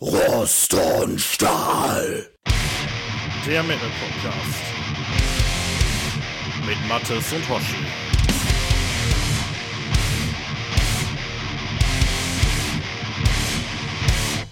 Rost 0.00 0.74
und 0.74 1.20
Stahl. 1.20 2.28
Der 3.44 3.64
Metal 3.64 3.88
Podcast. 3.98 4.62
Mit 6.64 6.88
Mattes 6.88 7.32
und 7.32 7.48
Hoshi. 7.48 7.74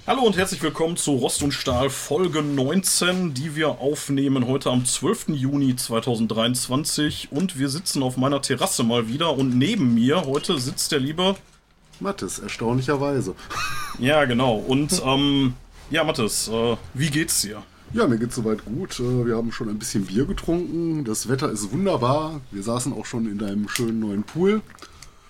Hallo 0.09 0.23
und 0.23 0.37
herzlich 0.37 0.61
willkommen 0.65 0.97
zu 0.97 1.13
Rost 1.13 1.45
und 1.45 1.53
Stahl 1.53 1.91
Folge 1.91 2.43
19, 2.43 3.33
die 3.33 3.55
wir 3.55 3.79
aufnehmen 3.79 4.49
heute 4.49 4.71
am 4.71 4.85
12. 4.85 5.29
Juni 5.29 5.77
2023. 5.77 7.29
Und 7.31 7.57
wir 7.57 7.69
sitzen 7.69 8.03
auf 8.03 8.17
meiner 8.17 8.43
Terrasse 8.43 8.83
mal 8.83 9.07
wieder 9.07 9.39
und 9.39 9.57
neben 9.57 9.95
mir 9.95 10.25
heute 10.27 10.59
sitzt 10.59 10.91
der 10.91 10.99
liebe 10.99 11.37
Mattes, 12.01 12.39
erstaunlicherweise. 12.39 13.35
Ja, 13.99 14.25
genau. 14.25 14.57
Und 14.57 15.03
ähm, 15.05 15.55
ja, 15.91 16.05
Mattes, 16.05 16.49
äh, 16.49 16.77
wie 16.95 17.11
geht's 17.11 17.43
dir? 17.43 17.63
Ja, 17.93 18.07
mir 18.07 18.19
geht's 18.19 18.35
soweit 18.35 18.65
gut. 18.65 18.99
Äh, 19.01 19.27
Wir 19.27 19.37
haben 19.37 19.53
schon 19.53 19.69
ein 19.69 19.79
bisschen 19.79 20.07
Bier 20.07 20.25
getrunken. 20.27 21.05
Das 21.05 21.29
Wetter 21.29 21.51
ist 21.51 21.73
wunderbar. 21.73 22.41
Wir 22.51 22.63
saßen 22.63 22.93
auch 22.93 23.07
schon 23.07 23.27
in 23.27 23.39
deinem 23.39 23.69
schönen 23.69 24.01
neuen 24.01 24.25
Pool. 24.25 24.63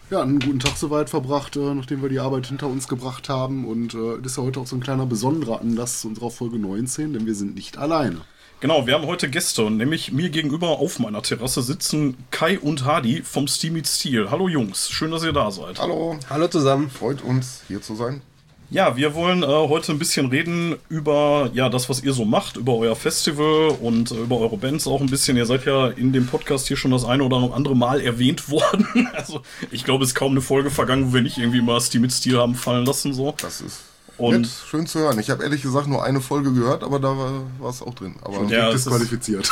Ja, 0.09 0.23
einen 0.23 0.39
guten 0.39 0.61
Tag 0.61 0.77
soweit 0.77 1.11
verbracht, 1.11 1.57
äh, 1.57 1.75
nachdem 1.75 2.01
wir 2.01 2.09
die 2.09 2.21
Arbeit 2.21 2.47
hinter 2.47 2.69
uns 2.69 2.89
gebracht 2.89 3.29
haben. 3.29 3.67
Und 3.67 3.95
äh, 3.95 4.19
das 4.23 4.33
ist 4.33 4.39
ja 4.39 4.45
heute 4.45 4.61
auch 4.61 4.67
so 4.67 4.77
ein 4.77 4.83
kleiner 4.83 5.05
besonderer 5.05 5.61
Anlass 5.61 6.01
zu 6.01 6.09
unserer 6.09 6.31
Folge 6.31 6.59
19, 6.59 7.13
denn 7.13 7.27
wir 7.27 7.35
sind 7.35 7.55
nicht 7.55 7.77
alleine. 7.77 8.23
Genau, 8.67 8.85
wir 8.85 8.95
haben 8.95 9.07
heute 9.07 9.31
Gäste, 9.31 9.71
nämlich 9.71 10.11
mir 10.11 10.29
gegenüber 10.29 10.81
auf 10.81 10.99
meiner 10.99 11.23
Terrasse 11.23 11.63
sitzen 11.63 12.17
Kai 12.33 12.59
und 12.59 12.85
Hadi 12.85 13.23
vom 13.23 13.47
Steamy 13.47 13.85
Steel. 13.85 14.29
Hallo 14.29 14.49
Jungs, 14.49 14.91
schön, 14.91 15.13
dass 15.13 15.23
ihr 15.23 15.33
da 15.33 15.53
seid. 15.53 15.79
Hallo, 15.79 16.19
Hallo 16.29 16.49
zusammen. 16.49 16.91
freut 16.91 17.23
uns 17.23 17.63
hier 17.69 17.81
zu 17.81 17.95
sein. 17.95 18.23
Ja, 18.69 18.97
wir 18.97 19.15
wollen 19.15 19.45
äh, 19.45 19.47
heute 19.47 19.93
ein 19.93 20.01
bisschen 20.01 20.27
reden 20.27 20.75
über 20.89 21.49
ja 21.55 21.69
das, 21.69 21.89
was 21.89 22.03
ihr 22.03 22.13
so 22.13 22.25
macht, 22.25 22.57
über 22.57 22.75
euer 22.75 22.97
Festival 22.97 23.69
und 23.81 24.11
äh, 24.11 24.17
über 24.17 24.41
eure 24.41 24.57
Bands 24.57 24.89
auch 24.89 25.01
ein 25.01 25.11
bisschen. 25.11 25.37
Ihr 25.37 25.47
seid 25.47 25.65
ja 25.65 25.87
in 25.87 26.13
dem 26.13 26.27
Podcast 26.27 26.67
hier 26.67 26.77
schon 26.77 26.91
das 26.91 27.05
eine 27.05 27.23
oder 27.23 27.55
andere 27.55 27.77
Mal 27.77 28.01
erwähnt 28.01 28.51
worden. 28.51 29.09
Also 29.15 29.43
ich 29.71 29.85
glaube, 29.85 30.03
es 30.03 30.11
ist 30.11 30.17
kaum 30.17 30.33
eine 30.33 30.41
Folge 30.41 30.73
vergangen, 30.73 31.11
wo 31.11 31.15
wir 31.15 31.23
nicht 31.23 31.39
irgendwie 31.39 31.63
mal 31.63 31.81
Steamy 31.81 32.11
Steel 32.11 32.39
haben 32.39 32.57
fallen 32.57 32.85
lassen 32.85 33.15
so. 33.15 33.33
Das 33.41 33.61
ist 33.61 33.85
Und- 34.19 34.41
nett, 34.43 34.51
schön 34.69 34.87
zu 34.87 34.99
hören. 35.01 35.19
Ich 35.19 35.31
habe 35.31 35.43
ehrlich 35.43 35.63
gesagt 35.63 35.87
nur 35.89 36.03
eine 36.05 36.21
Folge 36.21 36.53
gehört, 36.53 36.83
aber 36.83 36.99
da 36.99 37.17
war 37.17 37.71
es 37.71 37.83
auch 37.83 37.95
drin. 37.95 38.17
Aber 38.23 38.45
Ja, 38.45 38.71
Disqualifiziert. 38.71 39.51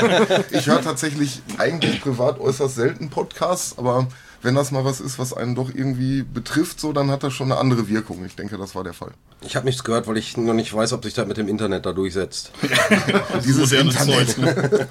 ich 0.50 0.66
höre 0.66 0.80
tatsächlich 0.82 1.42
eigentlich 1.58 2.00
privat 2.00 2.38
äußerst 2.38 2.74
selten 2.76 3.10
Podcasts, 3.10 3.76
aber 3.78 4.06
wenn 4.42 4.54
das 4.54 4.70
mal 4.70 4.84
was 4.84 5.00
ist, 5.00 5.18
was 5.18 5.32
einen 5.32 5.54
doch 5.54 5.70
irgendwie 5.74 6.22
betrifft, 6.22 6.78
so, 6.78 6.92
dann 6.92 7.10
hat 7.10 7.22
das 7.22 7.32
schon 7.32 7.50
eine 7.50 7.58
andere 7.58 7.88
Wirkung. 7.88 8.24
Ich 8.26 8.36
denke, 8.36 8.58
das 8.58 8.74
war 8.74 8.84
der 8.84 8.92
Fall. 8.92 9.12
Ich 9.40 9.56
habe 9.56 9.64
nichts 9.66 9.82
gehört, 9.84 10.06
weil 10.06 10.18
ich 10.18 10.36
noch 10.36 10.52
nicht 10.52 10.72
weiß, 10.72 10.92
ob 10.92 11.02
sich 11.02 11.14
das 11.14 11.26
mit 11.26 11.38
dem 11.38 11.48
Internet 11.48 11.86
da 11.86 11.92
durchsetzt. 11.92 12.52
Dieses 13.44 13.72
Internet. 13.72 14.30
Zeug, 14.30 14.38
ne? 14.38 14.88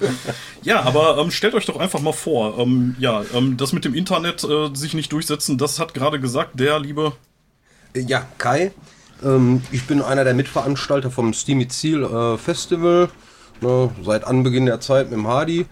ja, 0.62 0.82
aber 0.82 1.18
ähm, 1.18 1.30
stellt 1.30 1.54
euch 1.54 1.66
doch 1.66 1.78
einfach 1.78 2.00
mal 2.00 2.12
vor, 2.12 2.58
ähm, 2.58 2.96
ja, 2.98 3.24
ähm, 3.32 3.56
das 3.56 3.72
mit 3.72 3.84
dem 3.84 3.94
Internet 3.94 4.42
äh, 4.44 4.74
sich 4.74 4.92
nicht 4.94 5.12
durchsetzen, 5.12 5.56
das 5.56 5.78
hat 5.78 5.94
gerade 5.94 6.18
gesagt 6.20 6.58
der 6.58 6.78
liebe 6.80 7.12
Ja, 7.94 8.26
Kai. 8.38 8.72
Ähm, 9.22 9.62
ich 9.70 9.86
bin 9.86 10.02
einer 10.02 10.24
der 10.24 10.34
Mitveranstalter 10.34 11.10
vom 11.10 11.32
Steamy 11.32 11.68
Ziel 11.68 12.02
äh, 12.04 12.36
Festival. 12.38 13.08
Ne, 13.60 13.90
seit 14.02 14.24
Anbeginn 14.24 14.66
der 14.66 14.80
Zeit 14.80 15.10
mit 15.10 15.18
dem 15.18 15.28
Hardy. 15.28 15.66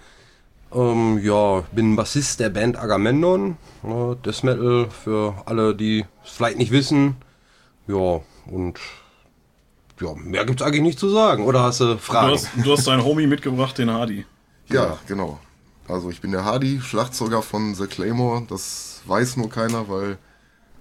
Ähm, 0.73 1.19
ja, 1.23 1.65
bin 1.73 1.97
Bassist 1.97 2.41
der 2.41 2.49
Band 2.51 2.79
Agamemnon. 2.79 3.57
Ne, 3.83 4.17
Death 4.25 4.45
Metal 4.45 4.89
für 4.91 5.35
alle, 5.47 5.75
die 5.75 6.05
es 6.25 6.31
vielleicht 6.31 6.59
nicht 6.59 6.71
wissen. 6.71 7.17
Ja, 7.89 8.21
und 8.47 8.79
ja, 10.01 10.15
mehr 10.17 10.45
gibt's 10.47 10.63
eigentlich 10.63 10.83
nicht 10.83 10.99
zu 10.99 11.09
sagen. 11.09 11.45
Oder 11.45 11.63
hast 11.65 11.81
du 11.81 11.87
Du 11.87 11.99
Fragen? 11.99 12.33
hast, 12.33 12.49
du 12.57 12.73
hast 12.73 12.87
deinen 12.87 13.05
Homie 13.05 13.27
mitgebracht, 13.27 13.77
den 13.79 13.91
Hardy. 13.91 14.25
Ja, 14.71 14.99
genau. 15.07 15.39
Also 15.89 16.09
ich 16.11 16.21
bin 16.21 16.31
der 16.33 16.45
Hardy, 16.45 16.81
Schlagzeuger 16.81 17.43
von 17.43 17.75
The 17.75 17.87
Claymore. 17.87 18.45
Das 18.49 19.03
weiß 19.07 19.37
nur 19.37 19.51
keiner, 19.51 19.89
weil 19.89 20.17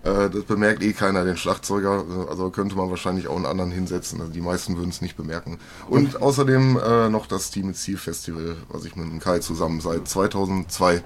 äh, 0.04 0.30
das 0.30 0.44
bemerkt 0.46 0.84
eh 0.84 0.94
keiner, 0.94 1.24
den 1.24 1.38
Schlagzeuger. 1.38 2.04
Also 2.30 2.50
könnte 2.50 2.76
man 2.76 2.90
wahrscheinlich 2.90 3.28
auch 3.28 3.36
einen 3.36 3.46
anderen 3.46 3.72
hinsetzen. 3.72 4.20
Also 4.20 4.34
die 4.34 4.42
meisten 4.42 4.78
würden 4.78 4.90
es 4.90 5.02
nicht 5.02 5.16
bemerken. 5.16 5.60
Und 5.88 6.22
außerdem 6.22 6.80
äh, 6.84 7.10
noch 7.10 7.28
das 7.28 7.52
Team 7.52 7.74
Ziel 7.74 7.98
Festival, 7.98 8.56
was 8.70 8.86
ich 8.86 8.96
mit 8.96 9.06
dem 9.06 9.20
Kai 9.20 9.40
zusammen 9.40 9.80
seit 9.82 10.08
2002 10.08 11.04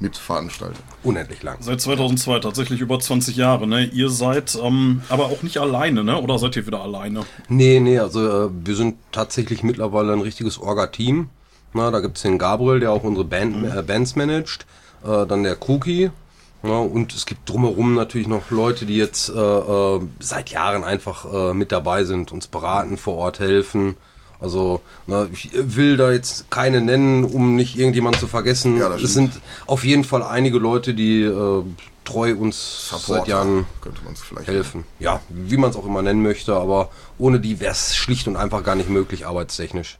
mitveranstalte. 0.00 0.78
Unendlich 1.02 1.42
lang. 1.42 1.56
Seit 1.60 1.80
2002, 1.80 2.40
tatsächlich 2.40 2.80
über 2.80 3.00
20 3.00 3.36
Jahre, 3.36 3.66
ne? 3.66 3.84
Ihr 3.84 4.10
seid 4.10 4.56
ähm, 4.62 5.02
aber 5.08 5.26
auch 5.26 5.42
nicht 5.42 5.58
alleine, 5.58 6.04
ne? 6.04 6.20
Oder 6.20 6.38
seid 6.38 6.54
ihr 6.56 6.66
wieder 6.66 6.82
alleine? 6.82 7.22
Nee, 7.48 7.80
nee, 7.80 7.98
also 7.98 8.46
äh, 8.46 8.50
wir 8.64 8.76
sind 8.76 8.96
tatsächlich 9.10 9.62
mittlerweile 9.62 10.12
ein 10.12 10.20
richtiges 10.20 10.58
Orga-Team. 10.58 11.30
Na, 11.74 11.90
da 11.90 12.00
gibt's 12.00 12.22
den 12.22 12.38
Gabriel, 12.38 12.80
der 12.80 12.92
auch 12.92 13.02
unsere 13.02 13.24
Band, 13.24 13.64
äh, 13.64 13.82
Bands 13.82 14.16
managt. 14.16 14.66
Äh, 15.04 15.26
dann 15.26 15.42
der 15.42 15.56
Cookie. 15.68 16.10
Ja, 16.68 16.78
und 16.78 17.14
es 17.14 17.24
gibt 17.24 17.48
drumherum 17.48 17.94
natürlich 17.94 18.28
noch 18.28 18.50
Leute, 18.50 18.84
die 18.84 18.96
jetzt 18.96 19.30
äh, 19.30 19.32
äh, 19.32 20.00
seit 20.20 20.50
Jahren 20.50 20.84
einfach 20.84 21.24
äh, 21.32 21.54
mit 21.54 21.72
dabei 21.72 22.04
sind, 22.04 22.30
uns 22.30 22.46
beraten, 22.46 22.98
vor 22.98 23.14
Ort 23.14 23.38
helfen. 23.38 23.96
Also 24.38 24.82
na, 25.06 25.26
ich 25.32 25.50
will 25.54 25.96
da 25.96 26.12
jetzt 26.12 26.50
keine 26.50 26.82
nennen, 26.82 27.24
um 27.24 27.56
nicht 27.56 27.78
irgendjemand 27.78 28.20
zu 28.20 28.26
vergessen. 28.26 28.76
Ja, 28.76 28.90
das 28.90 29.02
es 29.02 29.14
sind 29.14 29.40
auf 29.66 29.82
jeden 29.82 30.04
Fall 30.04 30.22
einige 30.22 30.58
Leute, 30.58 30.92
die 30.92 31.22
äh, 31.22 31.62
treu 32.04 32.34
uns 32.36 32.94
seit 33.06 33.28
Jahren 33.28 33.66
helfen. 34.44 34.84
Ja, 34.98 35.20
wie 35.28 35.56
man 35.56 35.70
es 35.70 35.76
auch 35.76 35.86
immer 35.86 36.02
nennen 36.02 36.22
möchte, 36.22 36.54
aber 36.54 36.90
ohne 37.18 37.40
die 37.40 37.60
wäre 37.60 37.72
es 37.72 37.96
schlicht 37.96 38.28
und 38.28 38.36
einfach 38.36 38.62
gar 38.62 38.74
nicht 38.74 38.90
möglich, 38.90 39.26
arbeitstechnisch. 39.26 39.98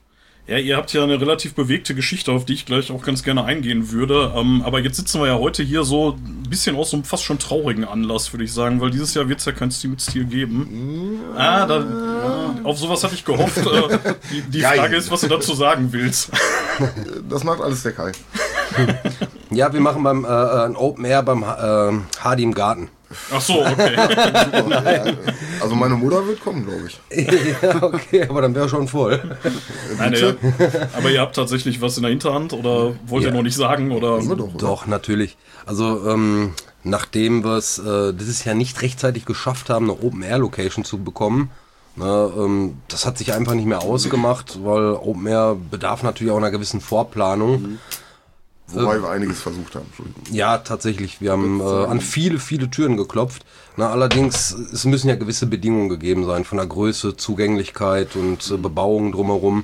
Ja, 0.49 0.57
ihr 0.57 0.77
habt 0.77 0.91
ja 0.93 1.03
eine 1.03 1.21
relativ 1.21 1.53
bewegte 1.53 1.93
Geschichte, 1.93 2.31
auf 2.31 2.43
die 2.43 2.53
ich 2.53 2.65
gleich 2.65 2.91
auch 2.91 3.03
ganz 3.03 3.21
gerne 3.21 3.45
eingehen 3.45 3.91
würde. 3.91 4.33
Ähm, 4.35 4.63
aber 4.65 4.79
jetzt 4.79 4.97
sitzen 4.97 5.21
wir 5.21 5.27
ja 5.27 5.37
heute 5.37 5.61
hier 5.61 5.83
so 5.83 6.13
ein 6.13 6.49
bisschen 6.49 6.75
aus 6.75 6.89
so 6.89 6.97
einem 6.97 7.03
fast 7.03 7.23
schon 7.23 7.37
traurigen 7.37 7.85
Anlass, 7.85 8.33
würde 8.33 8.45
ich 8.45 8.51
sagen, 8.51 8.81
weil 8.81 8.89
dieses 8.89 9.13
Jahr 9.13 9.29
wird 9.29 9.41
es 9.41 9.45
ja 9.45 9.51
kein 9.51 9.69
Steam 9.69 9.91
mit 9.91 10.01
Stil 10.01 10.25
geben. 10.25 11.19
Ah, 11.37 11.67
da, 11.67 11.79
ja, 11.81 12.55
auf 12.63 12.79
sowas 12.79 13.03
hatte 13.03 13.13
ich 13.13 13.23
gehofft. 13.23 13.59
Äh, 13.59 14.15
die 14.31 14.41
die. 14.49 14.61
Frage 14.61 14.95
ist, 14.95 15.11
was 15.11 15.21
du 15.21 15.27
dazu 15.27 15.53
sagen 15.53 15.93
willst. 15.93 16.31
Das 17.29 17.43
macht 17.43 17.61
alles 17.61 17.83
der 17.83 17.91
Kai. 17.91 18.11
Ja, 19.51 19.71
wir 19.71 19.81
machen 19.81 20.01
beim 20.01 20.25
äh, 20.25 20.27
äh, 20.27 20.65
ein 20.65 20.75
Open 20.75 21.05
Air 21.05 21.21
beim 21.21 21.43
äh, 21.43 22.23
Hardy 22.23 22.43
im 22.43 22.53
Garten. 22.53 22.89
Ach 23.33 23.41
so, 23.41 23.65
okay. 23.65 23.95
Also 25.61 25.75
meine 25.75 25.95
Mutter 25.95 26.25
wird 26.27 26.41
kommen, 26.41 26.65
glaube 26.65 26.87
ich. 26.87 26.99
ja, 27.61 27.83
okay, 27.83 28.27
aber 28.29 28.41
dann 28.41 28.55
wäre 28.55 28.69
schon 28.69 28.87
voll. 28.87 29.19
Nein, 29.97 30.13
ja, 30.13 30.33
aber 30.97 31.09
ihr 31.09 31.19
habt 31.21 31.35
tatsächlich 31.35 31.81
was 31.81 31.97
in 31.97 32.03
der 32.03 32.11
Hinterhand 32.11 32.53
oder 32.53 32.93
wollt 33.07 33.23
ihr 33.23 33.29
Ja. 33.29 33.35
noch 33.35 33.43
nicht 33.43 33.55
sagen? 33.55 33.91
Oder? 33.91 34.19
Doch, 34.19 34.29
oder? 34.29 34.57
Doch, 34.57 34.87
natürlich. 34.87 35.37
Also, 35.65 36.07
ähm, 36.07 36.53
nachdem 36.83 37.43
wir 37.43 37.57
es 37.57 37.77
äh, 37.79 38.13
dieses 38.13 38.45
Jahr 38.45 38.55
nicht 38.55 38.81
rechtzeitig 38.81 39.25
geschafft 39.25 39.69
haben, 39.69 39.89
eine 39.89 39.99
Open 40.01 40.21
Air 40.23 40.37
Location 40.39 40.85
zu 40.85 40.99
bekommen, 41.03 41.49
ne, 41.95 42.31
ähm, 42.37 42.77
das 42.87 43.05
hat 43.05 43.17
sich 43.17 43.33
einfach 43.33 43.53
nicht 43.53 43.65
mehr 43.67 43.81
ausgemacht, 43.81 44.59
weil 44.63 44.93
Open 44.93 45.27
Air 45.27 45.57
bedarf 45.69 46.03
natürlich 46.03 46.31
auch 46.31 46.37
einer 46.37 46.51
gewissen 46.51 46.79
Vorplanung. 46.79 47.79
Wobei 48.71 49.01
wir 49.01 49.09
einiges 49.09 49.41
versucht 49.41 49.75
haben. 49.75 49.85
Entschuldigung. 49.87 50.23
Ja, 50.31 50.59
tatsächlich. 50.59 51.21
Wir 51.21 51.31
haben 51.31 51.59
äh, 51.59 51.63
an 51.63 52.01
viele, 52.01 52.39
viele 52.39 52.69
Türen 52.69 52.97
geklopft. 52.97 53.45
Na, 53.77 53.89
allerdings, 53.89 54.51
es 54.51 54.85
müssen 54.85 55.09
ja 55.09 55.15
gewisse 55.15 55.47
Bedingungen 55.47 55.89
gegeben 55.89 56.25
sein, 56.25 56.43
von 56.43 56.57
der 56.57 56.67
Größe, 56.67 57.17
Zugänglichkeit 57.17 58.15
und 58.15 58.51
äh, 58.51 58.57
Bebauung 58.57 59.11
drumherum. 59.11 59.63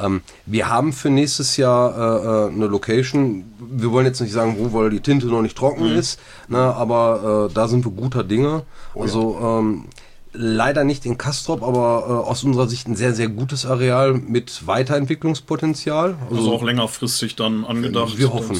Ähm, 0.00 0.22
wir 0.46 0.68
haben 0.68 0.92
für 0.92 1.10
nächstes 1.10 1.56
Jahr 1.56 1.94
äh, 1.96 2.48
äh, 2.48 2.54
eine 2.54 2.66
Location. 2.66 3.44
Wir 3.58 3.90
wollen 3.92 4.06
jetzt 4.06 4.20
nicht 4.20 4.32
sagen, 4.32 4.56
wo, 4.58 4.72
weil 4.72 4.90
die 4.90 5.00
Tinte 5.00 5.26
noch 5.26 5.42
nicht 5.42 5.56
trocken 5.56 5.86
ist, 5.86 6.18
na, 6.48 6.72
aber 6.72 7.48
äh, 7.50 7.54
da 7.54 7.68
sind 7.68 7.84
wir 7.84 7.92
guter 7.92 8.24
Dinge. 8.24 8.64
also 8.94 9.38
ähm, 9.42 9.84
leider 10.32 10.84
nicht 10.84 11.04
in 11.04 11.18
Kastrop, 11.18 11.62
aber 11.62 12.04
äh, 12.08 12.28
aus 12.28 12.44
unserer 12.44 12.68
Sicht 12.68 12.88
ein 12.88 12.96
sehr, 12.96 13.14
sehr 13.14 13.28
gutes 13.28 13.66
Areal 13.66 14.14
mit 14.14 14.66
Weiterentwicklungspotenzial. 14.66 16.16
Also 16.30 16.52
auch 16.52 16.62
längerfristig 16.62 17.36
dann 17.36 17.64
angedacht. 17.64 18.16
Wir 18.16 18.32
hoffen. 18.32 18.56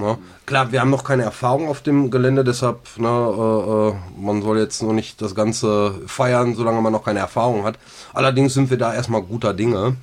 Ja. 0.00 0.18
Klar, 0.46 0.72
wir 0.72 0.80
haben 0.80 0.90
noch 0.90 1.04
keine 1.04 1.22
Erfahrung 1.22 1.68
auf 1.68 1.82
dem 1.82 2.10
Gelände, 2.10 2.44
deshalb, 2.44 2.80
ne, 2.98 3.08
äh, 3.08 3.90
äh, 3.90 4.20
man 4.20 4.42
soll 4.42 4.58
jetzt 4.58 4.82
noch 4.82 4.92
nicht 4.92 5.22
das 5.22 5.34
Ganze 5.34 6.00
feiern, 6.06 6.54
solange 6.54 6.80
man 6.80 6.92
noch 6.92 7.04
keine 7.04 7.20
Erfahrung 7.20 7.64
hat. 7.64 7.78
Allerdings 8.12 8.54
sind 8.54 8.70
wir 8.70 8.78
da 8.78 8.92
erstmal 8.92 9.22
guter 9.22 9.54
Dinge. 9.54 9.96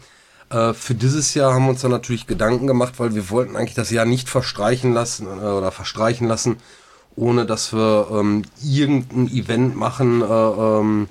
Äh, 0.50 0.74
für 0.74 0.96
dieses 0.96 1.34
Jahr 1.34 1.54
haben 1.54 1.66
wir 1.66 1.72
uns 1.72 1.82
dann 1.82 1.92
natürlich 1.92 2.28
Gedanken 2.28 2.68
gemacht, 2.68 2.94
weil 2.98 3.16
wir 3.16 3.30
wollten 3.30 3.56
eigentlich 3.56 3.76
das 3.76 3.90
Jahr 3.90 4.06
nicht 4.06 4.30
verstreichen 4.30 4.94
lassen 4.94 5.28
äh, 5.28 5.46
oder 5.46 5.72
verstreichen 5.72 6.28
lassen, 6.28 6.58
ohne 7.16 7.46
dass 7.46 7.74
wir 7.74 8.08
ähm, 8.12 8.44
irgendein 8.64 9.28
Event 9.28 9.76
machen, 9.76 10.22
äh, 10.22 10.26
ähm, 10.26 11.08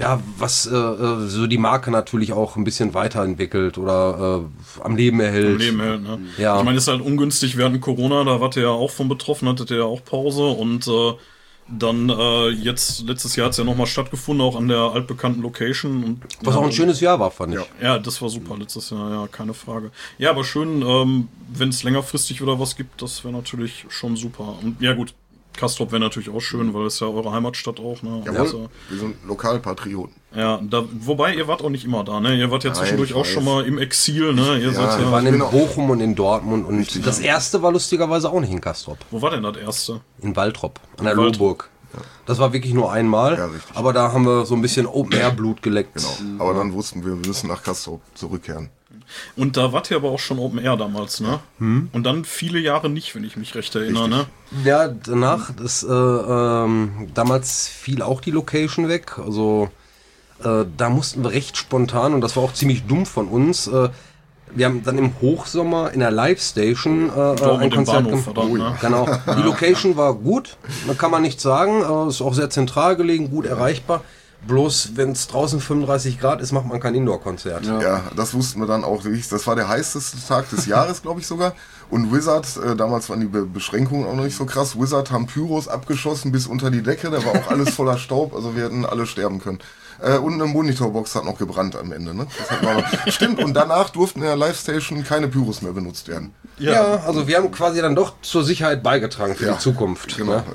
ja, 0.00 0.20
was 0.36 0.66
äh, 0.66 0.74
äh, 0.76 1.26
so 1.26 1.46
die 1.46 1.58
Marke 1.58 1.90
natürlich 1.90 2.32
auch 2.32 2.56
ein 2.56 2.64
bisschen 2.64 2.92
weiterentwickelt 2.92 3.78
oder 3.78 4.42
äh, 4.42 4.82
am 4.82 4.96
Leben 4.96 5.20
erhält. 5.20 5.54
Am 5.54 5.58
Leben 5.58 5.80
hält, 5.80 6.02
ne? 6.02 6.18
Ja. 6.38 6.58
Ich 6.58 6.64
meine, 6.64 6.76
es 6.76 6.84
ist 6.84 6.88
halt 6.88 7.00
ungünstig 7.00 7.56
während 7.56 7.80
Corona, 7.80 8.24
da 8.24 8.40
wart 8.40 8.56
ihr 8.56 8.64
ja 8.64 8.68
auch 8.70 8.90
von 8.90 9.08
betroffen, 9.08 9.48
hattet 9.48 9.70
ihr 9.70 9.78
ja 9.78 9.84
auch 9.84 10.04
Pause 10.04 10.44
und 10.44 10.86
äh, 10.86 11.12
Dann 11.68 12.08
äh, 12.08 12.48
jetzt, 12.50 13.02
letztes 13.02 13.34
Jahr 13.34 13.46
hat 13.46 13.52
es 13.52 13.58
ja 13.58 13.64
nochmal 13.64 13.86
stattgefunden, 13.86 14.44
auch 14.44 14.56
an 14.56 14.68
der 14.68 14.78
altbekannten 14.78 15.42
Location. 15.42 16.04
Und, 16.04 16.20
Was 16.42 16.54
ja, 16.54 16.60
auch 16.60 16.64
ein 16.64 16.72
schönes 16.72 17.00
Jahr 17.00 17.18
war, 17.18 17.30
fand 17.30 17.54
ich. 17.54 17.60
Ja, 17.82 17.98
das 17.98 18.22
war 18.22 18.28
super 18.28 18.56
letztes 18.56 18.90
Jahr, 18.90 19.10
ja, 19.10 19.26
keine 19.26 19.52
Frage. 19.52 19.90
Ja, 20.18 20.30
aber 20.30 20.44
schön, 20.44 20.82
ähm, 20.82 21.28
wenn 21.48 21.70
es 21.70 21.82
längerfristig 21.82 22.40
wieder 22.40 22.60
was 22.60 22.76
gibt, 22.76 23.02
das 23.02 23.24
wäre 23.24 23.34
natürlich 23.34 23.84
schon 23.88 24.16
super. 24.16 24.58
Und 24.62 24.80
ja 24.80 24.94
gut, 24.94 25.14
Kastrop 25.56 25.92
wäre 25.92 26.00
natürlich 26.00 26.28
auch 26.30 26.40
schön, 26.40 26.72
weil 26.74 26.86
es 26.86 27.00
ja 27.00 27.06
eure 27.06 27.32
Heimatstadt 27.32 27.80
auch, 27.80 28.02
ne? 28.02 28.22
Jawohl, 28.24 28.40
Also, 28.40 28.68
wir 28.88 28.98
sind 28.98 29.16
Lokalpatrioten. 29.26 30.14
ja, 30.34 30.60
da, 30.62 30.84
wobei 31.00 31.34
ihr 31.34 31.48
wart 31.48 31.62
auch 31.62 31.68
nicht 31.70 31.84
immer 31.84 32.04
da, 32.04 32.20
ne? 32.20 32.34
Ihr 32.36 32.50
wart 32.50 32.64
ja 32.64 32.72
zwischendurch 32.72 33.14
auch 33.14 33.24
schon 33.24 33.44
mal 33.44 33.64
im 33.64 33.78
Exil, 33.78 34.34
ne? 34.34 34.58
Ihr 34.58 34.66
Ja, 34.68 34.72
seid 34.72 34.76
wir 34.76 34.82
ja, 34.82 34.98
Wir 35.06 35.12
waren 35.12 35.26
in 35.26 35.32
Genau. 35.34 35.48
Bochum 35.50 35.90
und 35.90 36.00
in 36.00 36.14
Dortmund 36.14 36.66
und 36.66 36.78
Richtig, 36.78 37.02
das 37.04 37.18
erste 37.18 37.62
war 37.62 37.72
lustigerweise 37.72 38.30
auch 38.30 38.40
nicht 38.40 38.52
in 38.52 38.60
Kastrop, 38.60 38.98
wo 39.10 39.20
war 39.22 39.30
denn 39.30 39.42
das 39.42 39.56
erste? 39.56 40.00
in 40.22 40.34
Waltrop, 40.36 40.80
an 40.98 41.04
der 41.04 41.16
Waltrop. 41.16 41.38
Lohburg. 41.38 41.70
Das 42.26 42.38
war 42.38 42.52
wirklich 42.52 42.74
nur 42.74 42.92
einmal, 42.92 43.38
Ja, 43.38 43.48
aber 43.74 43.92
da 43.94 44.12
haben 44.12 44.26
wir 44.26 44.44
so 44.44 44.54
ein 44.54 44.60
bisschen 44.60 44.86
Open-Air-Blut 44.86 45.62
geleckt. 45.62 45.94
Genau. 45.94 46.42
Aber 46.44 46.52
dann 46.52 46.74
wussten 46.74 47.02
wir, 47.04 47.16
wir 47.22 47.26
müssen 47.28 47.48
nach 47.48 47.62
Castro 47.62 48.00
zurückkehren. 48.14 48.68
Und 49.36 49.56
da 49.56 49.72
wart 49.72 49.90
ihr 49.90 49.96
aber 49.96 50.10
auch 50.10 50.18
schon 50.18 50.38
Open 50.38 50.58
Air 50.58 50.76
damals, 50.76 51.20
ne? 51.20 51.40
Hm? 51.58 51.90
Und 51.92 52.04
dann 52.04 52.24
viele 52.24 52.58
Jahre 52.58 52.90
nicht, 52.90 53.14
wenn 53.14 53.24
ich 53.24 53.36
mich 53.36 53.54
recht 53.54 53.74
erinnere, 53.74 54.08
ne? 54.08 54.26
Ja, 54.64 54.88
danach, 54.88 55.52
das, 55.52 55.82
äh, 55.82 55.88
ähm, 55.88 57.08
damals 57.14 57.68
fiel 57.68 58.02
auch 58.02 58.20
die 58.20 58.30
Location 58.30 58.88
weg. 58.88 59.18
Also 59.18 59.70
äh, 60.44 60.64
da 60.76 60.90
mussten 60.90 61.22
wir 61.22 61.30
recht 61.30 61.56
spontan 61.56 62.14
und 62.14 62.20
das 62.20 62.36
war 62.36 62.42
auch 62.42 62.52
ziemlich 62.52 62.84
dumm 62.86 63.06
von 63.06 63.28
uns. 63.28 63.66
Äh, 63.66 63.88
wir 64.54 64.66
haben 64.66 64.82
dann 64.84 64.96
im 64.96 65.12
Hochsommer 65.20 65.92
in 65.92 66.00
der 66.00 66.10
Live-Station 66.10 67.10
äh, 67.10 67.42
ein 67.42 67.62
im 67.62 67.70
Konzert 67.70 68.04
Bahnhof, 68.04 68.10
gemacht. 68.10 68.24
verdammt, 68.24 68.54
ne? 68.54 68.76
Genau. 68.80 69.08
Die 69.36 69.42
Location 69.42 69.96
war 69.96 70.14
gut, 70.14 70.56
da 70.86 70.94
kann 70.94 71.10
man 71.10 71.22
nicht 71.22 71.40
sagen. 71.40 71.82
Äh, 71.82 72.08
ist 72.08 72.22
auch 72.22 72.34
sehr 72.34 72.50
zentral 72.50 72.96
gelegen, 72.96 73.30
gut 73.30 73.46
erreichbar. 73.46 74.02
Bloß 74.46 74.92
wenn 74.94 75.12
es 75.12 75.26
draußen 75.26 75.60
35 75.60 76.20
Grad 76.20 76.40
ist, 76.40 76.52
macht 76.52 76.66
man 76.66 76.80
kein 76.80 76.94
Indoor-Konzert. 76.94 77.64
Ja. 77.66 78.02
das 78.14 78.34
wussten 78.34 78.60
wir 78.60 78.66
dann 78.66 78.84
auch. 78.84 79.02
Das 79.30 79.46
war 79.46 79.56
der 79.56 79.68
heißeste 79.68 80.18
Tag 80.26 80.48
des 80.50 80.66
Jahres, 80.66 81.02
glaube 81.02 81.20
ich 81.20 81.26
sogar. 81.26 81.54
Und 81.90 82.12
Wizard, 82.12 82.46
äh, 82.56 82.74
damals 82.74 83.08
waren 83.10 83.20
die 83.20 83.26
Be 83.26 83.44
Beschränkungen 83.46 84.06
auch 84.06 84.14
noch 84.14 84.24
nicht 84.24 84.36
so 84.36 84.44
krass. 84.44 84.78
Wizard 84.78 85.10
haben 85.10 85.26
Pyros 85.26 85.68
abgeschossen 85.68 86.32
bis 86.32 86.46
unter 86.46 86.70
die 86.70 86.82
Decke. 86.82 87.10
Da 87.10 87.24
war 87.24 87.32
auch 87.32 87.50
alles 87.50 87.70
voller 87.70 87.98
Staub. 87.98 88.34
Also 88.34 88.56
wir 88.56 88.64
hätten 88.64 88.84
alle 88.84 89.06
sterben 89.06 89.40
können. 89.40 89.58
Äh, 90.00 90.18
und 90.18 90.34
eine 90.34 90.44
Monitorbox 90.46 91.14
hat 91.14 91.24
noch 91.24 91.38
gebrannt 91.38 91.76
am 91.76 91.92
Ende. 91.92 92.14
Ne? 92.14 92.26
Das 92.38 92.50
hat 92.50 92.62
man 92.62 92.76
noch. 92.78 93.06
Stimmt. 93.12 93.42
Und 93.42 93.54
danach 93.54 93.90
durften 93.90 94.20
in 94.20 94.26
der 94.26 94.36
Live-Station 94.36 95.04
keine 95.04 95.28
Pyros 95.28 95.62
mehr 95.62 95.72
benutzt 95.72 96.08
werden. 96.08 96.32
Ja. 96.58 97.02
also 97.06 97.28
wir 97.28 97.36
haben 97.36 97.50
quasi 97.50 97.82
dann 97.82 97.94
doch 97.94 98.14
zur 98.22 98.42
Sicherheit 98.42 98.82
beigetragen 98.82 99.34
für 99.36 99.46
Ja, 99.46 99.52
die 99.54 99.58
Zukunft. 99.58 100.16
Genau. 100.16 100.36
Ne? 100.36 100.44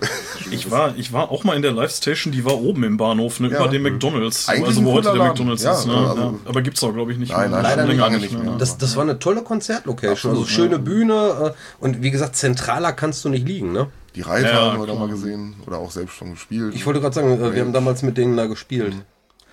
Ich 0.49 0.69
war, 0.69 0.95
ich 0.97 1.13
war 1.13 1.31
auch 1.31 1.43
mal 1.45 1.55
in 1.55 1.61
der 1.61 1.71
Live-Station, 1.71 2.33
die 2.33 2.43
war 2.43 2.59
oben 2.59 2.83
im 2.83 2.97
Bahnhof, 2.97 3.39
ne, 3.39 3.49
Ja. 3.49 3.59
über 3.59 3.67
dem 3.69 3.83
McDonalds. 3.83 4.49
Eigentlich 4.49 4.67
also 4.69 4.83
wo 4.83 4.93
heute 4.93 5.13
der. 5.13 5.23
McDonalds 5.23 5.63
Ja, 5.63 5.71
ist, 5.73 5.85
ne? 5.88 5.95
also- 5.95 6.21
ja. 6.21 6.33
Aber 6.45 6.61
gibt's 6.61 6.83
auch, 6.83 6.93
glaube 6.93 7.11
ich, 7.13 7.17
nicht 7.19 7.31
Nein, 7.31 7.51
mehr. 7.51 7.61
nein, 7.61 7.77
leider 7.77 7.85
länger 7.88 8.09
nicht 8.09 8.33
mehr. 8.38 8.55
Das, 8.57 8.77
das 8.77 8.95
war 8.97 9.03
eine 9.03 9.17
tolle 9.19 9.43
Konzertlocation. 9.43 10.31
Also 10.33 10.45
schöne 10.45 10.77
Bühne 10.79 11.53
äh, 11.55 11.83
und 11.83 12.01
wie 12.03 12.11
gesagt, 12.11 12.35
zentraler 12.35 12.91
kannst 12.91 13.23
du 13.23 13.29
nicht 13.29 13.47
liegen. 13.47 13.71
Ne? 13.71 13.88
Die 14.15 14.21
Reiter 14.21 14.51
Ja, 14.53 14.71
haben 14.73 14.79
wir 14.79 14.88
da 14.88 14.95
mal 14.95 15.07
gesehen. 15.07 15.55
Oder 15.65 15.77
auch 15.77 15.91
selbst 15.91 16.15
schon 16.15 16.31
gespielt. 16.31 16.73
Ich 16.75 16.85
wollte 16.85 16.99
gerade 16.99 17.15
sagen, 17.15 17.39
äh, 17.41 17.53
wir 17.55 17.61
haben 17.61 17.71
damals 17.73 18.01
mit 18.01 18.17
denen 18.17 18.35
da 18.35 18.47
gespielt. 18.47 18.93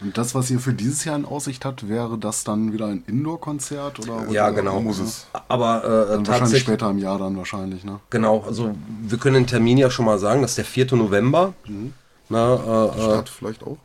Und 0.01 0.17
das, 0.17 0.35
was 0.35 0.51
ihr 0.51 0.61
für 0.61 0.73
dieses 0.73 1.05
Jahr 1.05 1.17
in 1.17 1.25
Aussicht 1.25 1.65
habt, 1.65 1.89
wäre 1.89 2.19
das 2.19 2.45
dann 2.45 2.73
wieder 2.73 2.87
ein 2.87 3.03
Indoor-Konzert? 3.07 3.99
oder 3.99 4.31
Ja, 4.31 4.47
oder 4.47 4.53
genau. 4.53 4.81
muss 4.81 5.01
es. 5.01 5.27
Aber 5.49 5.79
äh, 5.79 5.83
Dann 5.83 5.89
wahrscheinlich 5.89 6.27
tatsächlich, 6.29 6.63
später 6.63 6.91
im 6.91 6.99
Jahr 6.99 7.19
dann 7.19 7.37
wahrscheinlich, 7.37 7.85
ne? 7.85 7.99
genau, 8.11 8.45
also 8.47 8.75
wir 9.03 9.19
können 9.19 9.35
den 9.35 9.47
Termin 9.47 9.77
ja 9.77 9.91
schon 9.91 10.05
mal 10.05 10.19
sagen, 10.19 10.43
das 10.43 10.53
ist 10.53 10.59
der 10.59 10.65
4. 10.65 10.95
November. 10.95 11.55
Na, 12.29 12.55
äh, 12.55 12.99
äh, 12.99 13.03
Stadt 13.03 13.29
vielleicht 13.29 13.65
auch. 13.65 13.79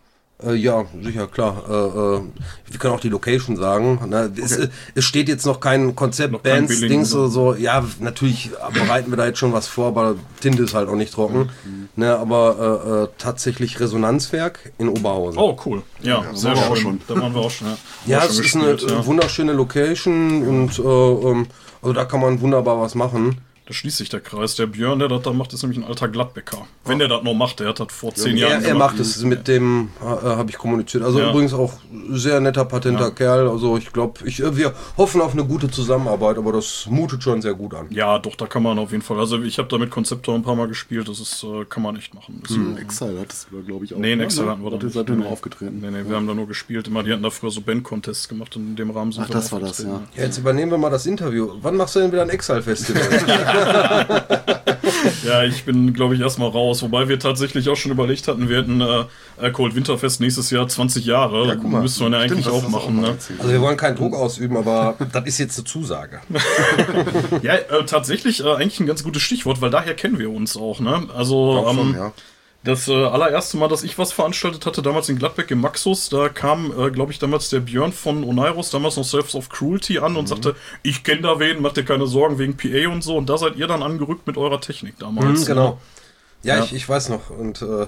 Äh, 0.45 0.53
ja, 0.55 0.85
sicher, 1.01 1.27
klar. 1.27 1.63
Äh, 1.67 1.73
äh, 1.73 2.21
wir 2.69 2.79
können 2.79 2.93
auch 2.93 2.99
die 2.99 3.09
Location 3.09 3.55
sagen. 3.55 3.99
Na, 4.07 4.25
es, 4.25 4.57
äh, 4.57 4.69
es 4.95 5.05
steht 5.05 5.29
jetzt 5.29 5.45
noch 5.45 5.59
kein 5.59 5.95
Konzept, 5.95 6.33
Noch 6.33 6.43
kein 6.43 6.65
Bands, 6.65 6.79
Billing 6.79 6.89
Dings 6.89 7.13
oder 7.13 7.23
oder 7.23 7.31
so. 7.31 7.55
Ja, 7.55 7.83
natürlich 7.99 8.51
bereiten 8.73 9.11
wir 9.11 9.17
da 9.17 9.25
jetzt 9.25 9.39
schon 9.39 9.53
was 9.53 9.67
vor, 9.67 9.87
aber 9.87 10.15
Tinte 10.41 10.63
ist 10.63 10.73
halt 10.73 10.89
auch 10.89 10.95
nicht 10.95 11.13
trocken. 11.13 11.49
Ne, 11.95 12.17
aber 12.17 12.79
äh, 12.85 13.03
äh, 13.03 13.07
tatsächlich 13.17 13.79
Resonanzwerk 13.79 14.71
in 14.77 14.89
Oberhausen. 14.89 15.39
Oh, 15.39 15.57
cool. 15.65 15.83
Ja, 16.01 16.23
sehr 16.33 16.55
wir 16.55 16.61
auch 16.61 16.75
schön. 16.75 16.83
schon. 16.83 17.01
Da 17.07 17.21
waren 17.21 17.33
wir 17.33 17.41
auch 17.41 17.51
schon, 17.51 17.67
ja. 17.67 18.19
ja, 18.19 18.25
es 18.25 18.35
schon 18.35 18.45
ist 18.45 18.55
eine 18.55 18.71
gespielt, 18.73 18.91
ja. 18.91 19.05
wunderschöne 19.05 19.53
Location 19.53 20.47
und 20.47 20.79
äh, 20.79 20.81
ähm, 20.81 21.47
also 21.81 21.93
da 21.93 22.05
kann 22.05 22.21
man 22.21 22.41
wunderbar 22.41 22.79
was 22.79 22.95
machen. 22.95 23.37
Da 23.73 23.77
schließt 23.77 23.97
sich 23.97 24.09
der 24.09 24.19
Kreis. 24.19 24.53
Der 24.53 24.67
Björn, 24.67 24.99
der 24.99 25.07
das 25.07 25.23
da 25.23 25.33
macht, 25.33 25.51
ist 25.51 25.63
nämlich 25.63 25.79
ein 25.79 25.83
alter 25.83 26.07
Gladbecker. 26.07 26.67
Wenn 26.85 26.99
der 26.99 27.07
das 27.07 27.23
noch 27.23 27.33
macht, 27.33 27.59
der 27.59 27.69
hat 27.69 27.79
das 27.79 27.87
vor 27.89 28.13
zehn 28.13 28.37
Er, 28.37 28.49
Jahren 28.49 28.63
er 28.63 28.75
macht 28.75 28.99
es 28.99 29.23
mit 29.23 29.47
dem, 29.47 29.89
äh, 29.99 30.05
habe 30.05 30.51
ich 30.51 30.59
kommuniziert. 30.59 31.03
Also 31.03 31.17
Ja. 31.19 31.31
übrigens 31.31 31.55
auch 31.55 31.73
sehr 32.11 32.39
netter, 32.39 32.65
patenter 32.65 33.09
Kerl. 33.09 33.49
Also 33.49 33.75
ich 33.77 33.91
glaube, 33.91 34.27
ich, 34.27 34.41
äh, 34.43 34.55
wir 34.55 34.75
hoffen 34.95 35.21
auf 35.21 35.33
eine 35.33 35.43
gute 35.43 35.71
Zusammenarbeit, 35.71 36.37
aber 36.37 36.51
das 36.51 36.85
mutet 36.87 37.23
schon 37.23 37.41
sehr 37.41 37.55
gut 37.55 37.73
an. 37.73 37.87
Ja, 37.89 38.19
doch, 38.19 38.35
da 38.35 38.45
kann 38.45 38.61
man 38.61 38.77
auf 38.77 38.91
jeden 38.91 39.01
Fall. 39.01 39.17
Also 39.17 39.41
ich 39.41 39.57
habe 39.57 39.67
da 39.69 39.79
mit 39.79 39.89
Konzeptor 39.89 40.35
ein 40.35 40.43
paar 40.43 40.55
Mal 40.55 40.67
gespielt. 40.67 41.09
Das 41.09 41.19
ist, 41.19 41.43
äh, 41.43 41.65
kann 41.65 41.81
man 41.81 41.95
echt 41.95 42.13
machen. 42.13 42.43
Das 42.43 42.55
In 42.55 42.77
Exile 42.77 43.21
hattest 43.21 43.47
du 43.49 43.63
glaube 43.63 43.85
ich, 43.85 43.95
auch. 43.95 43.97
Nee, 43.97 44.11
in 44.11 44.19
ne? 44.19 44.25
Excel 44.25 44.47
hatten 44.51 44.63
wir 44.63 44.69
da 44.69 44.77
nicht. 44.77 44.93
Seid 44.93 45.09
ihr 45.09 45.15
nur 45.15 45.29
aufgetreten? 45.29 45.79
Nee, 45.81 45.89
nee, 45.89 46.07
wir 46.07 46.15
haben 46.15 46.27
da 46.27 46.35
nur 46.35 46.47
gespielt. 46.47 46.87
Immer, 46.87 47.01
die 47.01 47.11
hatten 47.11 47.23
da 47.23 47.31
früher 47.31 47.49
so 47.49 47.61
Band-Contests 47.61 48.27
gemacht 48.27 48.55
und 48.55 48.67
in 48.67 48.75
dem 48.75 48.91
Rahmen 48.91 49.11
sind 49.11 49.23
Ach, 49.23 49.29
wir 49.29 49.33
das 49.33 49.51
war 49.51 49.59
das, 49.61 49.79
ja. 49.81 50.03
Ja, 50.15 50.23
jetzt 50.25 50.37
übernehmen 50.37 50.69
wir 50.69 50.77
mal 50.77 50.91
das 50.91 51.07
Interview. 51.07 51.53
Wann 51.63 51.75
machst 51.75 51.95
du 51.95 52.01
denn 52.01 52.11
wieder 52.11 52.21
ein 52.21 52.29
Exile-Festival? 52.29 53.01
Ja, 55.23 55.43
ich 55.43 55.63
bin, 55.65 55.93
glaube 55.93 56.15
ich, 56.15 56.21
erstmal 56.21 56.49
raus. 56.49 56.81
Wobei 56.81 57.07
wir 57.07 57.19
tatsächlich 57.19 57.69
auch 57.69 57.75
schon 57.75 57.91
überlegt 57.91 58.27
hatten, 58.27 58.49
wir 58.49 58.57
hätten 58.57 58.81
äh, 58.81 59.05
äh, 59.41 59.51
Cold 59.51 59.75
Winterfest 59.75 60.21
nächstes 60.21 60.49
Jahr 60.49 60.67
20 60.67 61.05
Jahre. 61.05 61.47
Ja, 61.47 61.55
guck 61.55 61.71
mal. 61.71 61.81
Müsste 61.81 62.03
man 62.03 62.13
ja 62.13 62.19
Stimmt, 62.19 62.33
eigentlich 62.33 62.47
auch 62.49 62.67
machen. 62.69 63.01
mal 63.01 63.11
ne? 63.11 63.17
also 63.39 63.51
wir 63.51 63.61
wollen 63.61 63.77
keinen 63.77 63.95
Druck 63.95 64.15
ausüben, 64.15 64.57
aber 64.57 64.95
das 65.11 65.25
ist 65.25 65.37
jetzt 65.39 65.57
eine 65.57 65.65
Zusage. 65.65 66.21
Ja, 67.41 67.55
äh, 67.55 67.85
tatsächlich 67.85 68.43
äh, 68.43 68.53
eigentlich 68.53 68.79
ein 68.79 68.85
ganz 68.85 69.03
gutes 69.03 69.21
Stichwort, 69.21 69.59
weil 69.61 69.69
daher 69.69 69.95
kennen 69.95 70.19
wir 70.19 70.29
uns 70.29 70.55
auch. 70.55 70.79
Ne? 70.79 71.07
Also 71.15 71.35
Auch 71.35 71.73
schon, 71.73 71.89
ähm, 71.89 71.95
ja. 71.95 72.13
Das 72.63 72.87
äh, 72.87 72.93
allererste 72.93 73.57
Mal, 73.57 73.67
dass 73.67 73.83
ich 73.83 73.97
was 73.97 74.13
veranstaltet 74.13 74.65
hatte, 74.65 74.81
damals 74.81 75.09
in 75.09 75.17
Gladbeck 75.17 75.51
im 75.51 75.59
Maxus, 75.61 76.09
da 76.09 76.29
kam, 76.29 76.71
äh, 76.79 76.91
glaube 76.91 77.11
ich, 77.11 77.19
damals 77.19 77.49
der 77.49 77.59
Björn 77.59 77.91
von 77.91 78.23
Oneiros, 78.23 78.69
damals 78.71 78.95
noch 78.95 79.03
Selves 79.03 79.35
of 79.35 79.49
Cruelty 79.49 79.99
an 79.99 80.13
Mhm. 80.13 80.17
und 80.19 80.27
sagte, 80.27 80.55
ich 80.81 81.03
kenne 81.03 81.21
da 81.23 81.39
wen, 81.39 81.61
macht 81.61 81.75
dir 81.77 81.83
keine 81.83 82.07
Sorgen 82.07 82.39
wegen 82.39 82.55
PA 82.55 82.89
und 82.91 83.03
so. 83.03 83.17
Und 83.17 83.29
da 83.29 83.37
seid 83.37 83.57
ihr 83.57 83.67
dann 83.67 83.83
angerückt 83.83 84.25
mit 84.27 84.37
eurer 84.37 84.61
Technik 84.61 84.97
damals. 84.99 85.41
Mhm, 85.41 85.45
genau. 85.45 85.79
Ja, 86.43 86.57
Ja. 86.57 86.63
Ich, 86.63 86.73
ich 86.73 86.87
weiß 86.87 87.09
noch. 87.09 87.29
Und 87.29 87.61
äh, 87.61 87.87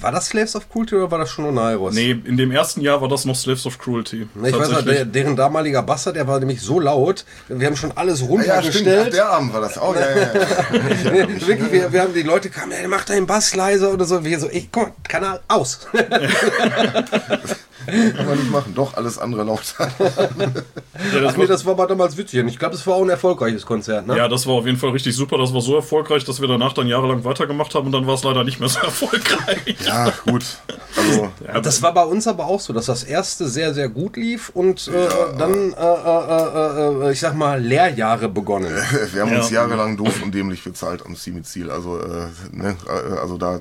war 0.00 0.12
das 0.12 0.26
Slaves 0.26 0.56
of 0.56 0.68
Culture 0.68 1.02
oder 1.02 1.10
war 1.10 1.18
das 1.18 1.30
schon 1.30 1.44
Oneiros? 1.44 1.94
Nee, 1.94 2.10
in 2.24 2.36
dem 2.36 2.50
ersten 2.50 2.80
Jahr 2.80 3.00
war 3.00 3.08
das 3.08 3.24
noch 3.24 3.36
Slaves 3.36 3.64
of 3.66 3.78
Cruelty. 3.78 4.28
Ich 4.44 4.52
weiß 4.52 4.70
noch, 4.70 4.82
der, 4.82 5.04
deren 5.04 5.36
damaliger 5.36 5.82
Basser, 5.82 6.12
der 6.12 6.26
war 6.26 6.38
nämlich 6.40 6.60
so 6.60 6.80
laut, 6.80 7.24
wir 7.48 7.66
haben 7.66 7.76
schon 7.76 7.92
alles 7.96 8.20
Ja, 8.20 8.26
stimmt. 8.26 8.40
Ach, 8.48 8.56
runtergestellt. 8.56 9.14
der 9.14 9.28
Abend 9.30 9.52
war 9.52 9.60
das. 9.60 9.78
Oh, 9.80 9.94
ja, 9.94 10.10
ja, 10.10 10.16
ja. 10.18 10.30
Nee, 11.12 11.46
wirklich, 11.46 11.72
wir, 11.72 11.92
wir 11.92 12.02
haben 12.02 12.14
die 12.14 12.22
Leute 12.22 12.50
kamen, 12.50 12.72
ey, 12.72 12.86
mach 12.88 13.04
deinen 13.04 13.26
Bass 13.26 13.54
leiser 13.54 13.92
oder 13.92 14.04
so. 14.04 14.24
Wir 14.24 14.38
so, 14.40 14.48
ey, 14.48 14.68
komm, 14.70 14.92
Kanal 15.08 15.40
aus. 15.48 15.80
Kann 17.86 18.26
man 18.26 18.38
nicht 18.38 18.50
machen. 18.50 18.74
Doch, 18.74 18.96
alles 18.96 19.18
andere 19.18 19.44
lauter. 19.44 19.90
Ja, 21.14 21.20
das 21.20 21.32
Ach 21.32 21.36
nee, 21.38 21.46
das 21.46 21.64
war 21.64 21.72
aber 21.72 21.86
damals 21.86 22.16
witzig. 22.16 22.40
Und 22.40 22.48
ich 22.48 22.58
glaube, 22.58 22.74
es 22.74 22.86
war 22.86 22.94
auch 22.94 23.02
ein 23.02 23.08
erfolgreiches 23.10 23.64
Konzert, 23.66 24.06
ne? 24.06 24.16
Ja, 24.16 24.28
das 24.28 24.46
war 24.46 24.54
auf 24.54 24.66
jeden 24.66 24.78
Fall 24.78 24.90
richtig 24.90 25.16
super. 25.16 25.38
Das 25.38 25.52
war 25.54 25.60
so 25.60 25.74
erfolgreich, 25.76 26.24
dass 26.24 26.40
wir 26.40 26.48
danach 26.48 26.72
dann 26.72 26.86
jahrelang 26.88 27.24
weitergemacht 27.24 27.74
haben 27.74 27.86
und 27.86 27.92
dann 27.92 28.06
war 28.06 28.14
es 28.14 28.22
leider 28.24 28.44
nicht 28.44 28.60
mehr 28.60 28.68
so 28.68 28.80
erfolgreich. 28.82 29.76
ja, 29.84 30.12
gut. 30.24 30.44
Also, 30.96 31.60
Das 31.62 31.82
war 31.82 31.94
bei 31.94 32.04
uns 32.04 32.26
aber 32.26 32.46
auch 32.46 32.60
so, 32.60 32.72
dass 32.72 32.86
das 32.86 33.04
erste 33.04 33.48
sehr, 33.48 33.74
sehr 33.74 33.88
gut 33.88 34.16
lief 34.16 34.50
und 34.54 34.88
äh, 34.88 35.08
dann, 35.38 35.72
äh, 35.72 35.76
äh, 35.76 37.04
äh, 37.04 37.08
äh, 37.08 37.12
ich 37.12 37.20
sag 37.20 37.34
mal, 37.34 37.60
Lehrjahre 37.60 38.28
begonnen. 38.28 38.72
wir 39.12 39.22
haben 39.22 39.34
uns 39.34 39.50
Ja. 39.50 39.62
jahrelang 39.62 39.96
doof 39.96 40.22
und 40.22 40.34
dämlich 40.34 40.62
bezahlt 40.62 41.04
am 41.06 41.16
Ziel. 41.16 41.70
Also, 41.70 41.98
äh, 41.98 42.26
ne, 42.52 42.76
äh, 42.86 43.18
also 43.18 43.38
da, 43.38 43.56
äh, 43.56 43.60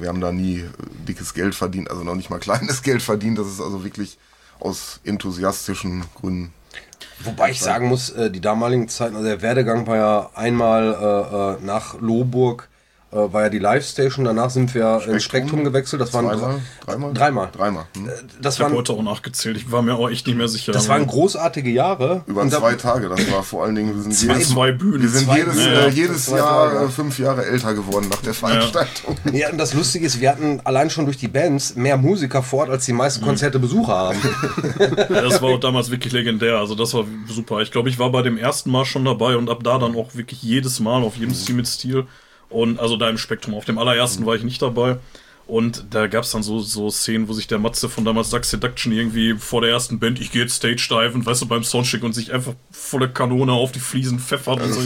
wir 0.00 0.08
haben 0.08 0.20
da 0.20 0.32
nie 0.32 0.58
äh, 0.60 0.64
dickes 1.08 1.34
Geld 1.34 1.54
verdient, 1.54 1.90
also 1.90 2.04
noch 2.04 2.14
nicht 2.14 2.30
mal 2.30 2.38
kleines 2.38 2.82
Geld 2.84 3.02
verdient. 3.02 3.38
Das 3.38 3.46
ist 3.48 3.60
also 3.60 3.84
wirklich 3.84 4.18
aus 4.60 5.00
enthusiastischen 5.04 6.04
Gründen. 6.14 6.52
Wobei 7.24 7.50
ich 7.50 7.60
sagen 7.60 7.88
muss, 7.88 8.10
äh, 8.10 8.30
die 8.30 8.40
damaligen 8.40 8.88
Zeiten, 8.88 9.16
also 9.16 9.26
der 9.26 9.42
Werdegang 9.42 9.86
war 9.86 9.96
ja 9.96 10.30
einmal 10.34 10.94
äh, 10.94 11.62
äh, 11.62 11.64
nach 11.64 12.00
Lohburg, 12.00 12.68
äh, 12.68 12.71
war 13.12 13.42
ja 13.42 13.48
die 13.50 13.58
Live-Station, 13.58 14.24
danach 14.24 14.48
sind 14.50 14.74
wir 14.74 15.02
ins 15.06 15.22
Spektrum 15.22 15.64
gewechselt, 15.64 16.00
das 16.00 16.12
waren 16.14 16.26
Zweimal? 16.26 16.60
Dreimal? 16.86 17.12
Dreimal. 17.12 17.48
Dreimal. 17.52 17.84
Hm. 17.96 18.08
Das 18.40 18.54
Ich 18.56 18.60
habe 18.62 18.74
heute 18.74 18.92
auch 18.94 19.02
nachgezählt. 19.02 19.56
Ich 19.58 19.70
war 19.70 19.82
mir 19.82 19.94
auch 19.96 20.08
echt 20.08 20.26
nicht 20.26 20.36
mehr 20.36 20.48
sicher. 20.48 20.72
das 20.72 20.88
waren 20.88 21.06
großartige 21.06 21.68
Jahre. 21.70 22.22
Über 22.26 22.40
Und 22.40 22.52
da- 22.52 22.58
zwei 22.60 22.74
Tage, 22.74 23.08
das 23.10 23.30
war 23.30 23.42
vor 23.42 23.64
allen 23.64 23.74
Dingen, 23.74 23.94
wir 23.94 24.02
sind, 24.02 24.14
Zwei- 24.14 24.32
jedes, 24.34 24.48
zwei 24.48 24.72
Bühnen. 24.72 25.02
wir 25.02 25.08
sind 25.10 25.26
Zwei- 25.26 25.38
jedes, 25.38 25.56
Ja, 25.58 25.70
äh, 25.70 25.74
ja. 25.74 25.88
jedes 25.88 26.26
Jahr 26.28 26.70
Tage. 26.72 26.84
äh, 26.86 26.88
fünf 26.88 27.18
Jahre 27.18 27.44
älter 27.44 27.74
geworden 27.74 28.06
nach 28.10 28.22
der 28.22 28.34
Veranstaltung. 28.34 29.16
Ja, 29.32 29.50
und 29.50 29.58
das 29.58 29.74
Lustige 29.74 30.06
ist, 30.06 30.20
wir 30.20 30.30
hatten 30.30 30.60
allein 30.64 30.88
schon 30.90 31.04
durch 31.04 31.16
die 31.18 31.28
Bands 31.28 31.76
mehr 31.76 31.96
Musiker 31.96 32.42
vor 32.42 32.60
Ort, 32.60 32.70
als 32.70 32.86
die 32.86 32.92
meisten 32.92 33.22
Konzerte 33.24 33.58
Besucher 33.58 33.92
haben. 33.94 34.18
Das 35.08 35.40
war 35.42 35.50
auch 35.50 35.60
damals 35.60 35.90
wirklich 35.90 36.12
legendär. 36.12 36.56
Also 36.58 36.74
das 36.74 36.94
war 36.94 37.04
super. 37.28 37.60
Ich 37.60 37.70
glaube, 37.70 37.88
ich 37.88 37.98
war 37.98 38.10
bei 38.10 38.22
dem 38.22 38.36
ersten 38.38 38.70
Mal 38.70 38.84
schon 38.84 39.04
dabei 39.04 39.36
und 39.36 39.48
ab 39.50 39.60
da 39.62 39.78
dann 39.78 39.94
auch 39.96 40.14
wirklich 40.14 40.42
jedes 40.42 40.80
Mal 40.80 41.02
auf 41.02 41.16
jedem 41.16 41.34
Stil 41.34 41.54
mit 41.54 41.66
Stil. 41.66 42.06
Und 42.52 42.78
also 42.78 42.96
da 42.96 43.08
im 43.08 43.18
Spektrum. 43.18 43.54
Auf 43.54 43.64
dem 43.64 43.78
allerersten 43.78 44.26
war 44.26 44.34
ich 44.34 44.44
nicht 44.44 44.62
dabei. 44.62 44.98
Und 45.52 45.84
da 45.90 46.06
gab 46.06 46.24
es 46.24 46.30
dann 46.30 46.42
so, 46.42 46.60
so 46.60 46.88
Szenen, 46.88 47.28
wo 47.28 47.34
sich 47.34 47.46
der 47.46 47.58
Matze 47.58 47.90
von 47.90 48.06
damals 48.06 48.30
Duck 48.30 48.46
Seduction 48.46 48.90
irgendwie 48.90 49.34
vor 49.38 49.60
der 49.60 49.68
ersten 49.70 49.98
Band, 49.98 50.18
ich 50.18 50.32
gehe 50.32 50.40
jetzt 50.42 50.54
Stage 50.54 50.88
diven, 50.90 51.26
weißt 51.26 51.42
du, 51.42 51.46
beim 51.46 51.62
Soundcheck 51.62 52.02
und 52.02 52.14
sich 52.14 52.32
einfach 52.32 52.54
volle 52.70 53.10
Kanone 53.10 53.52
auf 53.52 53.70
die 53.70 53.78
Fliesen 53.80 54.18
pfeffert 54.18 54.62
und 54.62 54.72
so. 54.72 54.80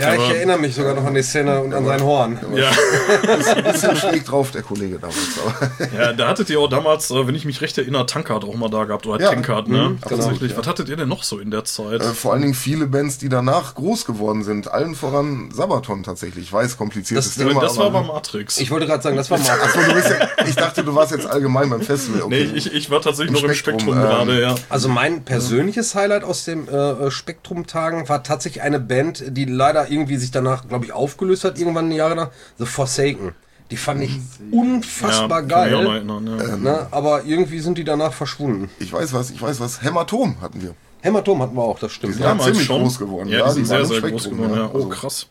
Ja, 0.00 0.14
ich 0.14 0.20
erinnere 0.30 0.58
mich 0.58 0.74
sogar 0.74 0.94
noch 0.94 1.04
an 1.04 1.12
die 1.12 1.22
Szene 1.22 1.60
und 1.60 1.74
an 1.74 1.84
sein 1.84 2.02
Horn. 2.02 2.38
Ja, 2.56 2.70
Ist 3.38 3.48
ein 3.48 3.64
bisschen 3.64 3.96
schräg 3.98 4.24
drauf, 4.24 4.50
der 4.50 4.62
Kollege 4.62 4.98
damals. 4.98 5.18
Aber 5.44 5.88
ja, 5.94 6.12
da 6.14 6.28
hattet 6.28 6.48
ihr 6.48 6.58
auch 6.58 6.70
damals, 6.70 7.10
äh, 7.10 7.26
wenn 7.26 7.34
ich 7.34 7.44
mich 7.44 7.60
recht 7.60 7.76
erinnere, 7.76 8.06
Tankard 8.06 8.44
auch 8.44 8.54
mal 8.54 8.70
da 8.70 8.84
gehabt 8.84 9.06
oder 9.06 9.20
Ja, 9.22 9.28
Tankard, 9.28 9.68
ne? 9.68 9.90
mhm, 9.90 10.00
Tatsächlich. 10.00 10.40
genau, 10.52 10.60
Was 10.60 10.66
hattet 10.66 10.88
ihr 10.88 10.96
denn 10.96 11.08
noch 11.10 11.22
so 11.22 11.38
in 11.38 11.50
der 11.50 11.64
Zeit? 11.64 12.00
äh, 12.00 12.14
vor 12.14 12.32
allen 12.32 12.40
Dingen 12.40 12.54
viele 12.54 12.86
Bands, 12.86 13.18
die 13.18 13.28
danach 13.28 13.74
groß 13.74 14.06
geworden 14.06 14.42
sind. 14.42 14.72
Allen 14.72 14.94
voran 14.94 15.50
Sabaton 15.52 16.02
tatsächlich. 16.02 16.44
Ich 16.44 16.52
weiß, 16.54 16.78
kompliziertes 16.78 17.34
Das- 17.34 17.46
Thema. 17.46 17.60
das 17.60 17.76
war 17.76 17.86
aber- 17.88 18.00
bei 18.00 18.06
Matrix. 18.06 18.56
Ich 18.58 18.70
wollte 18.70 18.86
gerade 18.86 19.02
sagen, 19.02 19.16
das 19.16 19.30
war 19.30 19.36
mal. 19.38 19.58
Ja, 20.06 20.44
ich 20.46 20.54
dachte, 20.56 20.84
du 20.84 20.94
warst 20.94 21.12
jetzt 21.12 21.26
allgemein 21.26 21.70
beim 21.70 21.80
Festival. 21.82 22.22
nee, 22.28 22.42
Okay. 22.44 22.52
ich, 22.56 22.72
ich 22.74 22.90
war 22.90 23.00
tatsächlich 23.00 23.36
Im 23.36 23.42
noch 23.42 23.48
im 23.48 23.54
Spektrum, 23.54 23.80
Spektrum 23.80 23.96
ähm, 24.02 24.08
gerade, 24.08 24.40
ja. 24.40 24.54
Also 24.68 24.88
mein 24.88 25.24
persönliches 25.24 25.94
Highlight 25.94 26.24
aus 26.24 26.44
dem 26.44 26.68
äh, 26.68 27.10
Spektrum-Tagen 27.10 28.08
war 28.08 28.22
tatsächlich 28.22 28.62
eine 28.62 28.80
Band, 28.80 29.24
die 29.28 29.44
leider 29.44 29.90
irgendwie 29.90 30.16
sich 30.16 30.30
danach, 30.30 30.66
glaube 30.68 30.84
ich, 30.84 30.92
aufgelöst 30.92 31.44
hat, 31.44 31.58
irgendwann 31.58 31.90
Jahre 31.92 32.16
nach, 32.16 32.30
The 32.58 32.66
Forsaken. 32.66 33.34
Die 33.70 33.76
fand 33.76 34.02
ich 34.02 34.18
unfassbar 34.50 35.42
noch 35.42 35.48
geil. 35.48 35.74
erinnern, 35.74 36.26
ja. 36.38 36.56
Ne? 36.56 36.86
Aber 36.90 37.24
irgendwie 37.24 37.58
sind 37.60 37.76
die 37.78 37.84
danach 37.84 38.12
verschwunden. 38.14 38.70
Ich 38.78 38.92
weiß 38.92 39.12
was, 39.12 39.30
ich 39.30 39.40
weiß 39.42 39.60
was. 39.60 39.82
Hämatom 39.82 40.40
hatten 40.40 40.62
wir. 40.62 40.74
Hämatom 41.02 41.42
hatten 41.42 41.54
wir 41.54 41.62
auch, 41.62 41.78
das 41.78 41.92
stimmt. 41.92 42.14
Die 42.14 42.18
sind 42.18 42.24
Ja. 42.26 42.34
ja 42.34 42.40
ziemlich 42.40 42.66
groß 42.66 42.98
geworden. 42.98 43.28
Ja, 43.28 43.46
die 43.46 43.52
sind 43.52 43.66
sehr, 43.66 43.84
sehr 43.84 44.00
groß 44.00 44.30
geworden. 44.30 44.54
Ja. 44.54 44.70
Oh, 44.72 44.86
krass. 44.86 45.26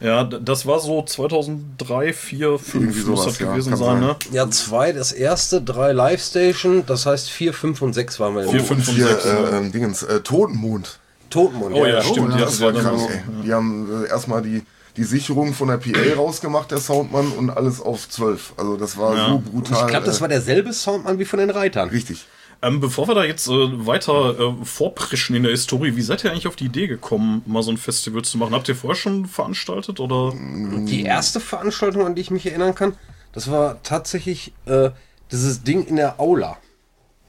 Ja, 0.00 0.24
das 0.24 0.66
war 0.66 0.80
so 0.80 1.02
2003, 1.02 2.12
4, 2.12 2.58
5 2.58 2.74
Irgendwie 2.74 2.98
muss 2.98 3.04
sowas, 3.20 3.24
das 3.26 3.38
ja, 3.38 3.50
gewesen 3.52 3.76
sein, 3.76 3.86
sein. 3.86 4.00
ne? 4.00 4.16
Ja, 4.32 4.50
zwei, 4.50 4.92
das 4.92 5.12
erste, 5.12 5.62
drei 5.62 5.92
Live-Station, 5.92 6.84
das 6.86 7.06
heißt 7.06 7.30
vier, 7.30 7.54
fünf 7.54 7.80
und 7.80 7.92
sechs 7.94 8.18
waren 8.20 8.34
wir. 8.34 8.42
Vier, 8.48 8.60
im 8.60 8.64
fünf 8.66 8.88
und 8.88 8.94
Hier, 8.94 9.06
sechs. 9.06 9.24
äh, 9.24 9.56
ähm, 9.56 9.72
Dingens, 9.72 10.02
äh, 10.02 10.20
Totenmond. 10.20 10.98
Totenmond. 11.30 11.74
Oh 11.74 11.86
ja, 11.86 12.02
stimmt, 12.02 12.30
Oh, 12.30 12.36
die 12.36 12.40
das 12.40 12.60
hatten 12.60 12.62
war 12.62 12.74
wir 12.74 12.82
krank, 12.82 13.10
ja. 13.10 13.42
Die 13.44 13.52
haben 13.52 14.04
äh, 14.04 14.08
erstmal 14.08 14.42
die, 14.42 14.62
die 14.96 15.04
Sicherung 15.04 15.54
von 15.54 15.68
der 15.68 15.78
PA 15.78 15.98
rausgemacht, 16.16 16.70
der 16.70 16.78
Soundmann, 16.78 17.28
und 17.32 17.50
alles 17.50 17.80
auf 17.80 18.08
12. 18.08 18.54
Also 18.56 18.76
das 18.76 18.98
war 18.98 19.16
Ja. 19.16 19.28
so 19.28 19.38
brutal. 19.38 19.80
Ich 19.82 19.86
glaube, 19.88 20.06
das 20.06 20.18
äh, 20.18 20.20
war 20.22 20.28
derselbe 20.28 20.72
Soundmann 20.72 21.18
wie 21.18 21.24
von 21.24 21.38
den 21.38 21.50
Reitern. 21.50 21.88
Richtig. 21.88 22.26
Ähm, 22.64 22.80
bevor 22.80 23.06
wir 23.08 23.14
da 23.14 23.24
jetzt 23.24 23.46
äh, 23.46 23.86
weiter 23.86 24.38
äh, 24.38 24.64
vorpreschen 24.64 25.36
in 25.36 25.42
der 25.42 25.52
Historie, 25.52 25.96
wie 25.96 26.02
seid 26.02 26.24
ihr 26.24 26.30
eigentlich 26.30 26.46
auf 26.46 26.56
die 26.56 26.64
Idee 26.64 26.86
gekommen, 26.86 27.42
mal 27.44 27.62
so 27.62 27.70
ein 27.70 27.76
Festival 27.76 28.22
zu 28.22 28.38
machen? 28.38 28.54
Habt 28.54 28.68
ihr 28.70 28.74
vorher 28.74 28.96
schon 28.96 29.26
veranstaltet 29.26 30.00
oder? 30.00 30.32
Die 30.34 31.02
erste 31.02 31.40
Veranstaltung, 31.40 32.06
an 32.06 32.14
die 32.14 32.22
ich 32.22 32.30
mich 32.30 32.46
erinnern 32.46 32.74
kann, 32.74 32.94
das 33.32 33.50
war 33.50 33.82
tatsächlich 33.82 34.54
äh, 34.64 34.90
dieses 35.30 35.62
Ding 35.62 35.84
in 35.84 35.96
der 35.96 36.18
Aula. 36.18 36.56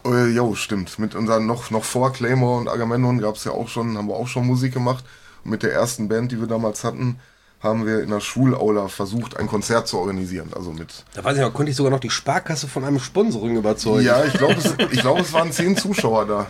Äh, 0.06 0.30
jo, 0.30 0.56
stimmt. 0.56 1.00
Mit 1.00 1.16
unseren 1.16 1.46
noch, 1.46 1.70
noch 1.70 1.84
vor 1.84 2.14
Claymore 2.14 2.60
und 2.62 2.70
Agamemnon 2.70 3.20
gab 3.20 3.36
es 3.36 3.44
ja 3.44 3.52
auch 3.52 3.68
schon, 3.68 3.98
haben 3.98 4.08
wir 4.08 4.16
auch 4.16 4.30
schon 4.30 4.48
Musik 4.48 4.74
gemacht. 4.74 5.04
Und 5.44 5.52
mit 5.52 5.64
der 5.64 5.74
ersten 5.74 6.08
Band, 6.08 6.32
die 6.32 6.40
wir 6.40 6.48
damals 6.48 6.86
hatten, 6.86 7.20
haben 7.66 7.86
wir 7.86 8.02
in 8.02 8.10
der 8.10 8.22
Schulaula 8.22 8.88
versucht, 8.88 9.36
ein 9.38 9.48
Konzert 9.48 9.88
zu 9.90 9.98
organisieren. 9.98 10.52
Also 10.56 10.72
mit. 10.72 11.04
Da 11.14 11.24
weiß 11.24 11.36
ich 11.36 11.42
noch, 11.42 11.54
konnte 11.54 11.72
ich 11.72 11.76
sogar 11.76 11.92
noch 11.92 12.00
die 12.00 12.10
Sparkasse 12.10 12.68
von 12.70 12.86
einem 12.86 13.00
Sponsoring 13.00 13.58
überzeugen. 13.58 14.06
Ja, 14.06 14.24
ich 14.24 14.34
glaube, 14.34 14.54
es, 14.56 14.74
ich 14.92 15.02
glaub, 15.02 15.20
es 15.20 15.34
waren 15.34 15.52
zehn 15.52 15.76
Zuschauer 15.76 16.26
da. 16.26 16.48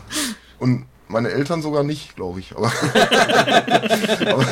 Und 0.59 0.85
meine 1.07 1.29
Eltern 1.29 1.61
sogar 1.61 1.83
nicht, 1.83 2.15
glaube 2.15 2.39
ich. 2.39 2.55
Aber, 2.55 2.71
aber, 4.27 4.45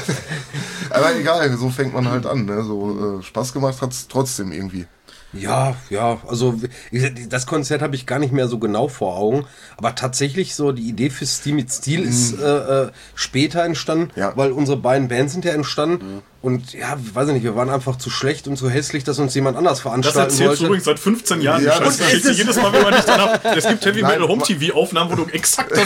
aber 0.89 1.15
egal, 1.15 1.55
so 1.57 1.69
fängt 1.69 1.93
man 1.93 2.09
halt 2.09 2.25
an. 2.25 2.45
Ne? 2.45 2.63
So 2.63 3.19
äh, 3.19 3.23
Spaß 3.23 3.53
gemacht 3.53 3.81
hat 3.81 3.91
es 3.91 4.07
trotzdem 4.07 4.51
irgendwie. 4.51 4.85
Ja, 5.33 5.75
ja, 5.89 6.19
also 6.27 6.53
das 7.27 7.47
Konzert 7.47 7.81
habe 7.81 7.95
ich 7.95 8.05
gar 8.05 8.19
nicht 8.19 8.31
mehr 8.31 8.47
so 8.47 8.59
genau 8.59 8.87
vor 8.87 9.17
Augen, 9.17 9.47
aber 9.77 9.95
tatsächlich 9.95 10.53
so 10.53 10.71
die 10.71 10.87
Idee 10.87 11.09
für 11.09 11.25
Steam 11.25 11.55
mit 11.55 11.71
Stil 11.71 12.03
ist 12.03 12.39
äh, 12.39 12.83
äh, 12.83 12.91
später 13.15 13.63
entstanden, 13.63 14.11
Ja. 14.15 14.33
weil 14.37 14.51
unsere 14.51 14.77
beiden 14.77 15.07
Bands 15.07 15.33
sind 15.33 15.43
ja 15.43 15.53
entstanden 15.53 16.21
und 16.43 16.73
ja, 16.73 16.95
weiß 17.13 17.29
ich 17.29 17.33
nicht, 17.33 17.43
wir 17.43 17.55
waren 17.55 17.69
einfach 17.71 17.95
zu 17.97 18.09
schlecht 18.11 18.47
und 18.47 18.57
zu 18.57 18.69
hässlich, 18.69 19.03
dass 19.03 19.17
uns 19.17 19.33
jemand 19.33 19.57
anders 19.57 19.73
Das 19.77 19.79
veranstalten 19.81 20.19
erzählst 20.19 20.41
du 20.41 20.47
wollte. 20.49 20.65
übrigens 20.65 20.85
seit 20.85 20.99
15 20.99 21.41
Jahren. 21.41 21.63
Ja, 21.63 21.79
das 21.79 21.99
ist 21.99 22.25
es. 22.25 22.37
Jedes 22.37 22.57
Mal, 22.61 22.71
wenn 22.73 22.83
man 22.83 22.93
nicht 22.93 23.07
danach. 23.07 23.39
Es 23.55 23.65
gibt 23.67 23.85
Heavy 23.85 24.03
Metal 24.03 24.27
Home 24.27 24.43
TV 24.43 24.75
Aufnahmen, 24.75 25.11
wo 25.11 25.23
du 25.23 25.25
exakt 25.31 25.71
das 25.75 25.79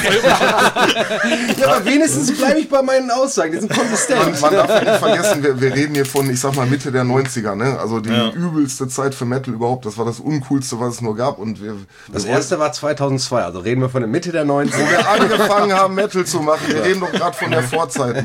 Ja, 1.60 1.68
aber 1.68 1.86
wenigstens 1.86 2.36
bleibe 2.38 2.60
ich 2.60 2.70
bei 2.70 2.82
meinen 2.82 3.12
Aussagen, 3.12 3.52
die 3.54 3.60
sind 3.60 3.72
konsistent. 3.72 4.42
Man, 4.42 4.42
man 4.42 4.68
darf 4.68 4.82
nicht 4.84 4.96
vergessen, 4.98 5.44
wir, 5.44 5.62
wir 5.62 5.74
reden 5.76 5.94
hier 5.96 6.06
von, 6.06 6.30
ich 6.30 6.40
sag 6.40 6.56
mal, 6.56 6.66
Mitte 6.66 6.92
der 6.92 7.04
90er, 7.04 7.56
ne? 7.56 7.80
Also 7.80 8.00
die 8.00 8.10
Ja. 8.10 8.30
übelste 8.32 8.88
Zeit 8.88 9.14
für 9.16 9.26
Metal 9.26 9.54
überhaupt. 9.54 9.86
Das 9.86 9.98
war 9.98 10.06
das 10.06 10.20
Uncoolste, 10.20 10.80
was 10.80 10.96
es 10.96 11.02
nur 11.02 11.16
gab. 11.16 11.38
Und 11.40 11.62
wir, 11.62 11.76
Das 12.12 12.26
wir 12.26 12.32
erste 12.32 12.60
war 12.60 12.72
2002, 12.72 13.44
also 13.44 13.60
reden 13.60 13.82
wir 13.82 13.90
von 13.90 14.02
der 14.02 14.10
Mitte 14.10 14.32
der 14.32 14.46
90er. 14.46 14.74
wo 14.74 14.90
wir 14.90 15.08
angefangen 15.10 15.74
haben, 15.74 15.96
Metal 15.96 16.26
zu 16.26 16.40
machen. 16.40 16.62
Wir 16.68 16.84
reden 16.84 17.02
doch 17.02 17.12
gerade 17.12 17.36
von 17.38 17.52
der 17.52 17.64
Vorzeit. 17.64 18.24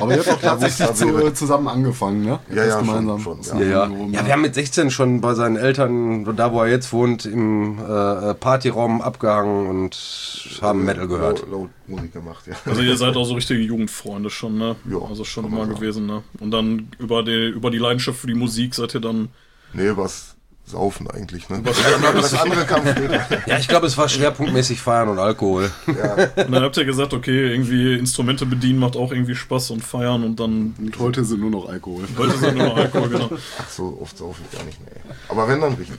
Aber 0.00 0.14
ihr 0.14 0.24
habt 0.24 0.28
es 0.32 0.40
tatsächlich 0.40 0.94
zu, 0.94 1.16
wäre. 1.18 1.34
zusammen 1.34 1.68
angefangen, 1.72 2.22
ne? 2.24 2.38
Ja, 2.50 2.64
ja, 2.64 2.80
das 2.80 2.86
schon, 2.86 3.20
schon, 3.20 3.42
ja. 3.42 3.60
Ja, 3.60 3.86
ja. 3.86 4.06
Ja, 4.10 4.26
wir 4.26 4.32
haben 4.32 4.42
mit 4.42 4.54
16 4.54 4.90
schon 4.90 5.20
bei 5.20 5.34
seinen 5.34 5.56
Eltern, 5.56 6.24
da 6.36 6.52
wo 6.52 6.60
er 6.60 6.68
jetzt 6.68 6.92
wohnt, 6.92 7.24
im 7.26 7.78
äh, 7.78 8.34
Partyraum 8.34 9.00
abgehangen 9.00 9.66
und 9.66 10.58
haben 10.62 10.84
Metal 10.84 11.08
gehört. 11.08 11.44
Laut, 11.50 11.70
Musik 11.86 12.12
gemacht, 12.12 12.46
ja. 12.46 12.54
Also 12.66 12.82
ihr 12.82 12.96
seid 12.96 13.16
auch 13.16 13.24
so 13.24 13.34
richtige 13.34 13.60
Jugendfreunde 13.60 14.30
schon, 14.30 14.58
ne? 14.58 14.76
Ja, 14.90 14.98
also 15.08 15.24
schon 15.24 15.44
immer 15.46 15.66
gewesen, 15.66 16.06
ne? 16.06 16.22
Und 16.40 16.50
dann 16.50 16.88
über 16.98 17.22
die, 17.22 17.48
über 17.48 17.70
die 17.70 17.78
Leidenschaft 17.78 18.18
für 18.18 18.26
die 18.26 18.34
Musik 18.34 18.74
seid 18.74 18.94
ihr 18.94 19.00
dann. 19.00 19.28
Nee, 19.72 19.90
was 19.94 20.36
Saufen 20.72 21.08
eigentlich, 21.10 21.48
ne? 21.48 21.62
Das 21.62 22.34
andere 22.34 22.64
kam 22.64 22.86
später. 22.86 23.26
Ja, 23.46 23.58
ich 23.58 23.68
glaube, 23.68 23.86
es 23.86 23.96
war 23.96 24.08
schwerpunktmäßig 24.08 24.80
Feiern 24.80 25.08
und 25.08 25.18
Alkohol. 25.18 25.70
Und 25.86 26.52
dann 26.52 26.62
habt 26.62 26.76
ihr 26.76 26.84
gesagt, 26.84 27.14
okay, 27.14 27.52
irgendwie 27.52 27.98
Instrumente 27.98 28.44
bedienen 28.46 28.78
macht 28.78 28.96
auch 28.96 29.12
irgendwie 29.12 29.34
Spaß 29.34 29.70
und 29.70 29.84
feiern 29.84 30.24
und 30.24 30.40
dann 30.40 30.74
Und 30.78 30.98
heute 30.98 31.24
sind 31.24 31.40
nur 31.40 31.50
noch 31.50 31.68
Alkohol. 31.68 32.04
wollte 32.16 32.38
sie 32.38 32.52
nur 32.52 32.64
noch 32.68 32.76
Alkohol, 32.76 33.08
genau. 33.08 33.30
Ach 33.58 33.68
so, 33.68 33.98
oft 34.00 34.16
saufe 34.18 34.40
ich 34.50 34.58
gar 34.58 34.64
nicht 34.64 34.80
mehr. 34.80 34.96
Aber 35.28 35.48
wenn, 35.48 35.60
dann 35.60 35.74
richtig. 35.74 35.98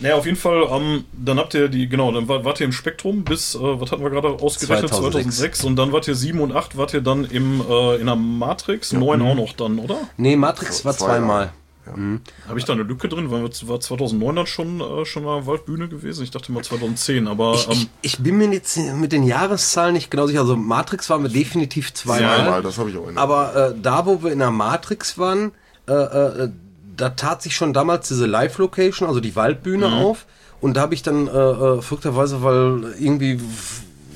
Naja, 0.00 0.14
auf 0.14 0.26
jeden 0.26 0.36
Fall, 0.36 0.64
ähm, 0.70 1.04
dann 1.12 1.38
habt 1.38 1.54
ihr 1.54 1.68
die, 1.68 1.88
genau, 1.88 2.12
dann 2.12 2.28
war, 2.28 2.44
wart 2.44 2.60
ihr 2.60 2.66
im 2.66 2.72
Spektrum 2.72 3.24
bis, 3.24 3.56
äh, 3.56 3.58
was 3.60 3.90
hatten 3.90 4.02
wir 4.02 4.10
gerade 4.10 4.28
ausgerechnet? 4.28 4.90
2006. 4.90 5.58
2006. 5.58 5.64
Und 5.64 5.76
dann 5.76 5.92
wart 5.92 6.06
ihr 6.06 6.14
7 6.14 6.40
und 6.40 6.54
8, 6.54 6.76
wart 6.76 6.94
ihr 6.94 7.00
dann 7.00 7.24
im, 7.24 7.60
äh, 7.68 7.96
in 7.96 8.06
der 8.06 8.14
Matrix, 8.14 8.92
9 8.92 9.20
auch 9.22 9.34
noch 9.34 9.54
dann, 9.54 9.80
oder? 9.80 9.98
Nee, 10.16 10.36
Matrix 10.36 10.84
war 10.84 10.96
Zweimal. 10.96 11.52
Zweimal. 11.88 12.20
Habe 12.48 12.58
ich 12.58 12.64
da 12.64 12.72
eine 12.72 12.82
Lücke 12.82 13.08
drin? 13.08 13.30
War, 13.30 13.42
war 13.42 13.80
2009 13.80 14.36
dann 14.36 14.46
schon, 14.46 14.80
äh, 14.80 15.04
schon 15.04 15.26
eine 15.26 15.46
Waldbühne 15.46 15.88
gewesen? 15.88 16.22
Ich 16.24 16.30
dachte 16.30 16.52
mal 16.52 16.62
2010, 16.62 17.28
aber 17.28 17.54
Ich, 17.54 17.68
ähm, 17.68 17.88
ich, 18.02 18.14
ich 18.14 18.18
bin 18.18 18.38
mir 18.38 18.50
jetzt 18.52 18.76
mit 18.76 19.12
den 19.12 19.22
Jahreszahlen 19.22 19.94
nicht 19.94 20.10
genau 20.10 20.26
sicher. 20.26 20.40
Also 20.40 20.56
Matrix 20.56 21.08
waren 21.10 21.22
wir 21.22 21.30
definitiv 21.30 21.92
zweimal. 21.94 22.36
Zweimal, 22.38 22.62
das 22.62 22.78
habe 22.78 22.90
ich 22.90 22.96
auch 22.96 23.08
in 23.08 23.18
Aber 23.18 23.54
äh, 23.54 23.74
da, 23.80 24.06
wo 24.06 24.22
wir 24.22 24.32
in 24.32 24.38
der 24.38 24.50
Matrix 24.50 25.18
waren, 25.18 25.52
äh, 25.88 25.92
äh, 25.92 26.50
da 26.96 27.10
tat 27.10 27.42
sich 27.42 27.54
schon 27.54 27.72
damals 27.72 28.08
diese 28.08 28.26
Live-Location, 28.26 29.08
also 29.08 29.20
die 29.20 29.36
Waldbühne 29.36 29.86
auf. 29.92 30.26
Und 30.60 30.76
da 30.76 30.80
habe 30.80 30.94
ich 30.94 31.02
dann 31.02 31.28
äh, 31.28 31.30
äh, 31.30 31.82
verrückterweise, 31.82 32.42
weil 32.42 32.94
irgendwie 32.98 33.40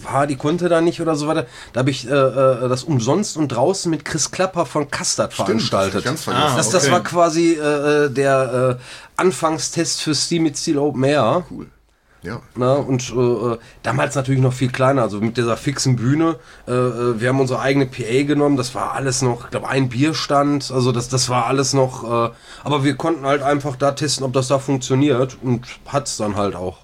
Hardy 0.06 0.36
konnte 0.36 0.68
da 0.68 0.80
nicht 0.80 1.00
oder 1.00 1.16
so 1.16 1.26
weiter, 1.26 1.46
da 1.72 1.80
habe 1.80 1.90
ich 1.90 2.08
äh, 2.08 2.12
äh, 2.12 2.68
das 2.68 2.84
umsonst 2.84 3.36
und 3.36 3.48
draußen 3.48 3.90
mit 3.90 4.04
Chris 4.04 4.30
Klapper 4.30 4.66
von 4.66 4.90
Custard 4.90 5.32
Stimmt, 5.32 5.46
veranstaltet. 5.46 6.06
das. 6.06 6.28
Ah, 6.28 6.56
das, 6.56 6.70
das 6.70 6.84
okay. 6.84 6.92
war 6.92 7.02
quasi 7.02 7.52
äh, 7.52 8.04
äh, 8.06 8.10
der 8.10 8.78
äh, 8.78 9.20
Anfangstest 9.20 10.02
für 10.02 10.14
Steam 10.14 10.44
mit 10.44 10.56
Steel 10.56 10.78
Open 10.78 11.04
Air. 11.04 11.44
Cool. 11.50 11.66
Ja. 12.22 12.40
Na, 12.54 12.74
und 12.74 13.10
äh, 13.10 13.20
äh, 13.20 13.58
damals 13.82 14.14
natürlich 14.14 14.40
noch 14.40 14.52
viel 14.52 14.70
kleiner, 14.70 15.02
also 15.02 15.20
mit 15.20 15.36
dieser 15.36 15.56
fixen 15.56 15.96
Bühne. 15.96 16.36
Äh, 16.68 16.72
äh, 16.72 17.20
wir 17.20 17.28
haben 17.28 17.40
unsere 17.40 17.60
eigene 17.60 17.86
PA 17.86 18.22
genommen, 18.22 18.56
das 18.56 18.76
war 18.76 18.92
alles 18.92 19.22
noch, 19.22 19.44
ich 19.44 19.50
glaube, 19.50 19.68
ein 19.68 19.88
Bierstand, 19.88 20.70
also 20.72 20.92
das, 20.92 21.08
das 21.08 21.28
war 21.28 21.46
alles 21.46 21.72
noch, 21.72 22.04
äh, 22.04 22.32
aber 22.62 22.84
wir 22.84 22.96
konnten 22.96 23.26
halt 23.26 23.42
einfach 23.42 23.74
da 23.74 23.90
testen, 23.90 24.24
ob 24.24 24.32
das 24.32 24.46
da 24.46 24.60
funktioniert 24.60 25.36
und 25.42 25.66
hat's 25.86 26.16
dann 26.16 26.36
halt 26.36 26.54
auch. 26.54 26.78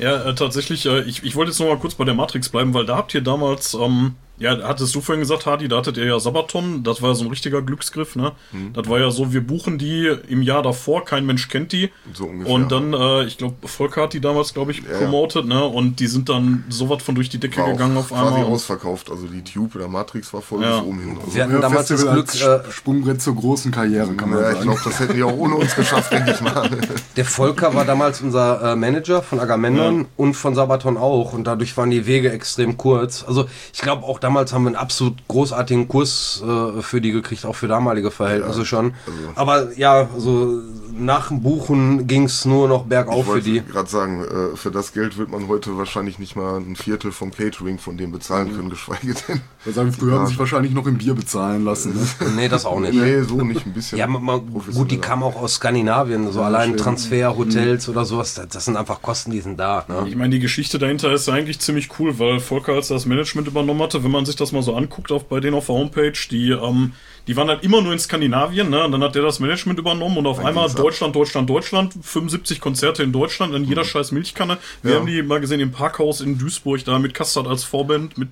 Ja, 0.00 0.24
äh, 0.24 0.34
tatsächlich, 0.34 0.86
äh, 0.86 1.02
ich, 1.02 1.22
ich 1.24 1.36
wollte 1.36 1.50
jetzt 1.50 1.58
noch 1.60 1.66
mal 1.66 1.78
kurz 1.78 1.94
bei 1.94 2.04
der 2.04 2.14
Matrix 2.14 2.48
bleiben, 2.48 2.72
weil 2.72 2.86
da 2.86 2.96
habt 2.96 3.12
ihr 3.14 3.20
damals, 3.20 3.74
ähm, 3.74 4.16
ja, 4.40 4.56
hattest 4.66 4.94
du 4.94 5.00
vorhin 5.00 5.20
gesagt, 5.20 5.46
Hardy, 5.46 5.68
da 5.68 5.76
hattet 5.76 5.96
ihr 5.96 6.06
ja 6.06 6.18
Sabaton, 6.18 6.82
das 6.82 7.00
war 7.02 7.10
ja 7.10 7.14
so 7.14 7.24
ein 7.24 7.30
richtiger 7.30 7.62
Glücksgriff, 7.62 8.16
ne? 8.16 8.32
Mhm. 8.52 8.72
Das 8.72 8.88
war 8.88 8.98
ja 8.98 9.10
so, 9.10 9.32
wir 9.32 9.46
buchen 9.46 9.78
die 9.78 10.10
im 10.28 10.42
Jahr 10.42 10.62
davor, 10.62 11.04
kein 11.04 11.24
Mensch 11.26 11.48
kennt 11.48 11.72
die. 11.72 11.90
So 12.14 12.24
ungefähr. 12.24 12.52
Und 12.52 12.72
dann, 12.72 12.92
äh, 12.92 13.24
ich 13.24 13.38
glaube, 13.38 13.68
Volker 13.68 14.02
hat 14.02 14.14
die 14.14 14.20
damals, 14.20 14.52
glaube 14.54 14.72
ich, 14.72 14.78
ja. 14.78 14.98
promotet, 14.98 15.44
ne? 15.46 15.64
Und 15.64 16.00
die 16.00 16.06
sind 16.08 16.28
dann 16.28 16.64
so 16.70 16.88
was 16.88 17.02
von 17.02 17.14
durch 17.14 17.28
die 17.28 17.38
Decke 17.38 17.58
War 17.58 17.66
auch 17.66 17.72
gegangen 17.72 17.96
auf 17.96 18.08
quasi 18.08 18.26
einmal. 18.28 18.44
Und- 18.44 18.52
ausverkauft. 18.52 19.10
Also 19.10 19.26
die 19.26 19.44
Tube 19.44 19.72
der 19.78 19.88
Matrix 19.88 20.32
war 20.32 20.40
voll 20.42 20.62
Ja. 20.62 20.78
bis 20.78 20.88
oben 20.88 21.00
hin. 21.00 21.16
Also, 21.22 21.34
Wir 21.34 21.44
hatten 21.44 21.60
damals 21.60 21.88
das 21.88 22.00
Festival 22.02 22.14
Glück, 22.14 22.28
als 22.30 22.40
äh, 22.68 22.72
Sprungbrett 22.72 23.20
zur 23.22 23.36
großen 23.36 23.70
Karriere, 23.70 24.14
kann 24.14 24.30
man 24.30 24.38
ja, 24.40 24.48
ich 24.48 24.56
sagen. 24.56 24.62
glaube, 24.70 24.80
das 24.84 25.00
hätten 25.00 25.14
die 25.16 25.22
auch 25.22 25.36
ohne 25.36 25.56
uns 25.56 25.74
geschafft, 25.76 26.12
denke 26.12 26.30
ich 26.32 26.40
mal. 26.40 26.70
der 27.16 27.24
Volker 27.26 27.74
war 27.74 27.84
damals 27.84 28.22
unser 28.22 28.72
äh, 28.72 28.76
Manager 28.76 29.22
von 29.22 29.38
Agamemnon 29.38 30.06
und 30.16 30.32
von 30.34 30.54
Sabaton 30.54 30.96
auch 30.96 31.34
und 31.34 31.44
dadurch 31.44 31.76
waren 31.76 31.90
die 31.90 32.06
Wege 32.06 32.32
extrem 32.32 32.78
kurz. 32.78 33.22
Also 33.26 33.44
ich 33.74 33.80
glaube 33.82 34.04
auch 34.06 34.18
damals 34.18 34.29
haben 34.36 34.62
wir 34.64 34.68
einen 34.68 34.76
absolut 34.76 35.16
großartigen 35.28 35.88
Kurs 35.88 36.42
äh, 36.46 36.82
für 36.82 37.00
die 37.00 37.12
gekriegt, 37.12 37.44
auch 37.44 37.56
für 37.56 37.68
damalige 37.68 38.10
Verhältnisse 38.10 38.64
schon. 38.64 38.94
Aber 39.34 39.76
ja, 39.76 40.08
so 40.16 40.60
nach 40.92 41.28
dem 41.28 41.42
Buchen 41.42 42.06
ging 42.06 42.24
es 42.24 42.44
nur 42.44 42.68
noch 42.68 42.84
bergauf 42.84 43.16
Ich 43.18 43.24
für 43.24 43.28
wollte 43.30 43.50
die. 43.50 43.62
gerade 43.62 43.88
sagen, 43.88 44.22
äh, 44.24 44.56
für 44.56 44.70
das 44.70 44.92
Geld 44.92 45.16
wird 45.18 45.30
man 45.30 45.48
heute 45.48 45.76
wahrscheinlich 45.76 46.18
nicht 46.18 46.36
mal 46.36 46.58
ein 46.58 46.76
Viertel 46.76 47.12
vom 47.12 47.30
Catering 47.30 47.78
von 47.78 47.96
dem 47.96 48.12
bezahlen 48.12 48.54
können, 48.54 48.70
geschweige 48.70 49.14
denn. 49.28 49.40
Wir 49.64 49.72
sagen, 49.72 49.92
früher 49.92 50.18
haben 50.18 50.26
sich 50.26 50.38
wahrscheinlich 50.38 50.72
noch 50.72 50.86
im 50.86 50.98
Bier 50.98 51.14
bezahlen 51.14 51.64
lassen. 51.64 51.94
Ne? 51.94 52.00
Nee, 52.36 52.48
das 52.48 52.64
auch 52.64 52.80
nicht. 52.80 52.94
Nee, 52.94 53.22
so 53.22 53.36
nicht 53.42 53.66
ein 53.66 53.72
bisschen. 53.72 53.98
Ja, 53.98 54.06
man, 54.06 54.22
man, 54.22 54.40
gut, 54.50 54.90
die 54.90 54.98
kamen 54.98 55.22
auch 55.22 55.36
aus 55.36 55.54
Skandinavien, 55.54 56.30
so 56.32 56.42
allein 56.42 56.70
stimmt. 56.70 56.80
Transfer, 56.80 57.36
Hotels 57.36 57.88
oder 57.88 58.04
sowas, 58.04 58.34
das, 58.34 58.48
das 58.48 58.64
sind 58.64 58.76
einfach 58.76 59.02
Kosten, 59.02 59.30
die 59.30 59.40
sind 59.40 59.58
da. 59.58 59.84
Ne? 59.88 60.04
Ich 60.06 60.16
meine, 60.16 60.30
die 60.30 60.38
Geschichte 60.40 60.78
dahinter 60.78 61.12
ist 61.12 61.28
eigentlich 61.28 61.58
ziemlich 61.60 61.88
cool, 61.98 62.18
weil 62.18 62.40
Volker, 62.40 62.72
als 62.74 62.90
er 62.90 62.94
das 62.94 63.06
Management 63.06 63.48
übernommen 63.48 63.82
hatte, 63.82 64.02
wenn 64.04 64.10
man 64.10 64.19
sich 64.26 64.36
das 64.36 64.52
mal 64.52 64.62
so 64.62 64.74
anguckt, 64.74 65.10
auf 65.12 65.24
bei 65.26 65.40
denen 65.40 65.54
auf 65.54 65.66
der 65.66 65.74
Homepage, 65.76 66.12
die, 66.30 66.50
ähm, 66.50 66.92
die 67.26 67.36
waren 67.36 67.48
halt 67.48 67.62
immer 67.64 67.80
nur 67.82 67.92
in 67.92 67.98
Skandinavien, 67.98 68.70
ne? 68.70 68.84
Und 68.84 68.92
dann 68.92 69.02
hat 69.02 69.14
der 69.14 69.22
das 69.22 69.40
Management 69.40 69.78
übernommen 69.78 70.16
und 70.18 70.26
auf 70.26 70.38
einmal 70.38 70.64
ging's 70.66 70.76
ab. 70.76 70.82
Deutschland, 70.84 71.14
Deutschland, 71.16 71.48
Deutschland, 71.50 71.94
75 72.02 72.60
Konzerte 72.60 73.02
in 73.02 73.12
Deutschland, 73.12 73.54
an 73.54 73.64
jeder 73.64 73.84
scheiß 73.84 74.12
Milchkanne. 74.12 74.58
Wir 74.82 74.92
Ja. 74.92 74.98
haben 74.98 75.06
die 75.06 75.22
mal 75.22 75.40
gesehen 75.40 75.60
im 75.60 75.72
Parkhaus 75.72 76.20
in 76.20 76.38
Duisburg, 76.38 76.84
da 76.84 76.98
mit 76.98 77.14
Custard 77.14 77.46
als 77.46 77.64
Vorband, 77.64 78.16
mit 78.18 78.28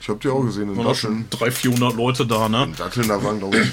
Ich 0.00 0.08
habe 0.08 0.18
die 0.20 0.28
auch 0.28 0.42
gesehen 0.42 0.74
in 0.74 0.82
Datteln. 0.82 1.26
300, 1.30 1.54
400 1.54 1.96
Leute 1.96 2.26
da, 2.26 2.48
ne? 2.48 2.64
In 2.64 2.76
Datteln, 2.76 3.08
da 3.08 3.22
waren 3.22 3.38
glaube 3.38 3.58
ich 3.58 3.68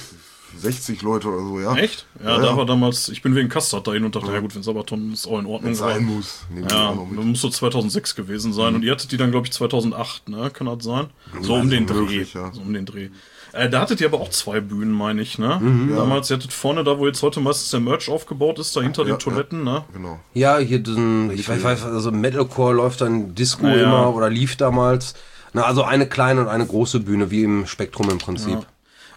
60 0.58 1.01
Leute 1.01 1.27
oder 1.29 1.39
so, 1.44 1.60
ja. 1.60 1.75
Echt? 1.75 2.06
Ja, 2.24 2.32
Ja, 2.32 2.38
da 2.39 2.46
ja. 2.48 2.58
war 2.58 2.65
damals, 2.65 3.10
ich 3.10 3.22
bin 3.22 3.36
wegen 3.36 3.50
Custard 3.50 3.88
dahin 3.88 4.03
und 4.03 4.15
dachte, 4.15 4.32
ja 4.32 4.39
gut, 4.39 4.56
wenn 4.56 4.63
Sabaton 4.63 5.13
ist 5.13 5.27
auch 5.27 5.39
in 5.39 5.46
Ordnung. 5.46 5.63
Wenn 5.65 5.72
es 5.74 5.82
aber- 5.82 5.94
sein 5.94 6.06
muss. 6.06 6.46
Ja, 6.70 6.94
mit. 6.94 7.25
muss 7.25 7.41
so 7.41 7.50
2006 7.50 8.15
gewesen 8.15 8.51
sein. 8.53 8.75
Und 8.75 8.84
ihr 8.84 8.91
hattet 8.91 9.12
die 9.12 9.18
dann, 9.18 9.32
glaube 9.32 9.48
ich, 9.48 9.53
2008, 9.53 10.27
ne? 10.29 10.50
Kann 10.51 10.68
das 10.68 10.84
sein? 10.84 11.08
So 11.41 11.56
um 11.56 11.70
den 11.70 11.86
Dreh. 11.86 11.94
möglich, 11.94 12.34
ja. 12.34 12.51
So 12.53 12.62
um 12.62 12.74
den 12.74 12.86
Dreh. 12.86 13.10
Äh, 13.51 13.68
da 13.70 13.82
hattet 13.82 14.00
ihr 14.00 14.08
aber 14.08 14.22
auch 14.22 14.29
zwei 14.29 14.60
Bühnen, 14.60 14.91
meine 14.91 15.22
ich, 15.22 15.39
ne? 15.39 15.60
Damals, 15.96 16.29
ihr 16.29 16.36
hattet 16.38 16.53
vorne, 16.53 16.84
da 16.84 17.00
wo 17.00 17.08
jetzt 17.08 17.24
heute 17.24 17.39
meistens 17.39 17.72
der 17.72 17.79
Merch 17.79 18.08
aufgebaut 18.10 18.60
ist, 18.60 18.75
da 18.75 18.82
hinter 18.82 19.03
Ja, 19.08 19.15
den 19.15 19.20
Toiletten, 19.20 19.63
ne? 19.63 19.84
Genau. 19.94 20.20
Ja, 20.36 20.58
hier 20.60 20.79
diesen, 20.79 21.32
ich 21.32 21.50
weiß, 21.50 21.63
weiß 21.63 21.84
also 21.84 22.12
Metalcore 22.12 22.74
läuft 22.75 23.01
dann 23.01 23.34
Disco 23.34 23.65
Ja, 23.65 23.75
ja. 23.75 23.84
immer 23.86 24.13
oder 24.15 24.29
lief 24.29 24.56
damals. 24.56 25.15
Na, 25.53 25.63
also 25.63 25.84
eine 25.84 26.08
kleine 26.08 26.41
und 26.41 26.48
eine 26.48 26.68
große 26.68 27.00
Bühne, 27.00 27.32
wie 27.32 27.41
im 27.44 27.65
Spektrum 27.65 28.08
im 28.12 28.20
Prinzip. 28.20 28.60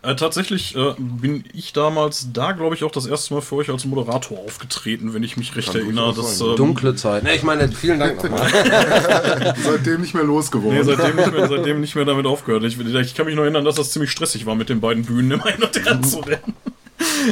Äh, 0.05 0.17
tatsächlich 0.17 0.75
äh, 0.75 0.95
bin 0.99 1.45
ich 1.55 1.73
damals 1.73 2.33
da, 2.33 2.51
glaube 2.53 2.75
ich, 2.75 2.83
auch 2.83 2.91
das 2.91 3.07
erste 3.07 3.35
Mal 3.35 3.41
für 3.41 3.55
euch 3.55 3.71
als 3.71 3.85
Moderator 3.85 4.37
aufgetreten, 4.39 5.15
wenn 5.15 5.23
ich 5.23 5.37
mich 5.37 5.55
recht 5.55 5.73
Kann 5.73 5.83
erinnere. 5.83 6.13
Das, 6.13 6.41
ähm, 6.41 6.57
Dunkle 6.57 6.97
Zeit. 6.97 7.23
Ne, 7.23 7.37
ich 7.37 7.45
meine, 7.45 7.69
vielen 7.71 8.01
Dank 8.01 8.21
nochmal. 8.23 8.51
Seitdem 9.63 10.01
nicht 10.01 10.15
mehr 10.15 10.25
losgeworden. 10.25 10.77
Nee, 10.79 10.83
seitdem 10.85 11.15
nicht, 11.17 11.33
mehr, 11.33 11.49
seitdem 11.49 11.81
nicht 11.81 11.95
mehr 11.95 12.05
damit 12.05 12.27
aufgehört. 12.27 12.65
Ich, 12.65 12.79
ich 12.81 13.15
kann 13.15 13.27
mich 13.27 13.37
noch 13.37 13.43
erinnern, 13.45 13.65
dass 13.65 13.77
das 13.77 13.93
ziemlich 13.93 14.11
stressig 14.11 14.45
war, 14.45 14.57
mit 14.57 14.69
den 14.69 14.81
beiden 14.81 15.05
Bühnen 15.05 15.31
immer 15.31 15.47
hin 15.47 15.63
und 15.63 15.85
her 15.87 16.03
zu 16.03 16.19
rennen. 16.21 16.55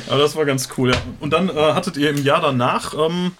Aber 0.08 0.18
das 0.18 0.36
war 0.36 0.44
ganz 0.44 0.68
cool, 0.78 0.90
ja. 0.92 0.96
Und 1.18 1.32
dann 1.32 1.48
äh, 1.48 1.52
hattet 1.72 1.96
ihr 1.96 2.10
im 2.10 2.22
Jahr 2.24 2.40
danach 2.40 2.94
ähm, 2.94 3.32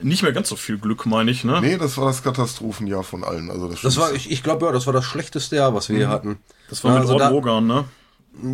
nicht 0.00 0.22
mehr 0.24 0.32
ganz 0.32 0.48
so 0.48 0.56
viel 0.56 0.78
Glück, 0.78 1.06
meine 1.06 1.30
ich, 1.30 1.44
ne? 1.44 1.60
Nee, 1.60 1.78
das 1.78 1.96
war 1.96 2.06
das 2.06 2.24
Katastrophenjahr 2.24 3.04
von 3.04 3.22
allen. 3.22 3.50
Also 3.50 3.68
das, 3.68 3.82
Das 3.82 3.96
war, 3.98 4.12
ich, 4.12 4.30
ich 4.32 4.42
glaube, 4.42 4.66
ja, 4.66 4.72
das 4.72 4.86
war 4.86 4.92
das 4.92 5.04
schlechteste 5.04 5.54
Jahr, 5.56 5.74
was 5.74 5.88
wir 5.88 5.96
hier 5.96 6.08
hatten. 6.08 6.38
Das 6.68 6.82
war 6.82 6.92
mit 6.92 7.00
Also 7.02 7.12
Ort 7.14 7.22
da- 7.22 7.28
Logan, 7.30 7.66
ne? 7.68 7.84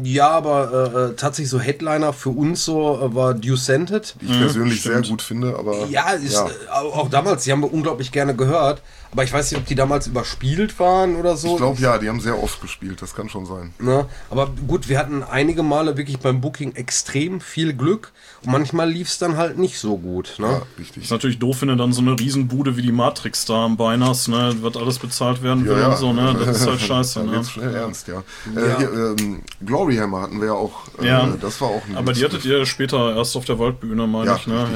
Ja, 0.02 0.28
aber 0.30 0.92
äh, 0.94 0.98
äh, 1.12 1.16
tatsächlich 1.16 1.48
so 1.50 1.58
Headliner 1.58 2.12
für 2.12 2.28
uns 2.30 2.64
so 2.64 2.98
äh, 3.00 3.14
war 3.14 3.34
Ducented. 3.34 4.14
die 4.20 4.26
ich 4.26 4.38
persönlich 4.38 4.82
sehr 4.82 4.92
stimmt. 4.92 5.08
gut 5.08 5.22
finde, 5.22 5.56
aber 5.58 5.86
Ja, 5.86 6.10
ist, 6.10 6.34
Äh, 6.36 6.48
auch 6.70 6.96
auch 6.98 7.08
damals, 7.10 7.44
die 7.44 7.52
haben 7.52 7.62
wir 7.62 7.72
unglaublich 7.72 8.12
gerne 8.12 8.36
gehört. 8.36 8.82
Aber 9.12 9.24
ich 9.24 9.32
weiß 9.32 9.50
nicht, 9.50 9.60
ob 9.60 9.66
die 9.66 9.74
damals 9.74 10.06
überspielt 10.06 10.78
waren 10.78 11.16
oder 11.16 11.36
so. 11.36 11.48
ich 11.52 11.56
glaube 11.56 11.80
ja, 11.80 11.98
die 11.98 12.08
haben 12.08 12.20
sehr 12.20 12.40
oft 12.40 12.60
gespielt, 12.60 13.02
das 13.02 13.14
kann 13.14 13.28
schon 13.28 13.44
sein. 13.46 13.74
Ne? 13.80 14.06
Aber 14.30 14.50
gut, 14.68 14.88
wir 14.88 14.98
hatten 14.98 15.22
einige 15.24 15.62
Male 15.64 15.96
wirklich 15.96 16.18
beim 16.20 16.40
Booking 16.40 16.74
extrem 16.76 17.40
viel 17.40 17.72
Glück 17.72 18.12
und 18.44 18.52
manchmal 18.52 18.88
lief 18.88 19.08
es 19.08 19.18
dann 19.18 19.36
halt 19.36 19.58
nicht 19.58 19.78
so 19.80 19.96
gut. 19.98 20.34
Ne? 20.38 20.46
Ja, 20.46 20.62
richtig. 20.78 21.04
Ist 21.04 21.10
natürlich 21.10 21.38
doof, 21.40 21.60
wenn 21.62 21.68
du 21.68 21.76
dann 21.76 21.92
so 21.92 22.00
eine 22.02 22.18
Riesenbude 22.18 22.76
wie 22.76 22.82
die 22.82 22.92
Matrix 22.92 23.44
da 23.46 23.64
am 23.64 23.76
Bein 23.76 24.04
hast, 24.04 24.28
ne? 24.28 24.54
Wird 24.62 24.76
alles 24.76 24.98
bezahlt 24.98 25.42
werden 25.42 25.64
will 25.64 25.82
und 25.82 25.96
so, 25.96 26.12
ne? 26.12 26.36
Das 26.38 26.60
ist 26.60 26.66
halt 26.68 26.80
scheiße, 26.90 27.20
Dann 27.20 27.30
ne? 27.30 27.44
schnell 27.44 27.74
ernst, 27.74 28.06
ja. 28.08 28.18
Äh, 28.54 28.76
hier, 28.78 28.92
ähm, 29.18 29.42
Glory 29.64 29.96
Hammer 29.96 30.22
hatten 30.22 30.40
wir 30.40 30.48
ja 30.48 30.54
auch. 30.54 30.72
Äh, 31.00 31.06
Ja. 31.08 31.26
Das 31.40 31.60
war 31.60 31.68
auch 31.68 31.82
ein 31.88 31.96
Aber 31.96 32.12
die 32.12 32.24
hattet 32.24 32.44
ihr 32.44 32.64
später 32.64 33.16
erst 33.16 33.36
auf 33.36 33.44
der 33.44 33.58
Waldbühne, 33.58 34.06
meine 34.06 34.26
Ja, 34.30 34.36
ich, 34.36 34.46
ne? 34.46 34.66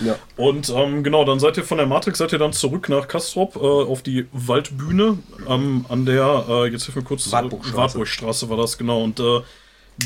Ja. 0.00 0.06
Ja. 0.06 0.16
Und 0.36 0.68
ähm, 0.70 1.04
genau, 1.04 1.24
dann 1.24 1.38
seid 1.38 1.56
ihr 1.56 1.64
von 1.64 1.78
der 1.78 1.86
Matrix, 1.86 2.18
seid 2.18 2.32
ihr 2.32 2.38
dann 2.38 2.52
zurück 2.52 2.88
nach 2.88 3.06
Kastrop 3.06 3.56
äh, 3.56 3.83
auf 3.84 4.02
die 4.02 4.26
Waldbühne 4.32 5.18
ähm, 5.48 5.84
an 5.88 6.06
der, 6.06 6.44
äh, 6.48 6.70
jetzt 6.70 6.84
hilf 6.84 6.96
mir 6.96 7.02
kurz, 7.02 7.30
Wartburgstraße. 7.30 7.74
äh, 7.74 7.76
Wartburgstraße 7.76 8.48
war 8.48 8.56
das, 8.56 8.78
genau. 8.78 9.02
Und 9.02 9.20
äh, 9.20 9.40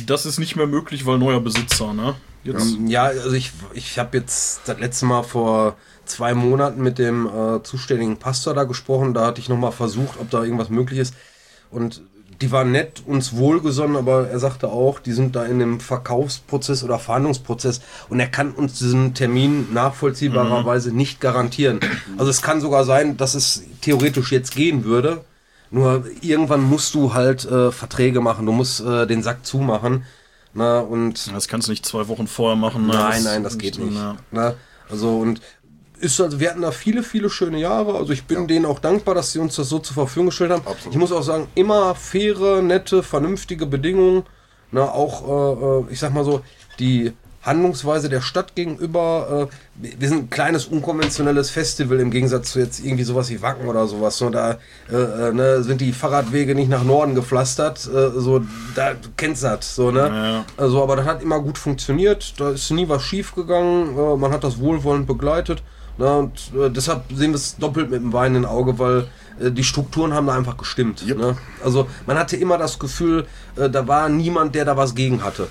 das 0.06 0.26
ist 0.26 0.38
nicht 0.38 0.56
mehr 0.56 0.66
möglich, 0.66 1.06
weil 1.06 1.18
neuer 1.18 1.40
Besitzer, 1.40 1.92
ne? 1.94 2.14
Jetzt, 2.44 2.76
Ja, 2.86 3.04
also 3.04 3.32
ich, 3.32 3.52
ich 3.74 3.98
habe 3.98 4.16
jetzt 4.16 4.62
das 4.66 4.78
letzte 4.78 5.06
Mal 5.06 5.22
vor 5.22 5.76
zwei 6.04 6.34
Monaten 6.34 6.82
mit 6.82 6.98
dem 6.98 7.26
äh, 7.26 7.62
zuständigen 7.62 8.16
Pastor 8.16 8.54
da 8.54 8.64
gesprochen. 8.64 9.14
Da 9.14 9.26
hatte 9.26 9.40
ich 9.40 9.48
nochmal 9.48 9.72
versucht, 9.72 10.18
ob 10.20 10.30
da 10.30 10.42
irgendwas 10.42 10.70
möglich 10.70 10.98
ist. 10.98 11.14
Und 11.70 12.02
die 12.40 12.52
waren 12.52 12.70
nett, 12.70 13.02
uns 13.04 13.36
wohlgesonnen, 13.36 13.96
aber 13.96 14.28
er 14.28 14.38
sagte 14.38 14.68
auch, 14.68 15.00
die 15.00 15.12
sind 15.12 15.34
da 15.34 15.44
in 15.44 15.58
dem 15.58 15.80
Verkaufsprozess 15.80 16.84
oder 16.84 16.98
Verhandlungsprozess 16.98 17.80
und 18.08 18.20
er 18.20 18.28
kann 18.28 18.52
uns 18.52 18.78
diesen 18.78 19.14
Termin 19.14 19.72
nachvollziehbarerweise 19.72 20.92
nicht 20.92 21.20
garantieren. 21.20 21.80
Also 22.16 22.30
es 22.30 22.42
kann 22.42 22.60
sogar 22.60 22.84
sein, 22.84 23.16
dass 23.16 23.34
es 23.34 23.64
theoretisch 23.80 24.30
jetzt 24.30 24.54
gehen 24.54 24.84
würde. 24.84 25.24
Nur 25.70 26.04
irgendwann 26.20 26.62
musst 26.62 26.94
du 26.94 27.12
halt 27.12 27.44
äh, 27.44 27.72
Verträge 27.72 28.20
machen, 28.20 28.46
du 28.46 28.52
musst 28.52 28.80
äh, 28.80 29.06
den 29.06 29.22
Sack 29.22 29.44
zumachen. 29.44 30.04
Na, 30.54 30.80
und 30.80 31.32
das 31.34 31.46
kannst 31.46 31.68
du 31.68 31.72
nicht 31.72 31.84
zwei 31.84 32.08
Wochen 32.08 32.26
vorher 32.26 32.56
machen. 32.56 32.86
Ne? 32.86 32.94
Nein, 32.94 33.22
nein, 33.22 33.42
das 33.42 33.58
geht 33.58 33.78
nicht. 33.78 33.94
Ja. 33.94 34.16
Na, 34.30 34.54
also 34.90 35.18
und 35.18 35.40
ist 36.00 36.20
also, 36.20 36.38
wir 36.40 36.50
hatten 36.50 36.62
da 36.62 36.70
viele, 36.70 37.02
viele 37.02 37.28
schöne 37.30 37.58
Jahre. 37.58 37.94
Also 37.96 38.12
ich 38.12 38.24
bin 38.24 38.46
denen 38.46 38.66
auch 38.66 38.78
dankbar, 38.78 39.14
dass 39.14 39.32
sie 39.32 39.38
uns 39.38 39.56
das 39.56 39.68
so 39.68 39.78
zur 39.78 39.94
Verfügung 39.94 40.26
gestellt 40.26 40.52
haben. 40.52 40.62
Absolut. 40.66 40.92
Ich 40.94 40.98
muss 40.98 41.12
auch 41.12 41.22
sagen, 41.22 41.48
immer 41.54 41.94
faire, 41.94 42.62
nette, 42.62 43.02
vernünftige 43.02 43.66
Bedingungen. 43.66 44.22
Na, 44.70 44.82
auch, 44.90 45.26
äh, 45.86 45.88
äh, 45.90 45.92
ich 45.92 45.98
sag 45.98 46.12
mal 46.12 46.24
so, 46.24 46.40
die 46.78 47.12
Handlungsweise 47.42 48.08
der 48.08 48.20
Stadt 48.20 48.54
gegenüber. 48.54 49.48
Äh, 49.80 49.92
wir- 49.98 50.08
sind 50.08 50.18
ein 50.24 50.30
kleines, 50.30 50.66
unkonventionelles 50.66 51.50
Festival 51.50 52.00
im 52.00 52.10
Gegensatz 52.10 52.52
zu 52.52 52.58
jetzt 52.58 52.84
irgendwie 52.84 53.04
sowas 53.04 53.30
wie 53.30 53.40
Wacken 53.40 53.68
oder 53.68 53.86
sowas. 53.86 54.18
So, 54.18 54.28
da 54.28 54.58
äh, 54.92 54.94
äh, 54.96 55.32
ne, 55.32 55.62
sind 55.62 55.80
die 55.80 55.92
Fahrradwege 55.92 56.54
nicht 56.54 56.68
nach 56.68 56.84
Norden 56.84 57.14
gepflastert. 57.14 57.86
Äh, 57.86 58.10
so, 58.20 58.40
da 58.74 58.90
du 58.94 59.08
kennst 59.16 59.42
das. 59.44 59.74
So, 59.74 59.90
ne? 59.90 60.00
Ja. 60.08 60.44
Also, 60.62 60.82
aber 60.82 60.96
das 60.96 61.06
hat 61.06 61.22
immer 61.22 61.40
gut 61.40 61.56
funktioniert. 61.58 62.34
Da 62.38 62.50
ist 62.50 62.70
nie 62.70 62.88
was 62.88 63.02
schief 63.02 63.34
gegangen. 63.34 63.94
Man 64.20 64.32
hat 64.32 64.44
das 64.44 64.58
wohlwollend 64.58 65.06
begleitet. 65.06 65.62
Na, 65.98 66.18
und 66.18 66.52
äh, 66.56 66.70
deshalb 66.70 67.04
sehen 67.12 67.32
wir 67.32 67.36
es 67.36 67.56
doppelt 67.56 67.90
mit 67.90 68.00
dem 68.00 68.12
weinenden 68.12 68.44
Auge, 68.44 68.78
weil 68.78 69.08
äh, 69.40 69.50
die 69.50 69.64
Strukturen 69.64 70.14
haben 70.14 70.28
da 70.28 70.34
einfach 70.34 70.56
gestimmt. 70.56 71.04
Yep. 71.06 71.18
Ne? 71.18 71.36
Also 71.64 71.88
man 72.06 72.16
hatte 72.16 72.36
immer 72.36 72.56
das 72.56 72.78
Gefühl, 72.78 73.26
äh, 73.56 73.68
da 73.68 73.86
war 73.86 74.08
niemand, 74.08 74.54
der 74.54 74.64
da 74.64 74.76
was 74.76 74.94
gegen 74.94 75.24
hatte. 75.24 75.48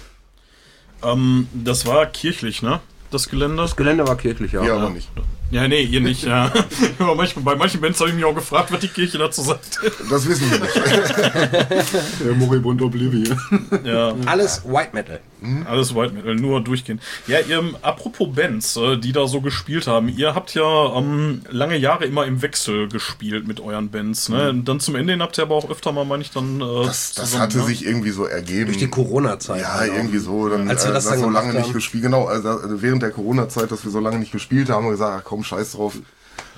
Ähm, 1.03 1.47
das 1.53 1.85
war 1.85 2.05
kirchlich, 2.05 2.61
ne? 2.61 2.79
Das 3.11 3.29
Gelände. 3.29 3.57
Das 3.57 3.75
Gelände 3.75 4.07
war 4.07 4.17
kirchlich, 4.17 4.53
ja. 4.53 4.63
Ja, 4.63 4.75
aber 4.75 4.89
nicht. 4.89 5.09
Ja, 5.49 5.67
nee, 5.67 5.81
ihr 5.81 6.01
nicht, 6.01 6.23
ja. 6.23 6.51
Aber 6.99 7.15
manchmal, 7.15 7.43
bei 7.45 7.55
manchen 7.55 7.79
Bands 7.79 7.99
habe 7.99 8.09
ich 8.09 8.15
mich 8.15 8.25
auch 8.25 8.35
gefragt, 8.35 8.71
was 8.71 8.79
die 8.81 8.89
Kirche 8.89 9.17
dazu 9.17 9.41
sagt. 9.43 9.79
Das 10.09 10.27
wissen 10.27 10.51
wir 10.51 10.59
nicht. 10.59 10.75
Der 12.25 12.33
Moribund 12.33 12.81
Oblivion. 12.81 13.39
ja. 13.85 14.13
Alles 14.25 14.63
White 14.65 14.89
Metal. 14.93 15.19
Alles 15.65 15.93
White 15.95 16.13
Metal, 16.13 16.35
nur 16.35 16.61
durchgehen. 16.61 16.99
Ja, 17.27 17.39
ihr, 17.39 17.63
apropos 17.81 18.27
Bands, 18.33 18.75
äh, 18.75 18.97
die 18.97 19.11
da 19.13 19.27
so 19.27 19.39
gespielt 19.39 19.87
haben, 19.87 20.09
ihr 20.09 20.33
habt 20.35 20.53
ja 20.55 20.95
ähm, 20.97 21.41
lange 21.49 21.77
Jahre 21.77 22.05
immer 22.05 22.25
im 22.25 22.41
Wechsel 22.41 22.89
gespielt 22.89 23.47
mit 23.47 23.59
euren 23.59 23.89
Bands, 23.89 24.29
ne? 24.29 24.49
Und 24.49 24.65
Dann 24.65 24.79
zum 24.79 24.95
Ende 24.95 25.13
hin 25.13 25.21
habt 25.21 25.37
ihr 25.37 25.43
aber 25.43 25.55
auch 25.55 25.69
öfter 25.69 25.91
mal, 25.91 26.05
meine 26.05 26.23
ich, 26.23 26.31
dann. 26.31 26.59
Äh, 26.59 26.85
Das, 26.85 27.13
das 27.13 27.25
zusammen, 27.29 27.43
hatte 27.43 27.57
ne? 27.59 27.63
sich 27.65 27.85
irgendwie 27.85 28.09
so 28.09 28.25
ergeben. 28.25 28.65
Durch 28.65 28.77
die 28.77 28.87
Corona-Zeit. 28.89 29.61
Ja, 29.61 29.75
auch. 29.75 29.81
irgendwie 29.83 30.17
so. 30.17 30.49
Dann, 30.49 30.67
Als 30.69 30.83
wir 30.83 30.91
äh, 30.91 30.93
das 30.95 31.05
dann 31.05 31.19
so 31.19 31.29
lange 31.29 31.53
nicht 31.53 31.65
haben. 31.65 31.73
gespielt. 31.73 32.03
Genau, 32.03 32.25
also 32.25 32.49
äh, 32.49 32.81
während 32.81 33.03
der 33.03 33.11
Corona-Zeit, 33.11 33.71
dass 33.71 33.83
wir 33.85 33.91
so 33.91 33.99
lange 33.99 34.17
nicht 34.19 34.31
gespielt 34.31 34.69
haben, 34.69 34.77
haben 34.77 34.85
wir 34.85 34.91
gesagt, 34.91 35.19
ach, 35.19 35.23
komm, 35.23 35.36
scheiß 35.43 35.73
drauf. 35.73 35.97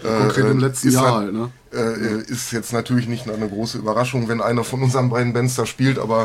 Konkret 0.02 0.46
im 0.46 0.60
letzten 0.60 0.88
ist 0.90 0.94
Jahr 0.94 1.16
halt- 1.20 1.34
ne? 1.34 1.52
Äh, 1.74 2.22
ist 2.32 2.52
jetzt 2.52 2.74
natürlich 2.74 3.08
nicht 3.08 3.30
eine 3.30 3.48
große 3.48 3.78
Überraschung, 3.78 4.28
wenn 4.28 4.42
einer 4.42 4.64
von 4.64 4.82
unseren 4.82 5.10
beiden 5.10 5.34
Bands 5.34 5.56
da 5.56 5.66
spielt, 5.66 6.00
aber 6.00 6.24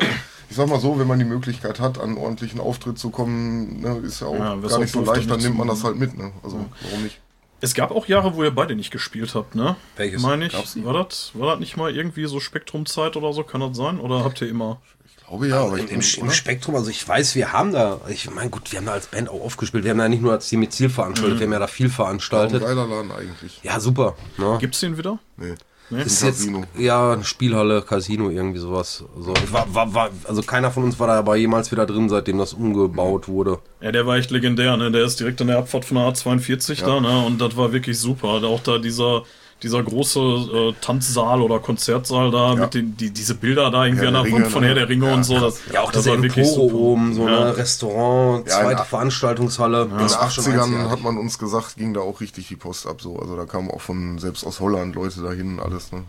ich 0.49 0.57
sag 0.57 0.69
mal 0.69 0.81
so, 0.81 0.99
wenn 0.99 1.07
man 1.07 1.19
die 1.19 1.25
Möglichkeit 1.25 1.81
hat, 1.81 1.99
an 1.99 2.11
einen 2.11 2.19
ordentlichen 2.19 2.61
Auftritt 2.61 2.99
zu 2.99 3.11
kommen, 3.11 3.81
ne, 3.81 3.99
ist 4.05 4.21
ja 4.21 4.29
auch 4.29 4.35
Ja, 4.39 4.55
gar 4.57 4.73
auch 4.73 4.79
nicht 4.79 4.93
so 4.93 5.05
leicht, 5.05 5.29
dann 5.31 5.41
nimmt 5.41 5.59
man 5.59 5.69
das 5.69 5.85
halt 5.85 5.97
mit. 5.97 6.17
Ne? 6.17 6.31
Also 6.43 6.65
warum 6.83 7.03
nicht? 7.03 7.21
Es 7.61 7.75
gab 7.75 7.91
auch 7.91 8.07
Jahre, 8.07 8.35
wo 8.35 8.43
ihr 8.45 8.51
beide 8.55 8.75
nicht 8.77 8.91
gespielt 8.91 9.35
habt, 9.35 9.55
ne? 9.55 9.77
Welches? 9.97 10.21
Meine 10.23 10.47
ich. 10.47 10.85
War 10.85 10.93
das, 10.93 11.31
war 11.35 11.51
das 11.53 11.61
nicht 11.61 11.77
mal 11.77 11.95
irgendwie 11.95 12.27
so 12.27 12.39
Spektrumzeit 12.41 13.17
oder 13.17 13.33
so? 13.33 13.43
Kann 13.43 13.61
das 13.61 13.77
sein? 13.77 13.99
Oder 14.01 14.23
habt 14.25 14.41
ihr 14.43 14.49
immer. 14.49 14.81
Glaube 15.29 15.49
ja, 15.49 15.61
aber 15.65 15.79
Im, 15.79 15.89
im, 15.89 16.01
Im? 16.01 16.31
Spektrum, 16.31 16.75
also 16.75 16.91
ich 16.91 17.07
weiß, 17.07 17.35
wir 17.35 17.53
haben 17.53 17.73
da, 17.73 18.01
ich 18.09 18.31
meine, 18.31 18.51
gut, 18.51 18.71
wir 18.73 18.79
haben 18.79 18.87
da 18.87 18.93
als 18.93 19.07
Band 19.07 19.29
auch 19.29 19.41
aufgespielt. 19.41 19.85
Wir 19.85 19.91
haben 19.91 19.99
da 19.99 20.09
nicht 20.09 20.23
nur 20.23 20.33
als 20.33 20.49
Team 20.49 20.61
mit 20.61 20.73
Ziel 20.73 20.91
veranstaltet, 20.91 21.39
wir 21.41 21.47
haben 21.47 21.53
ja 21.53 21.59
da 21.59 21.67
viel 21.67 21.87
Ein 21.87 21.93
veranstaltet. 21.93 22.63
geiler 22.63 22.87
Laden 22.87 23.11
eigentlich. 23.11 23.61
Ja, 23.63 23.81
super. 23.81 24.17
Ne? 24.37 24.59
Gibt's 24.61 24.81
den 24.81 24.97
wieder? 24.99 25.19
Nee. 25.37 25.55
Ist 25.91 26.23
Ein 26.23 26.29
jetzt, 26.29 26.39
Casino. 26.39 26.65
ja, 26.79 27.13
eine 27.13 27.25
Spielhalle, 27.25 27.83
Casino, 27.83 28.31
irgendwie 28.31 28.59
sowas. 28.59 29.05
Also, 29.17 29.35
war, 29.51 29.75
war, 29.75 29.95
war, 29.95 30.11
also 30.25 30.43
keiner 30.43 30.71
von 30.71 30.83
uns 30.85 30.99
war 30.99 31.09
da 31.09 31.19
aber 31.19 31.37
jemals 31.37 31.71
wieder 31.73 31.85
drin, 31.85 32.09
seitdem 32.09 32.39
das 32.39 32.55
umgebaut 32.55 33.29
wurde. 33.29 33.59
Ja, 33.83 33.93
der 33.93 34.07
war 34.07 34.17
echt 34.17 34.31
legendär, 34.31 34.77
ne? 34.79 34.91
Der 34.91 35.05
ist 35.05 35.21
direkt 35.21 35.41
an 35.43 35.49
der 35.49 35.59
Abfahrt 35.59 35.85
von 35.85 35.99
der 35.99 36.07
A42 36.07 36.81
da, 36.85 37.01
ne? 37.01 37.25
Und 37.27 37.39
das 37.39 37.57
war 37.57 37.73
wirklich 37.73 37.99
super. 37.99 38.29
Auch 38.29 38.61
da 38.63 38.79
dieser, 38.79 39.25
dieser 39.65 39.83
große 39.83 40.21
äh, 40.21 40.75
Tanzsaal 40.81 41.41
oder 41.43 41.59
Konzertsaal 41.59 42.31
da 42.31 42.55
mit 42.55 42.75
den, 42.75 42.97
die, 42.97 43.11
diese 43.11 43.35
Bilder 43.35 43.71
da 43.71 43.85
irgendwie 43.87 44.03
Herr 44.07 44.09
an 44.09 44.15
der 44.15 44.23
der 44.23 44.33
Ringe, 44.33 44.45
Wand 44.45 44.53
von 44.53 44.61
ne? 44.63 44.69
Herr 44.69 44.75
der 44.77 44.89
Ringe 44.89 45.07
Ja, 45.09 45.15
und 45.15 45.25
so. 45.25 45.41
Das, 45.41 45.61
Ja, 45.73 45.81
auch 45.81 45.91
das 45.91 46.05
diese 46.05 46.15
Empore 46.17 46.73
oben, 46.75 47.15
so 47.15 47.27
Ja. 47.29 47.47
ein 47.47 47.53
Restaurant, 47.55 48.47
Ja, 48.47 48.61
zweite 48.61 48.79
ja. 48.79 48.85
Veranstaltungshalle. 48.85 49.83
In 49.85 49.89
den 49.91 49.99
Das 49.99 50.21
war 50.21 50.31
schon 50.31 50.45
80ern 50.45 50.61
einzigartig. 50.63 50.91
hat 50.93 51.03
man 51.03 51.19
uns 51.19 51.39
gesagt, 51.39 51.77
ging 51.77 51.95
da 51.95 52.01
auch 52.01 52.21
richtig 52.21 52.47
die 52.49 52.57
Post 52.57 52.87
ab. 52.87 53.01
So. 53.01 53.19
Also 53.19 53.35
da 53.37 53.45
kamen 53.47 53.71
auch 53.71 53.81
von 53.81 54.19
selbst 54.19 54.45
aus 54.47 54.61
Holland 54.61 54.95
Leute 54.95 55.21
dahin, 55.23 55.59
alles. 55.59 55.91
Ne? 55.91 56.05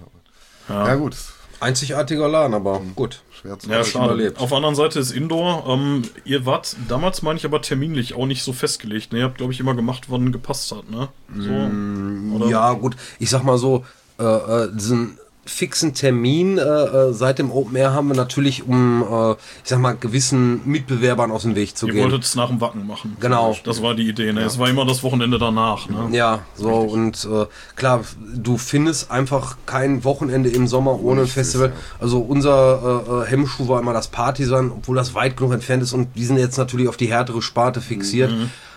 Ja. 0.70 0.96
gut, 0.96 1.16
Einzigartiger 1.60 2.28
Laden, 2.28 2.54
aber 2.54 2.82
gut. 2.96 3.22
schwer 3.32 3.58
zu 3.60 3.70
Ja, 3.70 3.82
überlebt. 3.82 4.40
Auf 4.40 4.50
der 4.50 4.58
anderen 4.58 4.76
Seite 4.76 5.00
ist 5.00 5.12
Indoor. 5.12 5.66
Ähm, 5.68 6.04
ihr 6.24 6.46
wart 6.46 6.76
damals, 6.88 7.22
meine 7.22 7.38
ich, 7.38 7.46
aber 7.46 7.62
terminlich 7.62 8.14
auch 8.16 8.26
nicht 8.26 8.44
so 8.44 8.54
festgelegt. 8.54 9.14
Ne? 9.14 9.20
Ihr 9.20 9.26
habt, 9.26 9.38
glaube 9.38 9.54
ich, 9.54 9.60
immer 9.60 9.74
gemacht, 9.76 10.06
wann 10.10 10.32
gepasst 10.32 10.72
hat. 10.72 10.90
Ne? 10.90 11.10
So. 11.38 12.36
Oder? 12.36 12.50
Ja, 12.50 12.74
gut, 12.74 12.96
ich 13.20 13.30
sag 13.30 13.44
mal 13.44 13.58
so, 13.58 13.86
äh, 14.20 14.24
äh, 14.24 14.70
diesen 14.74 15.18
fixen 15.46 15.94
Termin 15.94 16.58
äh, 16.58 16.62
äh, 16.62 17.14
seit 17.14 17.40
dem 17.40 17.52
Open 17.52 17.76
Air 17.76 17.94
haben 17.94 18.08
wir 18.08 18.16
natürlich, 18.16 18.68
um, 18.68 19.04
äh, 19.04 19.32
ich 19.34 19.70
sag 19.70 19.80
mal, 19.80 19.96
gewissen 19.96 20.62
Mitbewerbern 20.66 21.32
aus 21.32 21.44
dem 21.44 21.56
Weg 21.56 21.78
zu 21.78 21.88
Ihr 21.88 21.94
gehen. 21.94 22.04
wolltet 22.04 22.24
es 22.24 22.36
nach 22.36 22.50
dem 22.50 22.60
Wacken 22.62 22.86
machen. 22.88 23.16
Genau. 23.20 23.56
Das 23.64 23.82
war 23.82 23.94
die 23.94 24.10
Idee. 24.10 24.34
Ne? 24.34 24.42
Es 24.42 24.58
war 24.58 24.70
immer 24.70 24.86
das 24.86 25.04
Wochenende 25.04 25.38
danach. 25.38 25.88
Ne? 25.88 26.10
Ja, 26.12 26.40
so 26.56 26.70
und 26.70 27.28
äh, 27.32 27.46
klar, 27.76 28.04
du 28.36 28.58
findest 28.58 29.12
einfach 29.12 29.58
kein 29.66 30.04
Wochenende 30.04 30.50
im 30.50 30.68
Sommer 30.68 31.00
ohne 31.00 31.22
ein 31.22 31.28
Festival. 31.28 31.74
Also 32.00 32.20
unser 32.20 33.04
äh, 33.08 33.12
äh, 33.12 33.26
Hemmschuh 33.28 33.68
war 33.68 33.80
immer 33.80 33.94
das 33.94 34.08
Partisan, 34.08 34.72
obwohl 34.72 34.96
das 34.96 35.14
weit 35.14 35.38
genug 35.38 35.54
entfernt 35.54 35.84
ist 35.84 35.94
und 35.94 36.16
die 36.16 36.26
sind 36.26 36.38
jetzt 36.38 36.58
natürlich 36.58 36.88
auf 36.88 36.98
die 36.98 37.08
härtere 37.08 37.42
Sparte 37.42 37.82
fixiert. 37.82 38.32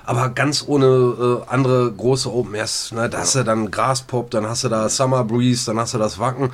Aber 0.08 0.30
ganz 0.30 0.64
ohne 0.66 0.86
äh, 0.86 1.50
andere 1.50 1.92
große 1.92 2.32
Open 2.32 2.54
Airs, 2.54 2.92
ne, 2.92 3.10
da 3.10 3.18
hast 3.18 3.34
du 3.34 3.44
dann 3.44 3.70
Graspop, 3.70 4.30
dann 4.30 4.46
hast 4.46 4.64
du 4.64 4.70
da 4.70 4.88
Summer 4.88 5.22
Breeze, 5.22 5.66
dann 5.66 5.78
hast 5.78 5.92
du 5.92 5.98
das 5.98 6.18
Wacken. 6.18 6.48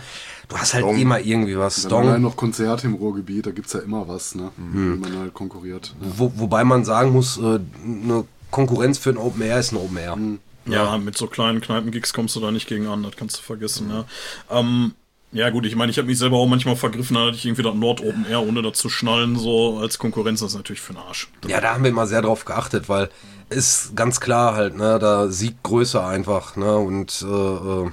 Du 0.49 0.57
hast 0.57 0.75
halt 0.75 0.83
Dong. 0.83 0.99
immer 0.99 1.21
irgendwie 1.21 1.57
was. 1.57 1.83
Dann 1.83 1.91
Dong. 1.91 2.09
allein 2.09 2.23
noch 2.23 2.35
Konzerte 2.35 2.89
im 2.89 2.95
Ruhrgebiet, 2.95 3.47
da 3.47 3.53
gibt 3.53 3.69
es 3.69 3.73
ja 3.75 3.79
immer 3.79 4.09
was, 4.09 4.35
ne? 4.35 4.51
Wie 4.57 4.99
man 4.99 5.17
halt 5.21 5.35
konkurriert. 5.35 5.95
Ne? 6.01 6.13
Wo, 6.17 6.33
wobei 6.35 6.65
man 6.65 6.85
sagen 6.85 7.13
muss, 7.13 7.39
äh, 7.39 7.61
eine 7.85 8.25
Konkurrenz 8.51 8.99
für 8.99 9.11
ein 9.11 9.19
Open 9.19 9.43
Air 9.43 9.61
ist 9.61 9.71
ein 9.71 9.77
Open 9.77 9.99
Air. 9.99 10.19
Ja, 10.67 10.99
mit 10.99 11.17
so 11.17 11.29
kleinen 11.29 11.61
Kneipengigs 11.61 12.13
kommst 12.13 12.35
du 12.35 12.41
da 12.41 12.51
nicht 12.51 12.67
gegen 12.67 12.89
an, 12.89 13.05
das 13.05 13.15
kannst 13.15 13.39
du 13.39 13.43
vergessen. 13.43 13.89
Ja, 13.89 14.05
ähm, 14.51 14.95
ja 15.35 15.51
gut, 15.51 15.67
ich 15.67 15.77
meine, 15.77 15.91
ich 15.91 15.99
habe 15.99 16.07
mich 16.07 16.19
selber 16.19 16.39
auch 16.39 16.47
manchmal 16.47 16.77
vergriffen, 16.77 17.15
da 17.17 17.27
hatte 17.27 17.37
ich 17.37 17.45
irgendwie 17.45 17.63
das 17.63 17.75
Nord 17.75 18.01
Open 18.01 18.25
Air, 18.29 18.41
ohne 18.47 18.63
dazu 18.63 18.89
schnallen, 18.89 19.37
so 19.37 19.79
als 19.79 19.99
Konkurrenz, 19.99 20.41
das 20.41 20.53
ist 20.53 20.57
natürlich 20.57 20.81
für 20.81 20.95
den 20.95 21.03
Arsch. 21.03 21.29
Ja, 21.47 21.61
da 21.61 21.75
haben 21.75 21.83
wir 21.85 21.91
immer 21.91 22.07
sehr 22.07 22.23
drauf 22.23 22.45
geachtet, 22.45 22.89
weil 22.89 23.11
ist 23.51 23.95
ganz 23.95 24.21
klar 24.21 24.55
halt, 24.55 24.77
ne, 24.77 24.99
da 24.99 25.29
siegt 25.29 25.63
Größe 25.63 26.03
einfach, 26.03 26.57
ne, 26.57 26.77
und 26.77 27.23
äh, 27.23 27.27
äh, 27.27 27.91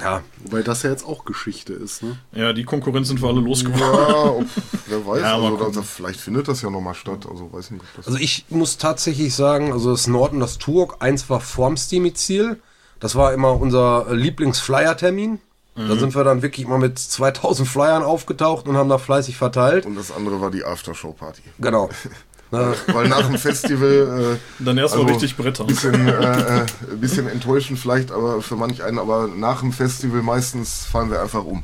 ja, 0.00 0.22
Wobei 0.44 0.62
das 0.62 0.82
ja 0.82 0.90
jetzt 0.90 1.04
auch 1.04 1.24
Geschichte 1.24 1.72
ist, 1.72 2.02
ne? 2.02 2.18
Ja, 2.32 2.52
die 2.52 2.64
Konkurrenz 2.64 3.08
sind 3.08 3.20
wir 3.20 3.28
alle 3.28 3.40
losgeworden. 3.40 4.46
Ja, 4.46 4.46
wer 4.86 5.06
weiß, 5.06 5.22
Ja, 5.22 5.34
also, 5.34 5.70
da, 5.70 5.82
vielleicht 5.82 6.20
findet 6.20 6.46
das 6.46 6.62
ja 6.62 6.70
nochmal 6.70 6.94
statt. 6.94 7.26
Also 7.28 7.52
weiß 7.52 7.72
nicht, 7.72 7.82
ob 7.82 7.96
das. 7.96 8.06
also 8.06 8.18
ich 8.18 8.46
muss 8.48 8.78
tatsächlich 8.78 9.34
sagen, 9.34 9.72
also 9.72 9.90
das 9.90 10.06
Nord 10.06 10.32
und 10.32 10.40
das 10.40 10.58
Turok, 10.58 10.98
eins 11.00 11.28
war 11.30 11.40
vorm 11.40 11.76
Steamy-Ziel, 11.76 12.60
das 13.00 13.14
war 13.16 13.32
immer 13.32 13.60
unser 13.60 14.06
Lieblings-Flyer-Termin. 14.14 15.40
Da 15.86 15.96
sind 15.96 16.14
wir 16.14 16.24
dann 16.24 16.42
wirklich 16.42 16.66
mal 16.66 16.78
mit 16.78 16.98
2000 16.98 17.68
Flyern 17.68 18.02
aufgetaucht 18.02 18.66
und 18.66 18.76
haben 18.76 18.88
da 18.88 18.98
fleißig 18.98 19.36
verteilt. 19.36 19.86
und 19.86 19.96
das 19.96 20.10
andere 20.10 20.40
war 20.40 20.50
die 20.50 20.64
Aftershow-Party. 20.64 21.42
Genau. 21.58 21.88
Ne, 22.50 22.74
Weil 22.86 23.08
nach 23.08 23.26
dem 23.26 23.36
Festival. 23.36 24.38
Äh, 24.58 24.64
Dann 24.64 24.78
erstmal 24.78 25.02
also, 25.02 25.12
richtig 25.12 25.36
brettern. 25.36 25.66
Bisschen, 25.66 26.08
äh, 26.08 26.60
äh, 26.60 26.66
bisschen 26.98 27.28
enttäuschend 27.28 27.78
vielleicht, 27.78 28.10
aber 28.10 28.40
für 28.40 28.56
manch 28.56 28.82
einen. 28.82 28.98
Aber 28.98 29.28
nach 29.28 29.60
dem 29.60 29.70
Festival 29.70 30.22
meistens 30.22 30.86
fahren 30.86 31.10
wir 31.10 31.20
einfach 31.20 31.44
um. 31.44 31.62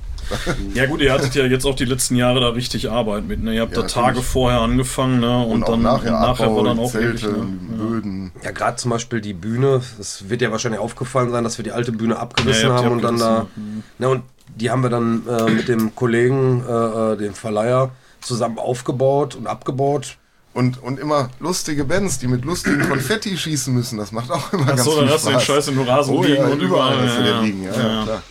Ja 0.75 0.87
gut, 0.87 1.01
ihr 1.01 1.13
hattet 1.13 1.35
ja 1.35 1.45
jetzt 1.45 1.65
auch 1.67 1.75
die 1.77 1.85
letzten 1.85 2.17
Jahre 2.17 2.41
da 2.41 2.49
richtig 2.51 2.91
Arbeit 2.91 3.27
mit. 3.27 3.43
Ne? 3.43 3.55
Ihr 3.55 3.63
habt 3.63 3.77
Ja, 3.77 3.83
da 3.83 3.89
Tage 3.89 4.23
vorher 4.23 4.61
angefangen 4.61 5.21
ne? 5.21 5.45
und, 5.45 5.63
Und, 5.63 5.69
dann 5.69 5.83
nachher, 5.83 6.13
nachher 6.13 6.47
Abbau, 6.47 6.57
war 6.57 6.65
dann 6.65 6.79
auch 6.79 6.91
Zelte, 6.91 7.23
wirklich, 7.23 7.43
ne? 7.43 7.77
Böden. 7.77 8.33
Ja, 8.43 8.51
gerade 8.51 8.77
zum 8.77 8.91
Beispiel 8.91 9.21
die 9.21 9.35
Bühne, 9.35 9.81
es 10.01 10.29
wird 10.29 10.43
ja 10.43 10.51
wahrscheinlich 10.51 10.81
aufgefallen 10.81 11.31
sein, 11.31 11.45
dass 11.45 11.59
wir 11.59 11.63
die 11.63 11.73
alte 11.73 11.93
Bühne 11.93 12.19
abgerissen 12.19 12.69
Ja, 12.71 12.75
haben 12.77 12.93
und 12.93 13.03
dann 13.03 13.19
da. 13.19 13.39
abgerissen, 13.39 13.85
Ne, 13.99 14.09
und 14.09 14.23
die 14.57 14.71
haben 14.71 14.83
wir 14.83 14.91
dann 14.91 15.23
äh, 15.27 15.51
mit 15.51 15.69
dem 15.69 15.95
Kollegen, 15.95 16.65
äh, 16.69 16.73
äh, 17.13 17.17
dem 17.17 17.35
Verleiher, 17.35 17.91
zusammen 18.21 18.59
aufgebaut 18.59 19.35
und 19.35 19.47
abgebaut. 19.47 20.17
Und, 20.53 20.81
und 20.81 21.01
immer 21.01 21.31
lustige 21.41 21.85
Bands, 21.85 22.21
die 22.21 22.29
mit 22.29 22.45
lustigen 22.45 22.81
Konfetti 22.89 23.37
schießen 23.37 23.75
müssen. 23.75 23.99
Das 23.99 24.13
macht 24.13 24.31
auch 24.31 24.53
immer 24.53 24.63
Ach 24.65 24.69
ganz 24.69 24.85
so, 24.85 24.93
viel 24.93 25.01
dann 25.01 25.11
hast 25.15 25.25
du 25.27 25.31
den 25.31 25.41
Spaß. 25.41 25.45
Scheiß 25.57 25.69
in 25.69 25.77
den 25.79 25.89
Rasen 25.89 26.15
oh, 26.17 26.23
liegen 26.23 26.37
ja, 26.37 26.47
und 26.47 26.61
überall. 26.61 26.97
du 26.97 27.05
ja, 27.07 27.17
den 27.17 27.27
ja. 27.27 27.41
liegen. 27.43 27.63
Ja, 27.65 27.71
ja, 27.73 28.03
klar. 28.05 28.23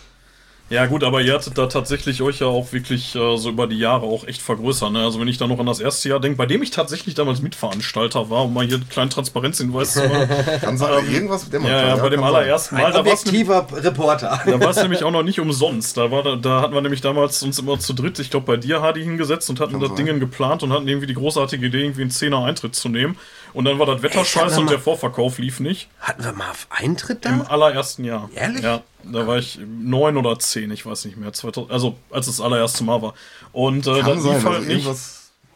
Ja 0.74 0.88
gut, 0.88 1.04
aber 1.04 1.22
ihr 1.22 1.36
hattet 1.36 1.56
da 1.56 1.68
tatsächlich 1.68 2.24
euch 2.24 2.40
ja 2.40 2.48
auch 2.48 2.74
wirklich 2.74 3.14
äh, 3.14 3.38
so 3.38 3.50
über 3.50 3.68
die 3.68 3.78
Jahre 3.78 4.08
auch 4.08 4.26
echt 4.26 4.42
vergrößert. 4.42 4.92
Ne? 4.92 5.04
Also 5.04 5.20
wenn 5.20 5.28
ich 5.28 5.38
da 5.38 5.46
noch 5.46 5.60
an 5.60 5.68
das 5.68 5.80
erste 5.80 6.10
Jahr 6.10 6.20
denke, 6.20 6.36
bei 6.36 6.48
dem 6.48 6.64
ich 6.64 6.72
tatsächlich 6.72 7.14
damals 7.14 7.44
Mitveranstalter 7.44 8.32
war, 8.32 8.46
um 8.46 8.56
mal 8.56 8.66
hier 8.66 8.78
einen 8.78 8.90
kleinen 8.90 9.12
Transparenzhinweis 9.12 9.94
zu 9.94 10.00
machen. 10.00 10.30
Kann 10.62 10.80
sein, 10.80 11.12
irgendwas 11.12 11.48
dämmert 11.48 11.70
ja, 11.70 11.82
da, 11.82 11.88
ja, 11.90 11.96
bei 11.98 12.10
dem 12.10 12.22
kann 12.22 12.32
sein. 12.32 12.42
allerersten 12.42 12.76
Mal, 12.76 12.92
da 12.92 13.06
war 13.06 13.14
es 13.14 13.26
nämlich, 13.26 13.48
objektiver 13.48 13.84
Reporter. 13.84 14.42
da 14.48 14.60
war 14.60 14.70
es 14.72 14.78
nämlich 14.82 15.04
auch 15.04 15.12
noch 15.12 15.22
nicht 15.22 15.40
umsonst. 15.40 15.96
Da, 15.96 16.10
war, 16.10 16.24
da, 16.24 16.38
da 16.38 16.62
hatten 16.62 16.74
wir 16.74 16.82
nämlich 16.82 17.02
damals 17.02 17.44
uns 17.44 17.60
immer 17.60 17.78
zu 17.78 17.94
dritt, 17.94 18.18
ich 18.18 18.32
glaube 18.32 18.48
bei 18.48 18.58
dir, 18.58 18.82
Hardy, 18.82 19.04
hingesetzt 19.04 19.52
und 19.52 19.60
hatten 19.60 19.80
das 19.80 19.90
sein. 19.90 20.08
Ding 20.08 20.20
geplant 20.20 20.64
und 20.64 20.74
hatten 20.74 20.88
irgendwie 20.88 21.08
die 21.08 21.14
großartige 21.14 21.68
Idee, 21.68 21.84
irgendwie 21.84 22.02
einen 22.02 22.10
Zehner 22.12 22.46
Eintritt 22.46 22.74
zu 22.74 22.90
nehmen. 22.90 23.16
Und 23.54 23.66
dann 23.66 23.78
war 23.80 23.86
das 23.86 24.02
Wetter 24.02 24.26
scheiße 24.26 24.60
und 24.60 24.70
der 24.70 24.80
Vorverkauf 24.80 25.38
lief 25.38 25.60
nicht. 25.60 25.88
Hatten 26.00 26.24
wir 26.24 26.34
mal 26.34 26.50
auf 26.50 26.68
Eintritt 26.70 27.26
Im 27.26 27.39
da? 27.39 27.46
allerersten 27.46 28.04
Jahr. 28.04 28.30
Ehrlich? 28.34 28.63
Ja, 28.63 28.82
da 29.04 29.28
war 29.28 29.38
ich 29.38 29.60
neun 29.66 30.18
oder 30.18 30.39
zehn, 30.39 30.72
ich 30.72 30.86
weiß 30.86 31.06
nicht 31.06 31.18
mehr. 31.18 31.32
2000, 31.34 31.72
also 31.72 31.96
als 32.10 32.28
es 32.28 32.38
das 32.38 32.46
allererste 32.46 32.84
Mal 32.84 33.02
war. 33.02 33.13
Und 33.52 33.86
äh, 33.86 34.02
das 34.02 34.06
sein, 34.06 34.16
lief 34.18 34.28
also 34.28 34.50
halt 34.50 34.68
nicht. 34.68 34.88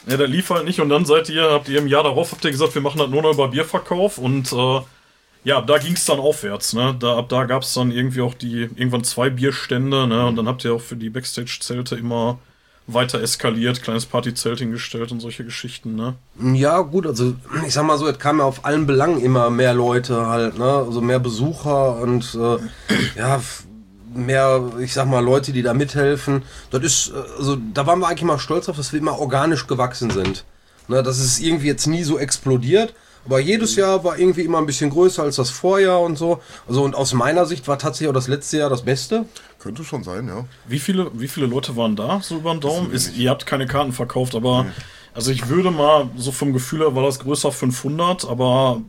Ja, 0.07 0.15
der 0.15 0.27
lief 0.27 0.49
halt 0.49 0.65
nicht 0.65 0.79
und 0.79 0.89
dann 0.89 1.05
seid 1.05 1.27
ihr, 1.29 1.51
habt 1.51 1.67
ihr 1.67 1.79
im 1.79 1.87
Jahr 1.87 2.03
darauf 2.03 2.31
habt 2.31 2.45
ihr 2.45 2.51
gesagt, 2.51 2.73
wir 2.75 2.81
machen 2.81 2.99
das 2.99 3.09
nur 3.09 3.21
noch 3.23 3.33
über 3.33 3.49
Bierverkauf 3.49 4.17
und 4.17 4.53
äh, 4.53 4.81
ja, 5.43 5.61
da 5.61 5.77
ging 5.77 5.93
es 5.93 6.05
dann 6.05 6.19
aufwärts, 6.19 6.73
ne? 6.73 6.95
Da, 6.99 7.17
ab 7.17 7.29
da 7.29 7.45
gab 7.45 7.63
es 7.63 7.73
dann 7.73 7.91
irgendwie 7.91 8.21
auch 8.21 8.33
die, 8.33 8.63
irgendwann 8.75 9.03
zwei 9.03 9.29
Bierstände, 9.29 10.07
ne? 10.07 10.25
Und 10.25 10.35
dann 10.35 10.47
habt 10.47 10.63
ihr 10.63 10.73
auch 10.73 10.81
für 10.81 10.95
die 10.95 11.09
Backstage-Zelte 11.09 11.95
immer 11.95 12.39
weiter 12.87 13.21
eskaliert, 13.21 13.83
kleines 13.83 14.05
Partyzelt 14.05 14.59
hingestellt 14.59 15.11
und 15.11 15.19
solche 15.19 15.43
Geschichten, 15.43 15.95
ne? 15.95 16.15
Ja, 16.53 16.79
gut, 16.79 17.05
also 17.05 17.35
ich 17.65 17.73
sag 17.73 17.85
mal 17.85 17.97
so, 17.97 18.07
es 18.07 18.17
kamen 18.17 18.39
ja 18.39 18.45
auf 18.45 18.65
allen 18.65 18.87
Belangen 18.87 19.21
immer 19.21 19.49
mehr 19.49 19.73
Leute 19.73 20.27
halt, 20.27 20.57
ne? 20.57 20.65
Also 20.65 21.01
mehr 21.01 21.19
Besucher 21.19 21.99
und 21.99 22.35
äh, 22.35 22.57
ja, 23.17 23.41
mehr, 24.13 24.63
ich 24.79 24.93
sag 24.93 25.07
mal, 25.07 25.23
Leute, 25.23 25.51
die 25.51 25.61
da 25.61 25.73
mithelfen. 25.73 26.43
Das 26.71 26.83
ist, 26.83 27.09
äh, 27.09 27.37
also 27.37 27.57
da 27.73 27.85
waren 27.85 27.99
wir 27.99 28.07
eigentlich 28.07 28.23
mal 28.23 28.39
stolz 28.39 28.65
drauf, 28.65 28.77
dass 28.77 28.93
wir 28.93 28.99
immer 28.99 29.19
organisch 29.19 29.67
gewachsen 29.67 30.09
sind. 30.09 30.45
Ne? 30.87 31.03
Dass 31.03 31.19
es 31.19 31.39
irgendwie 31.39 31.67
jetzt 31.67 31.87
nie 31.87 32.03
so 32.03 32.17
explodiert. 32.17 32.93
Aber 33.25 33.39
jedes 33.39 33.75
Jahr 33.75 34.05
war 34.05 34.17
irgendwie 34.17 34.43
immer 34.43 34.57
ein 34.57 34.65
bisschen 34.65 34.89
größer 34.89 35.21
als 35.21 35.35
das 35.35 35.49
Vorjahr 35.49 35.99
und 35.99 36.17
so. 36.17 36.41
Also 36.65 36.83
und 36.83 36.95
aus 36.95 37.11
meiner 37.13 37.45
Sicht 37.45 37.67
war 37.67 37.77
tatsächlich 37.77 38.09
auch 38.09 38.13
das 38.13 38.29
letzte 38.29 38.57
Jahr 38.57 38.69
das 38.69 38.83
Beste. 38.83 39.25
Könnte 39.67 39.83
schon 39.83 40.03
sein, 40.03 40.29
ja. 40.29 40.45
Wie 40.65 40.79
viele, 40.79 41.11
wie 41.13 41.27
viele 41.27 41.45
Leute 41.45 41.75
waren 41.75 41.97
da, 41.97 42.21
so 42.21 42.37
über 42.37 42.53
den 42.53 42.61
Daumen? 42.61 42.89
Ist, 42.91 43.17
ihr 43.17 43.29
habt 43.29 43.45
keine 43.45 43.65
Karten 43.65 43.91
verkauft, 43.91 44.33
aber 44.33 44.65
also 45.13 45.29
ich 45.29 45.49
würde 45.49 45.71
mal, 45.71 46.09
so 46.15 46.31
vom 46.31 46.53
Gefühl 46.53 46.79
her 46.79 46.95
war 46.95 47.03
das 47.03 47.19
größer 47.19 47.51
500, 47.51 48.23
aber 48.23 48.81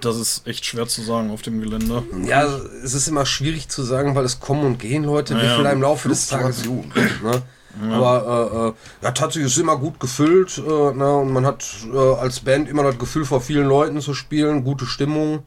das 0.00 0.16
ist 0.16 0.46
echt 0.46 0.64
schwer 0.64 0.86
zu 0.86 1.02
sagen 1.02 1.30
auf 1.30 1.42
dem 1.42 1.60
Gelände. 1.60 2.02
Ja, 2.24 2.46
es 2.82 2.94
ist 2.94 3.08
immer 3.08 3.26
schwierig 3.26 3.68
zu 3.68 3.82
sagen, 3.82 4.14
weil 4.14 4.24
es 4.24 4.40
kommen 4.40 4.64
und 4.64 4.78
gehen 4.78 5.04
Leute, 5.04 5.36
wie 5.36 5.44
Ja, 5.44 5.56
viel 5.56 5.66
im 5.66 5.82
Laufe 5.82 6.08
des 6.08 6.28
Tages. 6.28 6.64
Ne? 6.64 7.42
Aber 7.90 8.50
äh, 8.52 8.68
äh, 8.68 9.04
ja, 9.04 9.10
tatsächlich 9.10 9.48
ist 9.48 9.52
es 9.52 9.62
immer 9.62 9.76
gut 9.76 10.00
gefüllt 10.00 10.56
äh, 10.56 10.94
ne? 10.94 11.16
und 11.18 11.30
man 11.30 11.44
hat 11.44 11.66
äh, 11.92 11.98
als 11.98 12.40
Band 12.40 12.70
immer 12.70 12.84
das 12.84 12.98
Gefühl, 12.98 13.26
vor 13.26 13.42
vielen 13.42 13.68
Leuten 13.68 14.00
zu 14.00 14.14
spielen, 14.14 14.64
gute 14.64 14.86
Stimmung. 14.86 15.42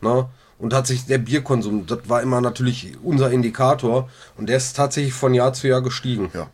Ne? 0.00 0.28
Und 0.64 0.70
tatsächlich 0.70 1.04
der 1.04 1.18
Bierkonsum, 1.18 1.84
das 1.86 2.08
war 2.08 2.22
immer 2.22 2.40
natürlich 2.40 2.94
unser 3.02 3.30
Indikator 3.30 4.08
und 4.38 4.48
der 4.48 4.56
ist 4.56 4.74
tatsächlich 4.74 5.12
von 5.12 5.34
Jahr 5.34 5.52
zu 5.52 5.68
Jahr 5.68 5.82
gestiegen. 5.82 6.30
Ja. 6.32 6.48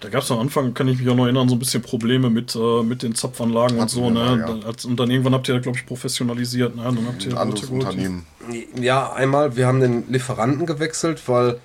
Da 0.00 0.10
gab 0.10 0.24
es 0.24 0.30
am 0.30 0.40
Anfang, 0.40 0.74
kann 0.74 0.88
ich 0.88 0.98
mich 0.98 1.08
auch 1.08 1.14
noch 1.14 1.24
erinnern, 1.24 1.48
so 1.48 1.54
ein 1.54 1.58
bisschen 1.58 1.80
Probleme 1.80 2.28
mit, 2.28 2.54
äh, 2.54 2.82
mit 2.82 3.02
den 3.02 3.14
Zapfanlagen 3.14 3.76
und 3.76 3.84
Hatten 3.84 3.90
so. 3.90 4.02
wir 4.02 4.10
Ne? 4.10 4.36
mal, 4.36 4.60
ja. 4.60 4.72
Und 4.84 5.00
dann 5.00 5.10
irgendwann 5.10 5.32
habt 5.32 5.48
ihr, 5.48 5.58
glaube 5.60 5.78
ich, 5.78 5.86
professionalisiert. 5.86 6.76
Ne? 6.76 6.82
Dann 6.82 7.06
habt 7.06 7.24
ihr 7.24 7.32
Ein 7.32 7.38
anderes. 7.38 7.70
Unternehmen. 7.70 8.26
Ja, 8.78 9.14
einmal, 9.14 9.56
wir 9.56 9.66
haben 9.66 9.80
den 9.80 10.04
Lieferanten 10.12 10.66
gewechselt, 10.66 11.26
weil 11.26 11.58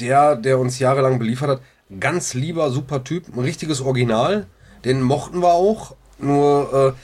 der, 0.00 0.34
der 0.34 0.58
uns 0.58 0.78
jahrelang 0.78 1.18
beliefert 1.18 1.50
hat, 1.50 1.60
ganz 2.00 2.32
lieber, 2.32 2.70
super 2.70 3.04
Typ, 3.04 3.24
ein 3.36 3.40
richtiges 3.40 3.82
Original. 3.82 4.46
Den 4.86 5.02
mochten 5.02 5.42
wir 5.42 5.52
auch. 5.52 5.94
Nur, 6.18 6.94
äh, 6.96 6.98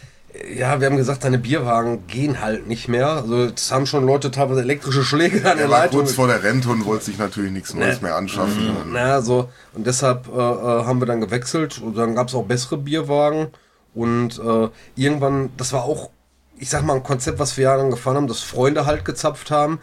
ja, 0.55 0.81
wir 0.81 0.87
haben 0.89 0.97
gesagt, 0.97 1.23
seine 1.23 1.39
Bierwagen 1.39 2.07
gehen 2.07 2.41
halt 2.41 2.67
nicht 2.67 2.89
mehr. 2.89 3.09
Also 3.09 3.45
es 3.45 3.73
haben 3.73 3.87
schon 3.87 4.07
Leute 4.07 4.31
teilweise 4.31 4.61
elektrische 4.61 5.03
Schläge 5.05 5.39
an 5.51 5.57
der 5.59 5.67
Er 5.67 5.71
war 5.71 5.81
Leitung. 5.81 6.01
kurz 6.01 6.13
vor 6.13 6.27
der 6.27 6.43
Rente 6.43 6.69
und 6.69 6.85
wollte 6.85 7.05
sich 7.07 7.19
natürlich 7.19 7.53
nichts 7.53 7.75
Neues 7.75 8.01
mehr 8.01 8.15
anschaffen. 8.17 8.93
Naja, 8.93 9.21
so. 9.23 9.49
Und 9.75 9.87
deshalb 9.87 10.29
äh, 10.29 10.31
äh, 10.39 10.85
haben 10.85 11.01
wir 11.01 11.07
dann 11.07 11.21
gewechselt 11.21 11.81
und 11.83 11.97
dann 11.97 12.15
gab 12.15 12.29
es 12.29 12.35
auch 12.35 12.45
bessere 12.45 12.77
Bierwagen. 12.79 13.49
Und 13.95 14.39
äh, 14.39 14.69
irgendwann, 14.95 15.51
das 15.57 15.73
war 15.73 15.85
auch, 15.85 16.11
ich 16.59 16.71
sag 16.71 16.83
mal, 16.85 16.95
ein 16.95 17.03
Konzept, 17.03 17.39
was 17.39 17.57
wir 17.57 17.65
jahrelang 17.65 17.91
gefahren 17.91 18.17
haben, 18.17 18.29
dass 18.29 18.41
Freunde 18.41 18.87
halt 18.87 19.05
gezapft 19.05 19.51
haben. 19.51 19.81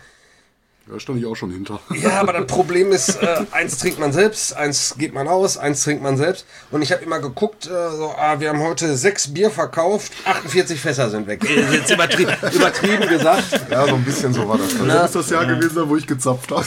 Da 0.87 0.99
stand 0.99 1.17
ich 1.17 1.25
auch 1.25 1.35
schon 1.35 1.49
hinter. 1.49 1.79
Ja, 1.99 2.19
aber 2.21 2.33
das 2.33 2.45
Problem 2.45 2.91
ist, 2.91 3.19
äh, 3.19 3.43
eins 3.51 3.79
trinkt 3.79 3.97
man 3.99 4.11
selbst, 4.13 4.55
eins 4.55 4.93
geht 4.99 5.15
man 5.15 5.27
aus, 5.27 5.57
eins 5.57 5.83
trinkt 5.83 6.03
man 6.03 6.15
selbst. 6.15 6.45
Und 6.69 6.83
ich 6.83 6.91
habe 6.91 7.03
immer 7.03 7.17
geguckt, 7.19 7.65
äh, 7.65 7.69
so, 7.69 8.13
ah, 8.15 8.39
wir 8.39 8.49
haben 8.49 8.59
heute 8.61 8.95
sechs 8.95 9.33
Bier 9.33 9.49
verkauft, 9.49 10.11
48 10.25 10.79
Fässer 10.79 11.09
sind 11.09 11.25
weg. 11.25 11.43
Äh, 11.43 11.73
Jetzt 11.77 11.91
übertrieben, 11.91 12.31
übertrieben 12.53 13.07
gesagt. 13.07 13.45
Ja, 13.71 13.87
so 13.87 13.95
ein 13.95 14.03
bisschen 14.03 14.31
so 14.31 14.47
war 14.47 14.59
das. 14.59 14.77
Das 14.87 15.05
ist 15.05 15.15
das 15.15 15.29
Jahr 15.31 15.45
gewesen, 15.47 15.89
wo 15.89 15.95
ich 15.95 16.05
gezapft 16.05 16.51
habe. 16.51 16.63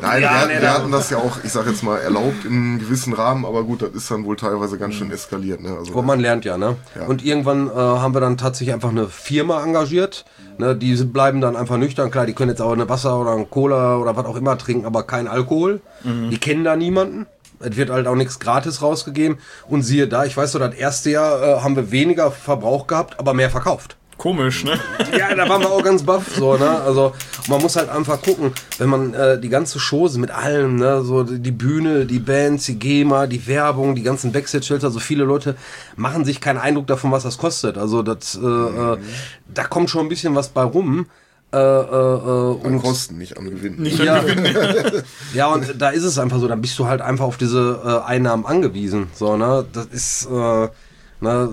Nein, 0.00 0.22
Ja, 0.22 0.40
wir, 0.48 0.54
nee, 0.54 0.62
wir 0.62 0.72
hatten 0.72 0.90
das 0.90 1.10
ja 1.10 1.18
auch, 1.18 1.36
ich 1.44 1.52
sag 1.52 1.66
jetzt 1.66 1.82
mal, 1.82 1.98
erlaubt 1.98 2.46
in 2.46 2.52
einem 2.52 2.78
gewissen 2.78 3.12
Rahmen, 3.12 3.44
aber 3.44 3.64
gut, 3.64 3.82
das 3.82 3.90
ist 3.90 4.10
dann 4.10 4.24
wohl 4.24 4.36
teilweise 4.36 4.78
ganz 4.78 4.94
schön 4.94 5.10
eskaliert. 5.10 5.60
Ne? 5.60 5.76
Also, 5.76 5.92
Aber 5.92 6.02
man 6.02 6.20
lernt 6.20 6.46
ja, 6.46 6.56
ne? 6.56 6.76
Ja. 6.98 7.04
Und 7.04 7.22
irgendwann 7.22 7.68
äh, 7.68 7.74
haben 7.74 8.14
wir 8.14 8.20
dann 8.22 8.38
tatsächlich 8.38 8.72
einfach 8.72 8.88
eine 8.90 9.08
Firma 9.08 9.62
engagiert. 9.62 10.24
Ne? 10.58 10.76
Die 10.76 10.94
bleiben 11.04 11.40
dann 11.40 11.56
einfach 11.56 11.76
nüchtern. 11.76 12.10
Klar, 12.10 12.26
die 12.26 12.32
können 12.32 12.50
jetzt 12.50 12.62
auch 12.62 12.72
eine 12.72 12.88
Wasser 12.88 13.20
oder 13.20 13.32
ein 13.32 13.50
Cola 13.50 13.96
oder 13.98 14.16
was 14.16 14.26
auch 14.26 14.36
immer 14.36 14.56
trinken, 14.58 14.86
aber 14.86 15.02
kein 15.02 15.28
Alkohol. 15.28 15.80
Die 16.30 16.38
kennen 16.38 16.64
da 16.64 16.76
niemanden. 16.76 17.26
Es 17.58 17.76
wird 17.76 17.90
halt 17.90 18.06
auch 18.06 18.16
nichts 18.16 18.38
gratis 18.38 18.82
rausgegeben. 18.82 19.38
Und 19.68 19.82
siehe 19.82 20.08
da, 20.08 20.24
ich 20.24 20.36
weiß 20.36 20.52
so, 20.52 20.58
das 20.58 20.74
erste 20.74 21.10
Jahr 21.10 21.42
äh, 21.42 21.60
haben 21.60 21.74
wir 21.76 21.90
weniger 21.90 22.30
Verbrauch 22.30 22.86
gehabt, 22.86 23.18
aber 23.18 23.34
mehr 23.34 23.50
verkauft. 23.50 23.96
Komisch, 24.16 24.64
ne? 24.64 24.78
Ja, 25.16 25.34
da 25.34 25.46
waren 25.48 25.60
wir 25.60 25.70
auch 25.70 25.82
ganz 25.82 26.02
baff, 26.02 26.34
so, 26.36 26.56
ne? 26.56 26.68
Also, 26.68 27.12
man 27.48 27.60
muss 27.60 27.76
halt 27.76 27.90
einfach 27.90 28.22
gucken, 28.22 28.52
wenn 28.78 28.88
man 28.88 29.12
äh, 29.12 29.38
die 29.38 29.50
ganze 29.50 29.78
Chose 29.78 30.18
mit 30.18 30.30
allem, 30.30 30.76
ne, 30.76 31.02
so 31.02 31.22
die 31.22 31.50
Bühne, 31.50 32.06
die 32.06 32.18
Bands, 32.18 32.64
die 32.64 32.78
GEMA, 32.78 33.26
die 33.26 33.46
Werbung, 33.46 33.94
die 33.94 34.02
ganzen 34.02 34.32
Backstage-Shelter, 34.32 34.90
so 34.90 35.00
viele 35.00 35.24
Leute 35.24 35.54
machen 35.96 36.24
sich 36.24 36.40
keinen 36.40 36.58
Eindruck 36.58 36.86
davon, 36.86 37.12
was 37.12 37.24
das 37.24 37.36
kostet. 37.36 37.76
Also, 37.76 38.02
das, 38.02 38.38
äh, 38.42 38.46
äh, 38.46 38.96
da 39.52 39.64
kommt 39.64 39.90
schon 39.90 40.06
ein 40.06 40.08
bisschen 40.08 40.34
was 40.34 40.48
bei 40.48 40.62
rum. 40.62 41.06
Äh, 41.52 41.58
äh, 41.58 41.60
äh, 41.60 42.66
an 42.66 42.74
und 42.74 42.82
Kosten, 42.82 43.18
nicht 43.18 43.36
am 43.38 43.48
Gewinn. 43.48 43.84
ja, 43.84 44.24
ja, 45.34 45.46
und 45.46 45.80
da 45.80 45.90
ist 45.90 46.02
es 46.02 46.18
einfach 46.18 46.40
so, 46.40 46.48
dann 46.48 46.60
bist 46.60 46.78
du 46.78 46.86
halt 46.86 47.00
einfach 47.00 47.24
auf 47.24 47.36
diese 47.36 47.80
äh, 47.84 48.08
Einnahmen 48.08 48.44
angewiesen. 48.46 49.06
So, 49.14 49.36
ne? 49.36 49.64
Das 49.72 49.86
ist, 49.86 50.26
äh, 50.26 50.68
ne, 51.20 51.48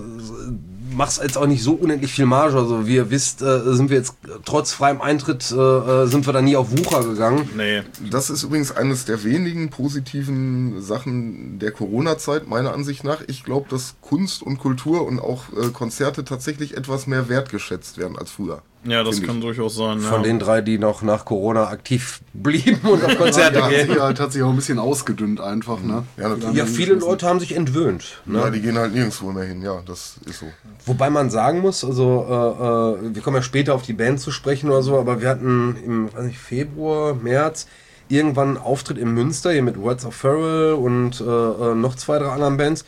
machst 0.94 1.22
jetzt 1.22 1.36
auch 1.36 1.46
nicht 1.46 1.62
so 1.62 1.72
unendlich 1.72 2.12
viel 2.12 2.26
Marge. 2.26 2.56
Also 2.56 2.86
wie 2.86 2.96
ihr 2.96 3.10
wisst, 3.10 3.42
äh, 3.42 3.60
sind 3.74 3.90
wir 3.90 3.96
jetzt 3.96 4.14
trotz 4.44 4.72
freiem 4.72 5.00
Eintritt 5.00 5.50
äh, 5.50 5.54
äh, 5.54 6.06
sind 6.06 6.26
wir 6.26 6.32
da 6.32 6.42
nie 6.42 6.56
auf 6.56 6.70
Wucher 6.70 7.04
gegangen. 7.04 7.48
Nee. 7.56 7.82
Das 8.10 8.30
ist 8.30 8.42
übrigens 8.42 8.72
eines 8.72 9.04
der 9.04 9.24
wenigen 9.24 9.70
positiven 9.70 10.80
Sachen 10.82 11.58
der 11.58 11.72
Corona-Zeit, 11.72 12.48
meiner 12.48 12.72
Ansicht 12.72 13.04
nach. 13.04 13.22
Ich 13.26 13.44
glaube, 13.44 13.68
dass 13.68 13.96
Kunst 14.00 14.42
und 14.42 14.58
Kultur 14.58 15.06
und 15.06 15.20
auch 15.20 15.44
äh, 15.52 15.70
Konzerte 15.70 16.24
tatsächlich 16.24 16.76
etwas 16.76 17.06
mehr 17.06 17.28
wertgeschätzt 17.28 17.98
werden 17.98 18.18
als 18.18 18.30
früher. 18.30 18.62
Ja, 18.84 19.02
das 19.02 19.22
kann 19.22 19.36
ich. 19.36 19.42
durchaus 19.42 19.76
sein. 19.76 20.00
Von 20.00 20.22
ja. 20.22 20.28
den 20.28 20.38
drei, 20.38 20.60
die 20.60 20.78
noch 20.78 21.02
nach 21.02 21.24
Corona 21.24 21.68
aktiv 21.68 22.20
blieben 22.32 22.80
und 22.88 23.04
auf 23.04 23.16
Konzerte 23.16 23.58
Ja, 23.58 23.64
hat 23.64 23.70
gehen. 23.70 23.88
sich 23.88 24.00
halt, 24.00 24.20
hat 24.20 24.32
sich 24.32 24.42
auch 24.42 24.50
ein 24.50 24.56
bisschen 24.56 24.78
ausgedünnt 24.78 25.40
einfach, 25.40 25.80
ne? 25.80 26.04
Ja, 26.16 26.28
natürlich. 26.28 26.56
Ja, 26.56 26.66
viele 26.66 26.94
Leute 26.94 27.26
haben 27.26 27.40
sich 27.40 27.56
entwöhnt. 27.56 28.22
Ne? 28.26 28.38
Ja, 28.38 28.50
die 28.50 28.60
gehen 28.60 28.78
halt 28.78 28.92
nirgendwo 28.94 29.32
mehr 29.32 29.44
hin. 29.44 29.62
Ja, 29.62 29.82
das 29.86 30.16
ist 30.26 30.40
so. 30.40 30.46
Wobei 30.86 31.10
man 31.10 31.30
sagen 31.30 31.60
muss, 31.60 31.84
also 31.84 32.26
äh, 32.28 33.06
äh, 33.06 33.14
wir 33.14 33.22
kommen 33.22 33.36
ja 33.36 33.42
später 33.42 33.74
auf 33.74 33.82
die 33.82 33.94
Band 33.94 34.20
zu 34.20 34.30
sprechen 34.30 34.68
oder 34.70 34.82
so, 34.82 34.98
aber 34.98 35.20
wir 35.20 35.28
hatten 35.28 35.76
im 35.84 36.12
weiß 36.12 36.24
nicht, 36.24 36.38
Februar, 36.38 37.14
März 37.14 37.66
irgendwann 38.08 38.48
einen 38.48 38.56
Auftritt 38.58 38.98
in 38.98 39.12
Münster 39.12 39.52
hier 39.52 39.62
mit 39.62 39.78
Words 39.78 40.04
of 40.04 40.14
Feral 40.14 40.74
und 40.74 41.20
äh, 41.20 41.24
äh, 41.24 41.74
noch 41.74 41.94
zwei, 41.94 42.18
drei 42.18 42.28
anderen 42.28 42.56
Bands. 42.56 42.84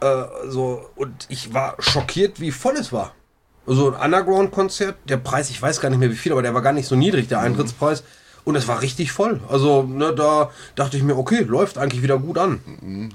Äh, 0.00 0.24
so, 0.48 0.88
und 0.96 1.26
ich 1.28 1.54
war 1.54 1.76
schockiert, 1.78 2.40
wie 2.40 2.50
voll 2.50 2.74
es 2.76 2.92
war. 2.92 3.14
So 3.66 3.94
ein 3.94 4.04
Underground-Konzert, 4.04 4.96
der 5.08 5.18
Preis, 5.18 5.50
ich 5.50 5.60
weiß 5.60 5.80
gar 5.80 5.90
nicht 5.90 5.98
mehr 5.98 6.10
wie 6.10 6.16
viel, 6.16 6.32
aber 6.32 6.42
der 6.42 6.54
war 6.54 6.62
gar 6.62 6.72
nicht 6.72 6.86
so 6.88 6.96
niedrig, 6.96 7.28
der 7.28 7.40
Eintrittspreis. 7.40 8.02
Und 8.44 8.56
es 8.56 8.66
war 8.66 8.82
richtig 8.82 9.12
voll. 9.12 9.40
Also, 9.48 9.84
ne, 9.84 10.12
da 10.12 10.50
dachte 10.74 10.96
ich 10.96 11.04
mir, 11.04 11.16
okay, 11.16 11.42
läuft 11.42 11.78
eigentlich 11.78 12.02
wieder 12.02 12.18
gut 12.18 12.38
an. 12.38 12.60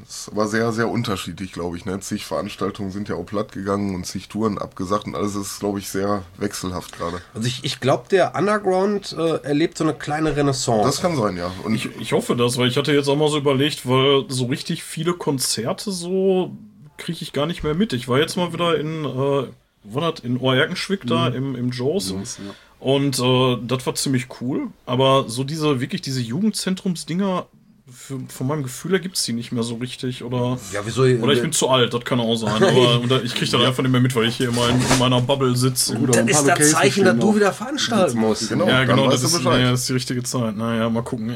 Es 0.07 0.31
war 0.33 0.47
sehr, 0.47 0.71
sehr 0.71 0.87
unterschiedlich, 0.87 1.51
glaube 1.51 1.75
ich. 1.75 1.83
Ne? 1.83 1.99
Zig 1.99 2.25
Veranstaltungen 2.25 2.91
sind 2.91 3.09
ja 3.09 3.15
auch 3.15 3.25
platt 3.25 3.51
gegangen 3.51 3.93
und 3.93 4.05
zig 4.05 4.29
Touren 4.29 4.57
abgesagt 4.57 5.05
und 5.05 5.15
alles 5.15 5.35
ist, 5.35 5.59
glaube 5.59 5.79
ich, 5.79 5.89
sehr 5.89 6.23
wechselhaft 6.37 6.97
gerade. 6.97 7.21
Also 7.33 7.45
ich, 7.45 7.65
ich 7.65 7.81
glaube, 7.81 8.05
der 8.09 8.35
Underground 8.35 9.17
äh, 9.19 9.43
erlebt 9.43 9.77
so 9.77 9.83
eine 9.83 9.93
kleine 9.95 10.33
Renaissance. 10.33 10.85
Das 10.85 11.01
kann 11.01 11.17
sein, 11.17 11.35
ja. 11.35 11.51
Und 11.65 11.75
Ich, 11.75 11.89
ich 11.99 12.13
hoffe 12.13 12.37
das, 12.37 12.57
weil 12.57 12.69
ich 12.69 12.77
hatte 12.77 12.93
jetzt 12.93 13.09
auch 13.09 13.17
mal 13.17 13.29
so 13.29 13.37
überlegt, 13.37 13.85
weil 13.85 14.23
so 14.29 14.45
richtig 14.45 14.83
viele 14.83 15.13
Konzerte 15.13 15.91
so 15.91 16.55
kriege 16.97 17.19
ich 17.21 17.33
gar 17.33 17.47
nicht 17.47 17.63
mehr 17.63 17.73
mit. 17.75 17.91
Ich 17.91 18.07
war 18.07 18.17
jetzt 18.17 18.37
mal 18.37 18.53
wieder 18.53 18.79
in, 18.79 19.03
äh, 19.03 19.47
das? 19.83 20.19
in 20.21 20.37
Oerkenschwick 20.37 21.05
da 21.05 21.27
im, 21.27 21.55
im 21.55 21.69
Joes. 21.69 22.11
ja. 22.37 22.53
Und 22.79 23.19
äh, 23.19 23.57
das 23.65 23.85
war 23.85 23.95
ziemlich 23.95 24.27
cool. 24.41 24.67
Aber 24.85 25.29
so 25.29 25.43
diese, 25.43 25.79
wirklich 25.79 26.01
diese 26.01 26.21
Jugendzentrumsdinger, 26.21 27.47
für, 27.89 28.19
von 28.27 28.47
meinem 28.47 28.63
Gefühl 28.63 28.91
her 28.91 28.99
gibt's 28.99 29.23
die 29.23 29.31
nicht 29.31 29.53
mehr 29.53 29.63
so 29.63 29.75
richtig. 29.75 30.23
Oder, 30.23 30.57
Ja, 30.73 30.81
wieso? 30.83 31.03
oder 31.03 31.31
ich 31.31 31.41
bin 31.41 31.53
zu 31.53 31.69
alt, 31.69 31.93
das 31.93 32.03
kann 32.03 32.19
auch 32.19 32.35
sein. 32.35 32.61
Aber 32.63 33.01
oder 33.01 33.23
ich 33.23 33.33
kriege 33.33 33.49
das 33.49 33.61
einfach 33.61 33.81
nicht 33.81 33.91
mehr 33.91 34.01
mit, 34.01 34.13
weil 34.15 34.25
ich 34.25 34.35
hier 34.35 34.49
immer 34.49 34.67
in, 34.69 34.75
in 34.75 34.99
meiner 34.99 35.21
Bubble 35.21 35.55
sitze. 35.55 35.95
Gut, 35.95 36.15
Das 36.15 36.25
ist 36.29 36.45
das 36.45 36.71
Zeichen, 36.71 37.05
dass 37.05 37.17
du 37.17 37.35
wieder 37.35 37.53
veranstalten 37.53 38.19
musst. 38.19 38.49
genau, 38.49 38.67
Ja, 38.67 38.83
genau, 38.83 39.09
das 39.09 39.23
ist, 39.23 39.41
naja, 39.41 39.71
das 39.71 39.81
ist 39.81 39.89
die 39.89 39.93
richtige 39.93 40.23
Zeit. 40.23 40.57
Naja, 40.57 40.89
mal 40.89 41.01
gucken. 41.01 41.35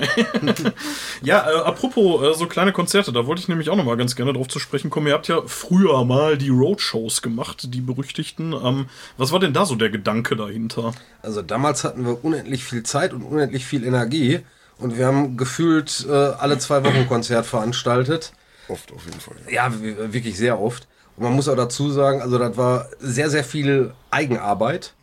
ja, 1.22 1.50
äh, 1.50 1.56
apropos 1.64 2.22
äh, 2.22 2.38
so 2.38 2.48
kleine 2.48 2.74
Konzerte, 2.74 3.14
da 3.14 3.26
wollte 3.26 3.42
ich 3.42 3.48
nämlich 3.48 3.70
auch 3.70 3.78
noch 3.78 3.86
mal 3.86 3.96
ganz 3.96 4.16
gerne 4.16 4.34
drauf 4.34 4.48
zu 4.50 4.60
sprechen 4.60 4.90
kommen. 4.90 5.08
Ihr 5.08 5.14
habt 5.14 5.30
ja 5.30 5.42
früher 5.46 6.04
mal 6.04 6.38
die 6.38 6.50
Roadshows 6.50 7.22
gemacht, 7.22 7.74
die 7.74 7.82
berüchtigten. 7.82 8.54
Ähm, 8.54 8.88
was 9.18 9.32
war 9.32 9.40
denn 9.40 9.54
da 9.54 9.66
so 9.66 9.76
der 9.76 9.90
Gedanke 9.90 10.36
dahinter? 10.36 10.94
Also 11.22 11.42
damals 11.42 11.86
hatten 11.86 12.06
wir 12.06 12.24
unendlich 12.26 12.64
viel 12.64 12.84
Zeit 12.84 13.14
und 13.14 13.22
unendlich 13.22 13.66
viel 13.66 13.86
Energie. 13.86 14.42
Und 14.82 14.98
wir 14.98 15.06
haben 15.06 15.38
gefühlt 15.38 16.06
äh, 16.10 16.12
alle 16.14 16.58
zwei 16.58 16.84
Wochen 16.84 16.96
ein 16.98 17.08
Konzert 17.08 17.46
veranstaltet. 17.46 18.34
Oft 18.68 18.92
auf 18.92 19.06
jeden 19.06 19.20
Fall. 19.20 19.36
Ja, 19.50 19.72
w- 19.72 20.14
wirklich 20.14 20.38
sehr 20.38 20.60
oft. 20.60 20.88
Und 21.18 21.24
man 21.24 21.34
muss 21.34 21.48
auch 21.48 21.56
dazu 21.56 21.92
sagen, 21.92 22.22
also 22.22 22.38
das 22.38 22.58
war 22.58 22.88
sehr, 23.00 23.30
sehr 23.30 23.44
viel 23.44 23.94
Eigenarbeit. 24.10 24.94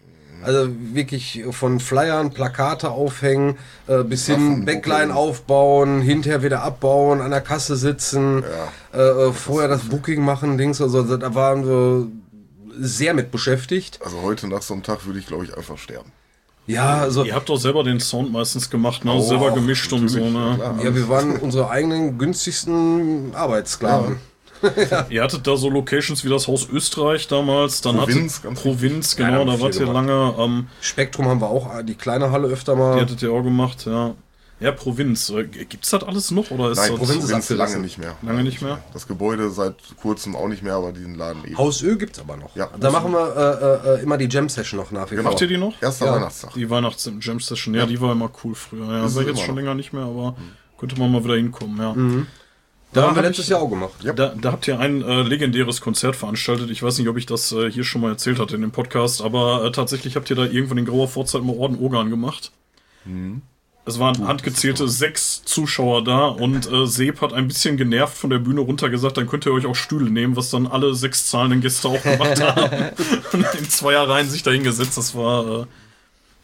Also 0.45 0.69
wirklich 0.95 1.43
von 1.51 1.81
Flyern, 1.81 2.31
Plakate 2.31 2.91
aufhängen, 2.91 3.57
äh, 3.88 4.05
bis 4.05 4.27
hin 4.27 4.64
Backline 4.64 5.12
aufbauen, 5.12 6.01
hinterher 6.01 6.45
wieder 6.45 6.62
abbauen, 6.62 7.21
an 7.21 7.33
der 7.33 7.41
Kasse 7.41 7.75
sitzen, 7.77 8.45
äh, 8.95 8.99
äh, 9.01 9.33
vorher 9.33 9.69
das 9.69 9.83
Booking 9.88 10.25
machen, 10.25 10.57
Dings. 10.57 10.81
Also 10.81 11.03
da 11.17 11.35
waren 11.35 11.67
wir 11.67 12.07
sehr 12.79 13.14
mit 13.14 13.33
beschäftigt. 13.33 13.99
Also 14.05 14.23
heute 14.23 14.47
nach 14.47 14.62
so 14.62 14.75
einem 14.75 14.85
Tag 14.85 15.07
würde 15.07 15.19
ich, 15.19 15.27
glaube 15.27 15.45
ich, 15.45 15.57
einfach 15.57 15.77
sterben. 15.77 16.12
Ja, 16.69 16.99
also 16.99 17.25
Ihr 17.25 17.35
habt 17.35 17.49
doch 17.49 17.57
selber 17.57 17.83
den 17.83 17.99
Sound 17.99 18.31
meistens 18.31 18.69
gemacht, 18.69 19.05
ne? 19.05 19.21
selber 19.23 19.51
gemischt 19.53 19.91
und 19.93 20.09
so, 20.09 20.21
ne? 20.21 20.55
Klar, 20.57 20.79
Ja, 20.85 20.95
wir 20.95 21.09
waren 21.09 21.37
unsere 21.37 21.71
eigenen 21.71 22.19
günstigsten 22.19 23.35
Arbeitssklaven. 23.35 24.17
Ihr 25.09 25.23
hattet 25.23 25.47
da 25.47 25.57
so 25.57 25.71
Locations 25.71 26.25
wie 26.25 26.29
das 26.29 26.47
Haus 26.47 26.69
Österreich 26.71 27.27
damals, 27.29 27.81
dann 27.81 27.97
Provinz, 27.97 28.35
hattet 28.35 28.45
ganz 28.45 28.61
Provinz, 28.61 29.17
Ja, 29.17 29.29
genau, 29.31 29.45
da 29.51 29.61
wart 29.61 29.77
ihr 29.79 29.87
lange, 29.87 30.35
ähm, 30.39 30.67
Spektrum 30.81 31.27
haben 31.27 31.41
wir 31.41 31.49
auch, 31.49 31.71
die 31.83 31.95
kleine 31.95 32.33
Halle 32.33 32.49
öfter 32.49 32.75
die 32.75 32.81
mal. 32.81 33.01
hattet 33.01 33.23
ihr 33.23 33.33
auch 33.33 33.43
gemacht, 33.43 33.87
ja. 33.87 34.15
Ja, 34.61 34.73
Provinz. 34.73 35.31
Äh, 35.31 35.44
Gibt's 35.44 35.90
das 35.90 36.03
alles 36.03 36.31
noch 36.33 36.51
oder 36.51 36.71
ist 36.73 36.79
Nein, 36.79 36.90
das 36.90 36.99
Provinz 36.99 37.31
ist 37.31 37.51
lange 37.51 37.79
nicht 37.79 37.99
mehr. 37.99 38.16
Lange 38.23 38.42
nicht 38.42 38.61
mehr? 38.61 38.79
Das 38.92 39.07
Gebäude 39.07 39.51
seit 39.51 39.77
kurzem 40.01 40.35
auch 40.35 40.49
nicht 40.49 40.62
mehr, 40.64 40.75
aber 40.75 40.92
diesen 40.92 41.14
Laden 41.14 41.44
eben. 41.44 41.57
Haus 41.57 41.81
Ö 41.83 41.97
gibt's 41.97 42.18
aber 42.18 42.37
noch. 42.37 42.57
Ja. 42.57 42.68
da 42.79 42.90
machen 42.90 43.12
wir 43.12 43.83
äh, 43.87 44.01
äh, 44.01 44.03
immer 44.03 44.18
die 44.18 44.27
Jam 44.29 44.49
Session 44.49 44.81
noch 44.81 44.90
nach 44.90 45.11
wie 45.11 45.16
Genau. 45.16 45.31
Macht 45.31 45.40
ihr 45.40 45.47
die 45.47 45.59
noch? 45.59 45.81
Erster 45.81 46.07
Ja. 46.07 46.14
Weihnachtstag. 46.16 46.55
Die 46.55 46.68
Weihnachts 46.68 47.09
Jam 47.21 47.38
Session, 47.40 47.75
ja, 47.75 47.87
die 47.87 48.01
war 48.01 48.12
immer 48.12 48.31
cool 48.42 48.55
früher. 48.57 48.85
Ja, 48.87 49.07
Ist 49.07 49.14
war 49.14 49.23
es 49.23 49.29
jetzt 49.29 49.40
schon 49.40 49.51
noch. 49.55 49.57
länger 49.62 49.75
nicht 49.75 49.92
mehr, 49.92 50.03
aber 50.05 50.35
könnte 50.79 50.99
man 50.99 51.12
mal 51.12 51.23
wieder 51.23 51.37
hinkommen, 51.37 51.79
ja. 51.79 51.94
Da 52.94 53.03
haben 53.03 53.14
wir 53.16 53.23
letztes 53.23 53.44
ich- 53.44 53.51
Jahr 53.51 53.61
auch 53.61 53.68
gemacht. 53.68 54.03
Ja. 54.03 54.12
Da, 54.14 54.35
da 54.40 54.51
habt 54.53 54.66
ihr 54.66 54.79
ein 54.81 55.03
äh, 55.03 55.23
legendäres 55.23 55.81
Konzert 55.83 56.16
veranstaltet. 56.16 56.71
Ich 56.71 56.83
weiß 56.83 56.99
nicht, 56.99 57.07
ob 57.09 57.16
ich 57.18 57.27
das 57.27 57.53
äh, 57.53 57.71
hier 57.71 57.85
schon 57.85 58.01
mal 58.01 58.11
erzählt 58.12 58.38
hatte 58.40 58.55
in 58.57 58.62
dem 58.62 58.71
Podcast, 58.73 59.21
aber 59.23 59.64
äh, 59.66 59.71
tatsächlich 59.73 60.16
habt 60.16 60.31
ihr 60.31 60.37
da 60.37 60.44
irgendwann 60.47 60.79
in 60.79 60.87
grauer 60.87 61.07
Vorzeit 61.07 61.42
mal 61.42 61.55
Orden 61.57 61.79
Ogan 61.79 62.09
gemacht. 62.11 62.51
Es 63.88 63.98
waren 63.98 64.27
handgezählte 64.29 64.87
sechs 64.88 65.42
Zuschauer 65.44 66.05
da 66.05 66.27
und 66.27 66.70
äh, 66.70 66.87
Seb 66.87 67.20
hat 67.22 67.33
ein 67.33 67.48
bisschen 67.48 67.77
genervt 67.77 68.16
von 68.16 68.31
der 68.31 68.38
Bühne 68.38 68.61
runter 68.61 68.90
gesagt, 68.90 69.16
dann 69.16 69.27
könnt 69.27 69.46
ihr 69.46 69.53
euch 69.53 69.66
auch 69.66 69.74
Stühle 69.74 70.11
nehmen, 70.11 70.37
was 70.37 70.51
dann 70.51 70.66
alle 70.66 70.94
sechs 70.94 71.29
zahlenden 71.29 71.61
Gäste 71.62 71.88
auch 71.88 72.03
gemacht 72.03 72.40
haben. 72.40 72.90
und 73.33 73.46
in 73.59 73.68
Zweierreihen 73.70 74.29
sich 74.29 74.42
da 74.42 74.51
hingesetzt. 74.51 74.98
Das 74.98 75.14
war, 75.14 75.62
äh, 75.62 75.66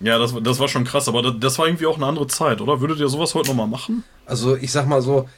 ja, 0.00 0.18
das, 0.18 0.32
war- 0.34 0.40
das 0.40 0.58
war 0.58 0.68
schon 0.68 0.84
krass, 0.84 1.06
aber 1.06 1.22
das, 1.22 1.34
das 1.38 1.58
war 1.58 1.66
irgendwie 1.66 1.86
auch 1.86 1.96
eine 1.96 2.06
andere 2.06 2.26
Zeit, 2.28 2.60
oder? 2.60 2.80
Würdet 2.80 2.98
ihr 2.98 3.08
sowas 3.08 3.34
heute 3.34 3.48
nochmal 3.48 3.68
machen? 3.68 4.04
Also 4.26 4.56
ich 4.56 4.72
sag 4.72 4.86
mal 4.86 5.02
so, 5.02 5.28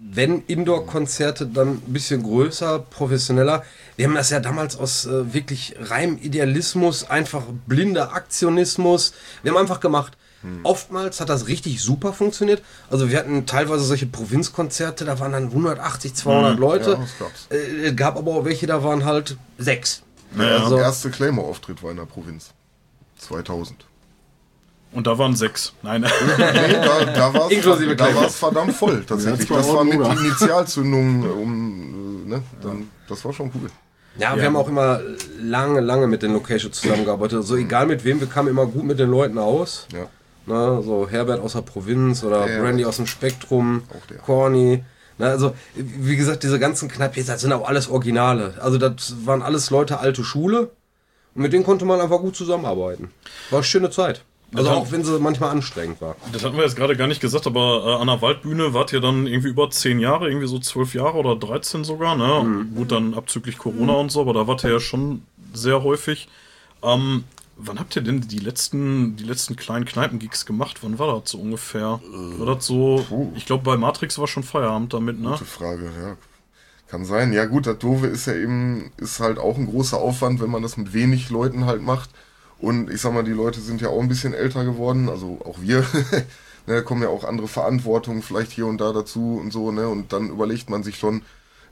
wenn 0.00 0.42
Indoor-Konzerte 0.46 1.46
dann 1.46 1.68
ein 1.86 1.92
bisschen 1.92 2.22
größer, 2.22 2.78
professioneller. 2.78 3.64
Wir 3.96 4.06
haben 4.06 4.14
das 4.14 4.30
ja 4.30 4.38
damals 4.38 4.78
aus 4.78 5.06
äh, 5.06 5.34
wirklich 5.34 5.74
reinem 5.80 6.18
Idealismus, 6.18 7.02
einfach 7.10 7.42
blinder 7.66 8.12
Aktionismus. 8.12 9.12
Wir 9.42 9.50
haben 9.52 9.58
einfach 9.58 9.80
gemacht. 9.80 10.16
Oftmals 10.62 11.20
hat 11.20 11.28
das 11.28 11.48
richtig 11.48 11.82
super 11.82 12.12
funktioniert. 12.12 12.62
Also 12.90 13.10
wir 13.10 13.18
hatten 13.18 13.44
teilweise 13.46 13.82
solche 13.84 14.06
Provinzkonzerte, 14.06 15.04
da 15.04 15.18
waren 15.18 15.32
dann 15.32 15.44
180, 15.46 16.14
200 16.14 16.58
Leute. 16.58 16.98
ja. 17.50 17.56
Äh, 17.56 17.86
Es 17.88 17.96
gab 17.96 18.16
aber 18.16 18.32
auch 18.32 18.44
welche, 18.44 18.66
da 18.66 18.84
waren 18.84 19.04
halt 19.04 19.36
sechs. 19.58 20.02
Der 20.38 20.60
Also, 20.62 20.78
erste 20.78 21.10
Claymore-Auftritt 21.10 21.82
war 21.82 21.90
in 21.90 21.96
der 21.96 22.04
Provinz. 22.04 22.50
2000. 23.18 23.84
Und 24.92 25.06
da 25.06 25.18
waren 25.18 25.34
sechs. 25.36 25.72
Nein. 25.82 26.02
Nee, 26.38 26.72
da, 26.72 27.04
da 27.04 27.34
war 27.34 27.50
es 28.26 28.36
verdammt 28.36 28.74
voll, 28.74 29.04
tatsächlich. 29.04 29.48
Ja, 29.50 29.56
Das 29.56 29.68
war 29.72 29.84
mit? 29.84 29.94
Initialzündung, 30.00 31.22
um, 31.30 32.24
äh, 32.26 32.28
ne, 32.28 32.42
dann, 32.62 32.88
das 33.08 33.24
war 33.24 33.32
schon 33.32 33.50
cool. 33.54 33.70
ja, 34.18 34.36
wir 34.36 34.44
haben 34.44 34.56
auch 34.56 34.68
immer 34.68 35.00
lange, 35.40 35.80
lange 35.80 36.06
mit 36.06 36.22
den 36.22 36.32
Locations 36.32 36.80
zusammengearbeitet. 36.80 37.38
Also 37.38 37.56
egal 37.56 37.86
mit 37.86 38.04
wem, 38.04 38.20
wir 38.20 38.28
kamen 38.28 38.48
immer 38.48 38.66
gut 38.66 38.84
mit 38.84 38.98
den 38.98 39.10
Leuten 39.10 39.38
aus. 39.38 39.86
Ja. 39.92 40.06
Ne, 40.48 40.82
so 40.82 41.06
Herbert 41.08 41.40
aus 41.40 41.52
der 41.52 41.60
Provinz 41.60 42.24
oder 42.24 42.48
Ja, 42.48 42.60
Brandy 42.62 42.86
aus 42.86 42.96
dem 42.96 43.06
Spektrum, 43.06 43.82
Auch 43.90 44.06
der. 44.06 44.16
Corny. 44.18 44.82
Ne, 45.18 45.26
also, 45.26 45.52
wie 45.74 46.16
gesagt, 46.16 46.42
diese 46.42 46.58
ganzen 46.58 46.90
das 47.26 47.40
sind 47.42 47.52
auch 47.52 47.68
alles 47.68 47.88
Originale. 47.88 48.54
Also, 48.62 48.78
das 48.78 49.26
waren 49.26 49.42
alles 49.42 49.68
Leute 49.70 49.98
alte 50.00 50.24
Schule. 50.24 50.70
Und 51.34 51.42
mit 51.42 51.52
denen 51.52 51.64
konnte 51.64 51.84
man 51.84 52.00
einfach 52.00 52.18
gut 52.20 52.34
zusammenarbeiten. 52.34 53.10
War 53.50 53.58
eine 53.58 53.64
schöne 53.64 53.90
Zeit. 53.90 54.22
Also, 54.54 54.70
auch 54.70 54.90
wenn 54.90 55.04
sie 55.04 55.18
manchmal 55.18 55.50
anstrengend 55.50 56.00
war. 56.00 56.16
Das 56.32 56.42
hatten 56.42 56.56
wir 56.56 56.64
jetzt 56.64 56.76
gerade 56.76 56.96
gar 56.96 57.06
nicht 57.06 57.20
gesagt, 57.20 57.46
aber 57.46 57.84
äh, 57.84 58.00
an 58.00 58.06
der 58.06 58.22
Waldbühne 58.22 58.72
wart 58.72 58.94
ihr 58.94 59.00
dann 59.00 59.26
irgendwie 59.26 59.50
über 59.50 59.68
zehn 59.68 60.00
Jahre, 60.00 60.28
irgendwie 60.28 60.46
so 60.46 60.58
zwölf 60.58 60.94
Jahre 60.94 61.18
oder 61.18 61.36
13 61.36 61.84
sogar, 61.84 62.16
ne? 62.16 62.66
Gut, 62.74 62.90
dann 62.90 63.12
abzüglich 63.12 63.58
Corona 63.58 63.92
und 63.94 64.10
so, 64.10 64.22
aber 64.22 64.32
da 64.32 64.46
wart 64.46 64.64
ihr 64.64 64.70
ja 64.70 64.80
schon 64.80 65.22
sehr 65.52 65.82
häufig. 65.82 66.28
Ähm, 66.82 67.24
wann 67.58 67.78
habt 67.78 67.96
ihr 67.96 68.02
denn 68.02 68.20
die 68.20 68.38
letzten, 68.38 69.16
die 69.16 69.24
letzten 69.24 69.56
kleinen 69.56 69.84
Kneipengigs 69.84 70.46
gemacht? 70.46 70.78
Wann 70.82 70.98
war 70.98 71.20
das 71.20 71.30
so 71.30 71.38
ungefähr? 71.38 72.00
War 72.10 72.54
das 72.54 72.64
so, 72.64 73.32
ich 73.34 73.46
glaube 73.46 73.64
bei 73.64 73.76
Matrix 73.76 74.18
war 74.18 74.26
schon 74.26 74.44
Feierabend 74.44 74.94
damit, 74.94 75.20
ne? 75.20 75.30
Gute 75.30 75.44
Frage, 75.44 75.90
ja. 76.00 76.16
Kann 76.86 77.04
sein. 77.04 77.34
Ja 77.34 77.44
gut, 77.44 77.66
das 77.66 77.78
Doofe 77.78 78.06
ist 78.06 78.26
ja 78.26 78.34
eben, 78.34 78.90
ist 78.96 79.20
halt 79.20 79.38
auch 79.38 79.58
ein 79.58 79.66
großer 79.66 79.98
Aufwand, 79.98 80.40
wenn 80.40 80.50
man 80.50 80.62
das 80.62 80.78
mit 80.78 80.94
wenig 80.94 81.28
Leuten 81.28 81.66
halt 81.66 81.82
macht. 81.82 82.08
Und 82.60 82.90
ich 82.90 83.00
sag 83.00 83.12
mal, 83.12 83.24
die 83.24 83.32
Leute 83.32 83.60
sind 83.60 83.82
ja 83.82 83.88
auch 83.88 84.00
ein 84.00 84.08
bisschen 84.08 84.32
älter 84.32 84.64
geworden, 84.64 85.08
also 85.08 85.38
auch 85.44 85.60
wir. 85.60 85.80
ne, 86.66 86.74
da 86.76 86.80
kommen 86.80 87.02
ja 87.02 87.08
auch 87.08 87.24
andere 87.24 87.46
Verantwortungen 87.46 88.22
vielleicht 88.22 88.52
hier 88.52 88.66
und 88.66 88.80
da 88.80 88.92
dazu 88.92 89.38
und 89.40 89.52
so, 89.52 89.70
ne? 89.70 89.88
Und 89.88 90.12
dann 90.12 90.30
überlegt 90.30 90.70
man 90.70 90.82
sich 90.82 90.96
schon, 90.96 91.22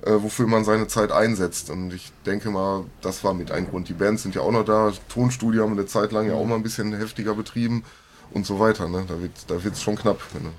äh, 0.03 0.13
wofür 0.13 0.47
man 0.47 0.65
seine 0.65 0.89
Zeit 0.89 1.13
einsetzt. 1.13 1.71
Und 1.71 1.93
ich 1.93 2.13
denke 2.25 2.51
mal, 2.51 2.85
das 3.01 3.25
war 3.25 3.35
mit 3.35 3.51
ein 3.51 3.69
Grund. 3.69 3.89
Die 3.89 3.95
Bands 3.95 4.23
sind 4.23 4.35
ja 4.35 4.43
auch 4.43 4.53
noch 4.53 4.65
da. 4.65 4.93
Tonstudio 5.09 5.63
haben 5.63 5.75
wir 5.75 5.81
eine 5.81 5.87
Zeit 5.87 6.13
lang 6.13 6.29
ja 6.29 6.35
auch 6.35 6.45
mal 6.45 6.57
ein 6.57 6.63
bisschen 6.63 6.95
heftiger 6.95 7.35
betrieben 7.35 7.85
und 8.33 8.47
so 8.47 8.59
weiter. 8.59 8.89
Ne? 8.89 9.05
Da 9.09 9.21
wird 9.21 9.33
da 9.47 9.63
wird's 9.63 9.83
schon 9.83 9.97
knapp. 9.97 10.21
Ne? 10.35 10.51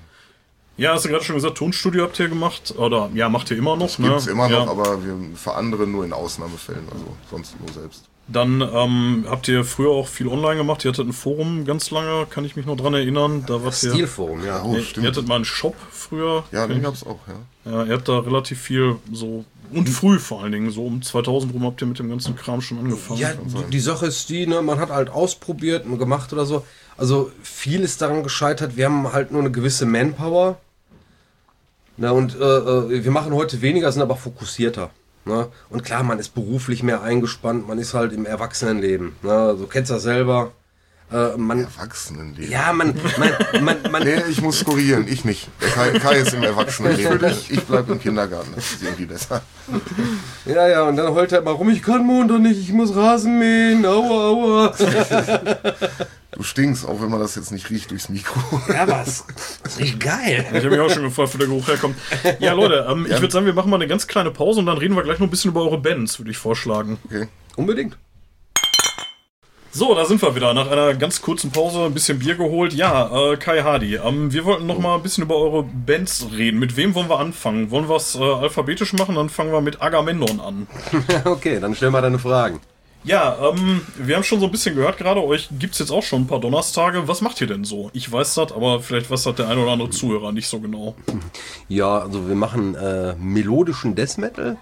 Ja, 0.76 0.92
hast 0.92 1.04
du 1.04 1.08
gerade 1.08 1.24
schon 1.24 1.34
gesagt, 1.34 1.58
Tonstudio 1.58 2.04
habt 2.04 2.18
ihr 2.20 2.28
gemacht? 2.28 2.74
Oder 2.76 3.10
ja, 3.14 3.28
macht 3.28 3.50
ihr 3.50 3.56
immer 3.56 3.76
noch, 3.76 3.86
Das 3.86 3.96
gibt's 3.96 4.26
ne? 4.26 4.32
immer 4.32 4.48
noch, 4.48 4.66
ja. 4.66 4.70
aber 4.70 5.04
wir 5.04 5.16
für 5.36 5.54
andere 5.54 5.86
nur 5.86 6.04
in 6.04 6.12
Ausnahmefällen, 6.12 6.86
also 6.92 7.16
sonst 7.30 7.58
nur 7.60 7.72
selbst. 7.72 8.07
Dann 8.30 8.60
ähm, 8.60 9.24
habt 9.28 9.48
ihr 9.48 9.64
früher 9.64 9.90
auch 9.90 10.06
viel 10.06 10.28
online 10.28 10.56
gemacht. 10.56 10.84
Ihr 10.84 10.90
hattet 10.92 11.06
ein 11.06 11.14
Forum 11.14 11.64
ganz 11.64 11.90
lange, 11.90 12.26
kann 12.26 12.44
ich 12.44 12.56
mich 12.56 12.66
noch 12.66 12.76
dran 12.76 12.92
erinnern. 12.92 13.44
Da 13.46 13.64
wart 13.64 13.82
ihr. 13.82 13.92
Stilforum, 13.92 14.44
ja. 14.44 14.62
Oh, 14.62 14.74
Ihr, 14.74 14.84
ihr 15.02 15.08
hattet 15.08 15.26
mal 15.26 15.36
einen 15.36 15.46
Shop 15.46 15.74
früher. 15.90 16.44
Ja, 16.52 16.66
den 16.66 16.78
ich. 16.78 16.82
gab's 16.82 17.04
auch, 17.04 17.20
ja. 17.26 17.72
Ja, 17.72 17.84
ihr 17.84 17.94
habt 17.94 18.08
da 18.08 18.18
relativ 18.18 18.60
viel 18.60 18.96
so 19.10 19.44
und 19.72 19.88
früh 19.88 20.18
vor 20.18 20.42
allen 20.42 20.52
Dingen 20.52 20.70
so 20.70 20.86
um 20.86 21.02
2000 21.02 21.52
rum 21.52 21.64
habt 21.64 21.82
ihr 21.82 21.86
mit 21.86 21.98
dem 21.98 22.08
ganzen 22.08 22.36
Kram 22.36 22.60
schon 22.60 22.78
angefangen. 22.78 23.20
Ja, 23.20 23.32
die, 23.34 23.70
die 23.70 23.80
Sache 23.80 24.06
ist 24.06 24.28
die, 24.30 24.46
ne, 24.46 24.62
man 24.62 24.78
hat 24.78 24.90
halt 24.90 25.10
ausprobiert 25.10 25.84
und 25.86 25.98
gemacht 25.98 26.32
oder 26.32 26.46
so. 26.46 26.64
Also 26.96 27.30
viel 27.42 27.80
ist 27.80 28.00
daran 28.00 28.22
gescheitert, 28.22 28.76
wir 28.76 28.86
haben 28.86 29.12
halt 29.12 29.30
nur 29.30 29.40
eine 29.40 29.50
gewisse 29.50 29.86
Manpower. 29.86 30.58
Na, 31.96 32.12
und 32.12 32.34
äh, 32.34 32.38
äh, 32.38 33.04
wir 33.04 33.10
machen 33.10 33.32
heute 33.34 33.60
weniger, 33.60 33.90
sind 33.92 34.02
aber 34.02 34.16
fokussierter. 34.16 34.90
Ne? 35.28 35.48
Und 35.70 35.84
klar, 35.84 36.02
man 36.02 36.18
ist 36.18 36.34
beruflich 36.34 36.82
mehr 36.82 37.02
eingespannt, 37.02 37.68
man 37.68 37.78
ist 37.78 37.94
halt 37.94 38.12
im 38.12 38.26
Erwachsenenleben. 38.26 39.14
Ne? 39.22 39.54
Du 39.58 39.66
kennst 39.66 39.90
das 39.90 40.02
selber. 40.02 40.52
Äh, 41.10 41.38
man, 41.38 41.60
Erwachsenenleben. 41.60 42.50
ja, 42.50 42.70
man, 42.72 42.94
man, 43.16 43.64
man, 43.64 43.76
man, 43.90 44.02
Nee, 44.04 44.22
ich 44.28 44.42
muss 44.42 44.62
korrigieren, 44.62 45.06
ich 45.08 45.24
nicht. 45.24 45.48
Der 45.62 45.70
Kai, 45.70 45.98
Kai 45.98 46.16
ist 46.18 46.34
im 46.34 46.42
Erwachsenenleben. 46.42 47.34
Ich 47.48 47.62
bleib 47.64 47.88
im 47.88 47.98
Kindergarten, 47.98 48.52
das 48.54 48.72
ist 48.72 48.82
irgendwie 48.82 49.06
besser. 49.06 49.40
ja, 50.44 50.68
ja, 50.68 50.82
und 50.82 50.96
dann 50.96 51.14
heult 51.14 51.32
er 51.32 51.38
immer 51.38 51.52
rum, 51.52 51.70
ich 51.70 51.82
kann 51.82 52.04
Montag 52.04 52.40
nicht, 52.40 52.60
ich 52.60 52.72
muss 52.72 52.94
Rasen 52.94 53.38
mähen, 53.38 53.86
aua, 53.86 54.28
aua. 54.28 54.74
Du 56.32 56.42
stinkst, 56.42 56.86
auch 56.86 57.00
wenn 57.00 57.08
man 57.08 57.20
das 57.20 57.36
jetzt 57.36 57.52
nicht 57.52 57.70
riecht 57.70 57.90
durchs 57.90 58.10
Mikro. 58.10 58.38
Ja, 58.68 58.86
was? 58.86 59.24
Das 59.62 59.72
ist 59.72 59.80
richtig 59.80 60.00
geil. 60.00 60.44
Ich 60.52 60.58
habe 60.58 60.70
mich 60.70 60.80
auch 60.80 60.90
schon 60.90 61.04
gefragt, 61.04 61.32
wo 61.32 61.38
der 61.38 61.46
Geruch 61.46 61.66
herkommt. 61.68 61.96
Ja, 62.38 62.52
Leute, 62.52 62.86
ähm, 62.88 63.06
ich 63.06 63.18
würde 63.18 63.30
sagen, 63.32 63.46
wir 63.46 63.54
machen 63.54 63.70
mal 63.70 63.76
eine 63.76 63.88
ganz 63.88 64.06
kleine 64.06 64.30
Pause 64.30 64.60
und 64.60 64.66
dann 64.66 64.76
reden 64.76 64.94
wir 64.94 65.02
gleich 65.02 65.18
noch 65.18 65.26
ein 65.26 65.30
bisschen 65.30 65.52
über 65.52 65.62
eure 65.62 65.78
Bands, 65.78 66.18
würde 66.20 66.30
ich 66.30 66.36
vorschlagen. 66.36 66.98
Okay. 67.06 67.28
Unbedingt. 67.56 67.96
So, 69.70 69.94
da 69.94 70.06
sind 70.06 70.22
wir 70.22 70.34
wieder. 70.34 70.54
Nach 70.54 70.70
einer 70.70 70.94
ganz 70.94 71.20
kurzen 71.20 71.50
Pause 71.50 71.84
ein 71.84 71.94
bisschen 71.94 72.18
Bier 72.18 72.36
geholt. 72.36 72.72
Ja, 72.72 73.32
äh, 73.32 73.36
Kai 73.36 73.62
Hardy, 73.62 73.96
ähm, 73.96 74.32
wir 74.32 74.44
wollten 74.44 74.66
noch 74.66 74.78
mal 74.78 74.96
ein 74.96 75.02
bisschen 75.02 75.24
über 75.24 75.36
eure 75.36 75.62
Bands 75.62 76.26
reden. 76.34 76.58
Mit 76.58 76.76
wem 76.76 76.94
wollen 76.94 77.08
wir 77.08 77.18
anfangen? 77.18 77.70
Wollen 77.70 77.88
wir 77.88 77.96
es 77.96 78.14
äh, 78.14 78.22
alphabetisch 78.22 78.94
machen? 78.94 79.14
Dann 79.14 79.28
fangen 79.28 79.52
wir 79.52 79.60
mit 79.60 79.82
Agamemnon 79.82 80.40
an. 80.40 80.66
Okay, 81.24 81.60
dann 81.60 81.74
stell 81.74 81.90
mal 81.90 82.00
deine 82.00 82.18
Fragen. 82.18 82.60
Ja, 83.04 83.36
ähm, 83.50 83.82
wir 83.96 84.16
haben 84.16 84.24
schon 84.24 84.40
so 84.40 84.46
ein 84.46 84.52
bisschen 84.52 84.74
gehört 84.74 84.98
gerade, 84.98 85.22
euch 85.22 85.48
gibt's 85.58 85.78
jetzt 85.78 85.90
auch 85.90 86.02
schon 86.02 86.22
ein 86.22 86.26
paar 86.26 86.40
Donnerstage. 86.40 87.06
Was 87.06 87.20
macht 87.20 87.40
ihr 87.40 87.46
denn 87.46 87.64
so? 87.64 87.90
Ich 87.92 88.10
weiß 88.10 88.34
das, 88.34 88.52
aber 88.52 88.80
vielleicht 88.80 89.10
weiß 89.10 89.22
das 89.22 89.36
der 89.36 89.48
eine 89.48 89.60
oder 89.62 89.72
andere 89.72 89.90
Zuhörer 89.90 90.32
nicht 90.32 90.48
so 90.48 90.60
genau. 90.60 90.94
Ja, 91.68 91.98
also 91.98 92.26
wir 92.26 92.34
machen 92.34 92.74
äh, 92.74 93.14
melodischen 93.16 93.94
Death 93.94 94.18
Metal. 94.18 94.56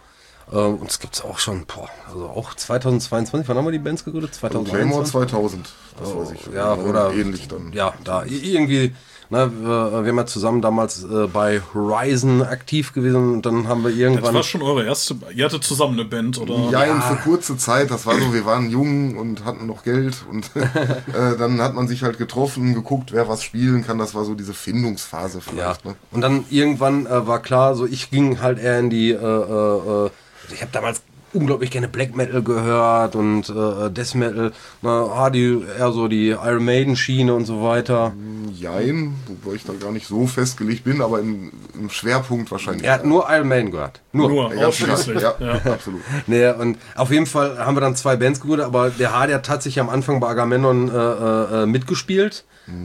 Äh, 0.52 0.56
uns 0.58 1.00
gibt's 1.00 1.22
auch 1.24 1.38
schon, 1.38 1.66
boah, 1.66 1.88
also 2.08 2.26
auch 2.28 2.54
2022, 2.54 3.48
wann 3.48 3.56
haben 3.56 3.64
wir 3.64 3.72
die 3.72 3.78
Bands 3.80 4.04
gegründet? 4.04 4.32
Claymore 4.38 5.04
2021? 5.04 5.12
2000, 5.12 5.68
das 5.98 6.14
weiß 6.16 6.32
ich. 6.32 6.54
ja, 6.54 6.74
oder- 6.74 7.12
ähnlich 7.12 7.48
dann. 7.48 7.72
Ja, 7.72 7.94
da 8.04 8.24
irgendwie, 8.24 8.94
ne, 9.28 9.50
wir, 9.60 9.90
wir 10.04 10.08
haben 10.10 10.16
ja 10.18 10.26
zusammen 10.26 10.62
damals 10.62 11.02
äh, 11.02 11.26
bei 11.26 11.60
Horizon 11.74 12.42
aktiv 12.42 12.92
gewesen 12.92 13.32
und 13.34 13.44
dann 13.44 13.66
haben 13.66 13.82
wir 13.82 13.90
Das 13.90 13.98
irgendwann... 13.98 14.34
war 14.34 14.42
schon 14.44 14.62
eure 14.62 14.84
erste. 14.84 15.16
Ihr 15.34 15.46
hattet 15.46 15.64
zusammen 15.64 15.94
eine 15.94 16.04
Band, 16.08 16.38
oder? 16.38 16.70
Ja, 16.70 17.00
für 17.00 17.16
kurze 17.28 17.56
Zeit, 17.56 17.90
das 17.90 18.06
war 18.06 18.14
so, 18.16 18.32
wir 18.32 18.44
waren 18.46 18.70
jung 18.70 19.16
und 19.16 19.44
hatten 19.44 19.66
noch 19.66 19.82
Geld 19.82 20.24
und 20.30 20.48
äh, 20.54 21.36
dann 21.36 21.60
hat 21.60 21.74
man 21.74 21.88
sich 21.88 22.04
halt 22.04 22.18
getroffen, 22.18 22.72
geguckt, 22.72 23.10
wer 23.12 23.28
was 23.28 23.42
spielen 23.42 23.84
kann, 23.84 23.98
das 23.98 24.14
war 24.14 24.24
so 24.24 24.34
diese 24.34 24.54
Findungsphase 24.54 25.38
Ja, 25.38 25.42
vielleicht. 25.44 25.84
Ne? 25.86 25.96
und 26.12 26.20
dann 26.20 26.44
irgendwann 26.50 27.06
äh, 27.06 27.26
war 27.26 27.40
klar, 27.40 27.74
so 27.74 27.84
ich 27.84 28.12
ging 28.12 28.40
halt 28.40 28.60
eher 28.60 28.78
in 28.78 28.90
die, 28.90 29.10
äh, 29.10 29.16
äh, 29.16 30.06
äh, 30.06 30.10
ich 30.52 30.60
habe 30.62 30.72
damals 30.72 31.02
unglaublich 31.32 31.70
gerne 31.70 31.88
Black 31.88 32.16
Metal 32.16 32.42
gehört 32.42 33.14
und 33.14 33.48
äh, 33.50 33.90
Death 33.90 34.14
Metal, 34.14 34.52
na, 34.80 34.90
Hardy 34.90 35.62
eher 35.78 35.92
so 35.92 36.08
die 36.08 36.28
Iron 36.30 36.64
Maiden 36.64 36.96
Schiene 36.96 37.34
und 37.34 37.44
so 37.44 37.62
weiter. 37.62 38.14
Jein, 38.54 39.14
wobei 39.26 39.56
ich 39.56 39.64
da 39.64 39.74
gar 39.74 39.92
nicht 39.92 40.06
so 40.06 40.26
festgelegt 40.26 40.84
bin, 40.84 41.02
aber 41.02 41.20
im, 41.20 41.52
im 41.74 41.90
Schwerpunkt 41.90 42.50
wahrscheinlich. 42.50 42.84
Er 42.86 42.94
hat 42.94 43.04
nur 43.04 43.26
Iron 43.28 43.48
Maiden 43.48 43.70
gehört. 43.70 44.00
Nur. 44.12 44.30
Nur, 44.30 44.54
ja, 44.54 44.68
ausschließlich. 44.68 45.20
ja, 45.20 45.34
Ja. 45.38 45.60
absolut. 45.72 46.00
Nee, 46.26 46.48
und 46.48 46.78
auf 46.94 47.10
jeden 47.10 47.26
Fall 47.26 47.58
haben 47.58 47.76
wir 47.76 47.82
dann 47.82 47.96
zwei 47.96 48.16
Bands 48.16 48.40
gegründet, 48.40 48.66
aber 48.66 48.88
der 48.88 49.12
Hardy 49.12 49.34
hat 49.34 49.44
tatsächlich 49.44 49.80
am 49.80 49.90
Anfang 49.90 50.20
bei 50.20 50.28
Agamemnon 50.28 50.88
äh, 50.88 50.92
äh, 50.96 51.62
äh, 51.64 51.66
mitgespielt. 51.66 52.44
Na, 52.66 52.78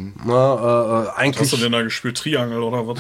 äh, 0.56 1.04
äh, 1.06 1.08
Was 1.08 1.16
eigentlich. 1.16 1.42
hast 1.42 1.54
du 1.54 1.58
denn 1.58 1.72
da 1.72 1.82
gespielt? 1.84 2.18
Triangel 2.18 2.62
oder 2.62 2.86
was? 2.86 3.00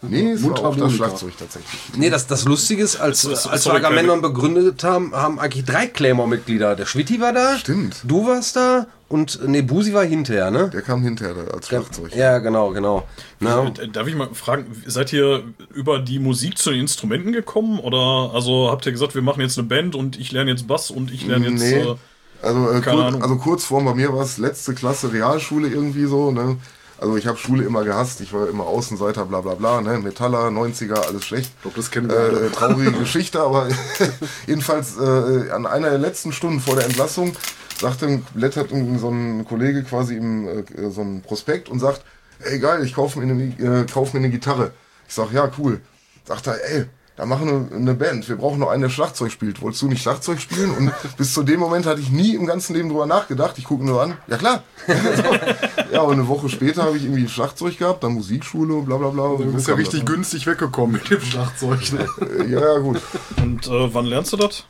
Nee, 0.00 0.30
es 0.32 0.42
war 0.44 0.52
auch 0.52 0.54
das 0.54 0.62
Mundharmonika. 0.62 0.96
Schlagzeug 0.96 1.32
tatsächlich. 1.38 1.80
Nee, 1.96 2.08
das, 2.10 2.26
das 2.28 2.44
Lustige 2.44 2.82
ist, 2.82 2.96
als, 2.96 3.22
Das 3.22 3.46
als 3.48 3.66
wir 3.66 3.74
Agamemnon 3.74 4.22
begründet 4.22 4.84
haben, 4.84 5.12
haben 5.12 5.40
eigentlich 5.40 5.64
drei 5.64 5.86
Claymore-Mitglieder. 5.88 6.76
Der 6.76 6.86
Schwitti 6.86 7.20
war 7.20 7.32
da. 7.32 7.56
Stimmt. 7.58 7.96
Du 8.04 8.26
warst 8.26 8.54
da 8.54 8.86
und 9.08 9.46
Nebusi 9.48 9.92
war 9.94 10.04
hinterher, 10.04 10.50
ne? 10.52 10.70
Der 10.70 10.82
kam 10.82 11.02
hinterher 11.02 11.34
da 11.34 11.50
als 11.52 11.66
Schlagzeug. 11.66 12.14
Ja, 12.14 12.38
genau, 12.38 12.70
genau. 12.70 13.08
Na, 13.40 13.66
Äh, 13.66 13.88
Darf 13.88 14.06
ich 14.06 14.14
mal 14.14 14.28
fragen, 14.34 14.66
seid 14.86 15.12
ihr 15.12 15.42
über 15.74 15.98
die 15.98 16.18
Musik 16.20 16.58
zu 16.58 16.70
den 16.70 16.80
Instrumenten 16.82 17.32
gekommen? 17.32 17.80
Oder 17.80 18.30
also 18.34 18.70
habt 18.70 18.86
ihr 18.86 18.92
gesagt, 18.92 19.14
wir 19.16 19.22
machen 19.22 19.40
jetzt 19.40 19.58
eine 19.58 19.66
Band 19.66 19.94
und 19.96 20.18
ich 20.18 20.30
lerne 20.30 20.50
jetzt 20.52 20.68
Bass 20.68 20.90
und 20.92 21.10
ich 21.12 21.26
lerne 21.26 21.48
jetzt. 21.48 21.60
Nee. 21.60 21.74
Äh, 21.80 21.94
Also, 22.40 22.70
äh, 22.70 22.80
Keine 22.80 22.82
kurz, 22.82 23.06
Ahnung. 23.08 23.22
also 23.22 23.36
kurz 23.36 23.64
vor 23.64 23.84
bei 23.84 23.94
mir 23.94 24.12
war 24.12 24.22
es 24.22 24.38
letzte 24.38 24.72
Klasse 24.74 25.12
Realschule 25.12 25.66
irgendwie 25.68 26.04
so, 26.04 26.30
ne? 26.30 26.56
Also 27.00 27.16
ich 27.16 27.26
habe 27.28 27.38
Schule 27.38 27.64
immer 27.64 27.84
gehasst, 27.84 28.20
ich 28.20 28.32
war 28.32 28.48
immer 28.48 28.66
Außenseiter, 28.66 29.24
bla 29.26 29.40
bla 29.40 29.54
bla, 29.54 29.80
ne? 29.80 29.98
Metaller, 29.98 30.48
90er, 30.48 31.06
alles 31.06 31.24
schlecht. 31.24 31.52
Ich 31.56 31.62
glaub, 31.62 31.74
das 31.76 31.90
kennen 31.90 32.10
wir 32.10 32.18
alle. 32.18 32.46
Äh, 32.46 32.50
traurige 32.50 32.92
Geschichte, 32.98 33.40
aber 33.40 33.68
jedenfalls 34.46 34.98
äh, 34.98 35.50
an 35.50 35.66
einer 35.66 35.90
der 35.90 35.98
letzten 35.98 36.32
Stunden 36.32 36.58
vor 36.60 36.74
der 36.74 36.86
Entlassung 36.86 37.36
sagte, 37.80 38.20
blättert 38.34 38.70
so 38.70 39.08
ein 39.10 39.44
Kollege 39.48 39.84
quasi 39.84 40.16
im 40.16 40.48
äh, 40.48 40.90
so 40.90 41.02
ein 41.02 41.22
Prospekt 41.22 41.68
und 41.68 41.78
sagt, 41.78 42.02
ey 42.40 42.58
geil, 42.58 42.84
ich 42.84 42.94
kaufe 42.94 43.20
mir, 43.20 43.32
eine, 43.32 43.82
äh, 43.82 43.86
kauf 43.86 44.12
mir 44.12 44.18
eine 44.18 44.30
Gitarre. 44.30 44.72
Ich 45.06 45.14
sag, 45.14 45.32
ja, 45.32 45.50
cool. 45.58 45.80
sagt 46.24 46.48
er, 46.48 46.58
ey, 46.68 46.86
da 47.18 47.26
machen 47.26 47.68
wir 47.68 47.76
eine 47.76 47.94
Band, 47.94 48.28
wir 48.28 48.36
brauchen 48.36 48.60
noch 48.60 48.68
einen, 48.68 48.82
der 48.82 48.90
Schlagzeug 48.90 49.32
spielt. 49.32 49.60
Wolltest 49.60 49.82
du 49.82 49.88
nicht 49.88 50.02
Schlagzeug 50.02 50.40
spielen? 50.40 50.70
Und 50.70 50.92
bis 51.16 51.34
zu 51.34 51.42
dem 51.42 51.58
Moment 51.58 51.84
hatte 51.84 52.00
ich 52.00 52.10
nie 52.10 52.36
im 52.36 52.46
ganzen 52.46 52.76
Leben 52.76 52.90
drüber 52.90 53.06
nachgedacht. 53.06 53.58
Ich 53.58 53.64
gucke 53.64 53.84
nur 53.84 54.00
an, 54.00 54.16
ja 54.28 54.36
klar. 54.36 54.62
ja, 55.92 56.02
und 56.02 56.12
eine 56.12 56.28
Woche 56.28 56.48
später 56.48 56.84
habe 56.84 56.96
ich 56.96 57.02
irgendwie 57.02 57.28
Schlagzeug 57.28 57.76
gehabt, 57.76 58.04
dann 58.04 58.12
Musikschule 58.12 58.72
und 58.72 58.86
bla 58.86 58.98
bla 58.98 59.08
bla. 59.08 59.36
Du 59.36 59.52
bist 59.52 59.66
ja 59.66 59.74
richtig 59.74 60.06
günstig 60.06 60.46
weggekommen 60.46 60.92
mit 60.92 61.10
dem 61.10 61.20
Schlagzeug. 61.20 61.92
Ne? 61.92 62.06
Ja, 62.48 62.60
ja, 62.60 62.78
gut. 62.78 63.00
Und 63.36 63.66
äh, 63.66 63.92
wann 63.94 64.06
lernst 64.06 64.32
du 64.32 64.36
das? 64.36 64.64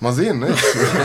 Mal 0.00 0.12
sehen, 0.14 0.38
ne? 0.38 0.48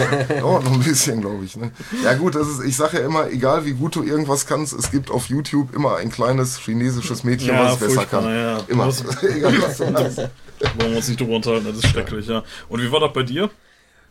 Dauert 0.39 0.63
noch 0.63 0.73
ein 0.73 0.83
bisschen, 0.83 1.21
glaube 1.21 1.43
ich. 1.45 1.55
Ne? 1.57 1.71
Ja 2.03 2.13
gut, 2.13 2.35
das 2.35 2.47
ist, 2.47 2.63
ich 2.63 2.75
sage 2.75 2.99
ja 2.99 3.05
immer, 3.05 3.29
egal 3.29 3.65
wie 3.65 3.73
gut 3.73 3.95
du 3.95 4.03
irgendwas 4.03 4.45
kannst, 4.47 4.73
es 4.73 4.89
gibt 4.91 5.11
auf 5.11 5.27
YouTube 5.27 5.75
immer 5.75 5.97
ein 5.97 6.09
kleines 6.09 6.57
chinesisches 6.59 7.23
Mädchen, 7.23 7.49
Ja, 7.49 7.65
was 7.65 7.73
es 7.73 7.79
besser 7.79 8.05
kann. 8.05 8.23
ja. 8.25 8.59
Immer. 8.67 8.87
Egal 9.21 9.61
was 9.61 9.77
du. 9.77 9.85
Wollen 9.85 10.91
wir 10.91 10.97
uns 10.97 11.07
nicht 11.09 11.19
drüber 11.19 11.35
unterhalten, 11.35 11.67
das 11.67 11.77
ist 11.77 11.87
schrecklich, 11.89 12.27
ja. 12.27 12.43
Und 12.69 12.81
wie 12.81 12.91
war 12.91 13.01
das 13.01 13.11
bei 13.11 13.23
dir? 13.23 13.49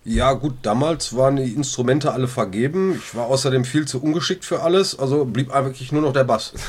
Ja, 0.07 0.35
gut, 0.35 0.55
damals 0.63 1.17
waren 1.17 1.37
die 1.37 1.55
Instrumente 1.55 2.13
alle 2.13 2.29
vergeben. 2.29 2.95
Ich 3.03 3.15
war 3.15 3.25
außerdem 3.27 3.65
viel 3.65 3.87
zu 3.87 4.03
ungeschickt 4.03 4.45
für 4.45 4.61
alles, 4.63 4.99
also 4.99 5.25
blieb 5.25 5.49
wirklich 5.55 5.93
nur 5.93 6.03
noch 6.03 6.13
der 6.13 6.25
Bass. 6.25 6.53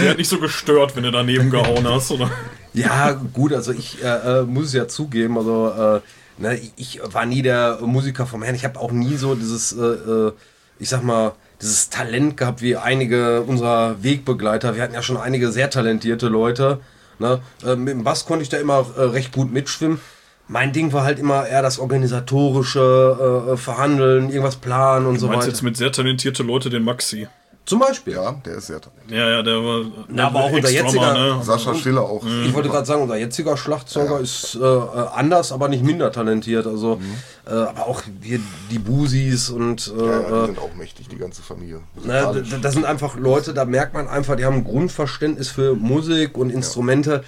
Der 0.00 0.10
hat 0.10 0.18
nicht 0.18 0.28
so 0.28 0.38
gestört, 0.38 0.96
wenn 0.96 1.04
du 1.04 1.12
daneben 1.12 1.50
gehauen 1.50 1.86
hast, 1.88 2.10
oder? 2.10 2.30
Ja, 2.72 3.12
gut, 3.12 3.52
also 3.52 3.70
ich 3.72 4.02
äh, 4.02 4.40
äh, 4.40 4.42
muss 4.42 4.66
es 4.66 4.72
ja 4.72 4.88
zugeben, 4.88 5.38
also 5.38 5.68
äh, 5.70 6.00
ne, 6.42 6.58
ich- 6.76 7.00
war 7.04 7.26
nie 7.26 7.42
der 7.42 7.78
Musiker 7.82 8.26
vom 8.26 8.42
Herrn. 8.42 8.56
Ich 8.56 8.64
habe 8.64 8.80
auch 8.80 8.90
nie 8.90 9.16
so 9.16 9.36
dieses, 9.36 9.72
äh, 9.72 9.80
äh, 9.84 10.32
ich 10.80 10.88
sag 10.88 11.04
mal, 11.04 11.32
dieses 11.62 11.90
Talent 11.90 12.36
gehabt 12.36 12.60
wie 12.62 12.76
einige 12.76 13.42
unserer 13.42 14.02
Wegbegleiter. 14.02 14.74
Wir 14.74 14.82
hatten 14.82 14.94
ja 14.94 15.02
schon 15.02 15.16
einige 15.16 15.52
sehr 15.52 15.70
talentierte 15.70 16.26
Leute. 16.26 16.80
Ne? 17.20 17.40
Äh, 17.64 17.76
mit 17.76 17.94
dem 17.94 18.02
Bass 18.02 18.26
konnte 18.26 18.42
ich 18.42 18.48
da 18.48 18.56
immer 18.56 18.84
recht 18.96 19.30
gut 19.32 19.52
mitschwimmen. 19.52 20.00
Mein 20.46 20.72
Ding 20.72 20.92
war 20.92 21.04
halt 21.04 21.18
immer 21.18 21.46
eher 21.46 21.62
das 21.62 21.78
organisatorische, 21.78 23.44
äh, 23.48 23.52
äh, 23.52 23.56
Verhandeln, 23.56 24.28
irgendwas 24.28 24.56
planen 24.56 25.06
und 25.06 25.14
Du 25.14 25.20
so 25.20 25.26
meinst 25.26 25.42
weiter. 25.42 25.48
jetzt 25.52 25.62
mit 25.62 25.76
sehr 25.76 25.90
talentierte 25.92 26.42
Leute 26.42 26.70
den 26.70 26.82
Maxi. 26.84 27.26
Zum 27.66 27.78
Beispiel. 27.78 28.12
Ja, 28.12 28.32
der 28.44 28.56
ist 28.56 28.66
sehr 28.66 28.78
talentiert. 28.78 29.10
Ja, 29.18 29.26
ja, 29.30 29.42
der 29.42 29.54
war. 29.54 29.84
Na, 30.08 30.26
aber 30.26 30.40
auch 30.44 30.52
unser 30.52 30.68
jetziger- 30.70 31.14
Ne? 31.14 31.42
Sascha 31.42 31.74
Schiller 31.74 32.02
auch. 32.02 32.22
Ich 32.44 32.52
wollte 32.52 32.68
gerade 32.68 32.84
sagen, 32.84 33.00
unser 33.00 33.16
jetziger 33.16 33.56
Schlagzeuger 33.56 34.20
ist 34.20 34.54
äh, 34.56 34.58
äh, 34.62 34.80
anders, 35.14 35.50
aber 35.50 35.68
nicht 35.68 35.82
minder 35.82 36.12
talentiert. 36.12 36.66
Also, 36.66 37.00
äh, 37.46 37.50
aber 37.54 37.86
auch 37.86 38.02
wir, 38.20 38.38
die 38.70 38.78
Busis 38.78 39.48
und 39.48 39.90
äh, 39.98 39.98
Ja, 39.98 40.12
ja, 40.12 40.18
die 40.28 40.34
äh, 40.34 40.46
sind 40.48 40.58
auch 40.58 40.74
mächtig, 40.74 41.08
die 41.08 41.16
ganze 41.16 41.40
Familie. 41.40 41.80
ne, 42.04 42.42
d- 42.44 42.56
das 42.60 42.74
sind 42.74 42.84
einfach 42.84 43.16
Leute, 43.16 43.54
da 43.54 43.64
merkt 43.64 43.94
man 43.94 44.08
einfach, 44.08 44.36
die 44.36 44.44
haben 44.44 44.56
ein 44.56 44.64
Grundverständnis 44.64 45.48
für 45.48 45.74
Musik 45.74 46.36
und 46.36 46.50
Instrumente. 46.50 47.10
Ja, 47.12 47.20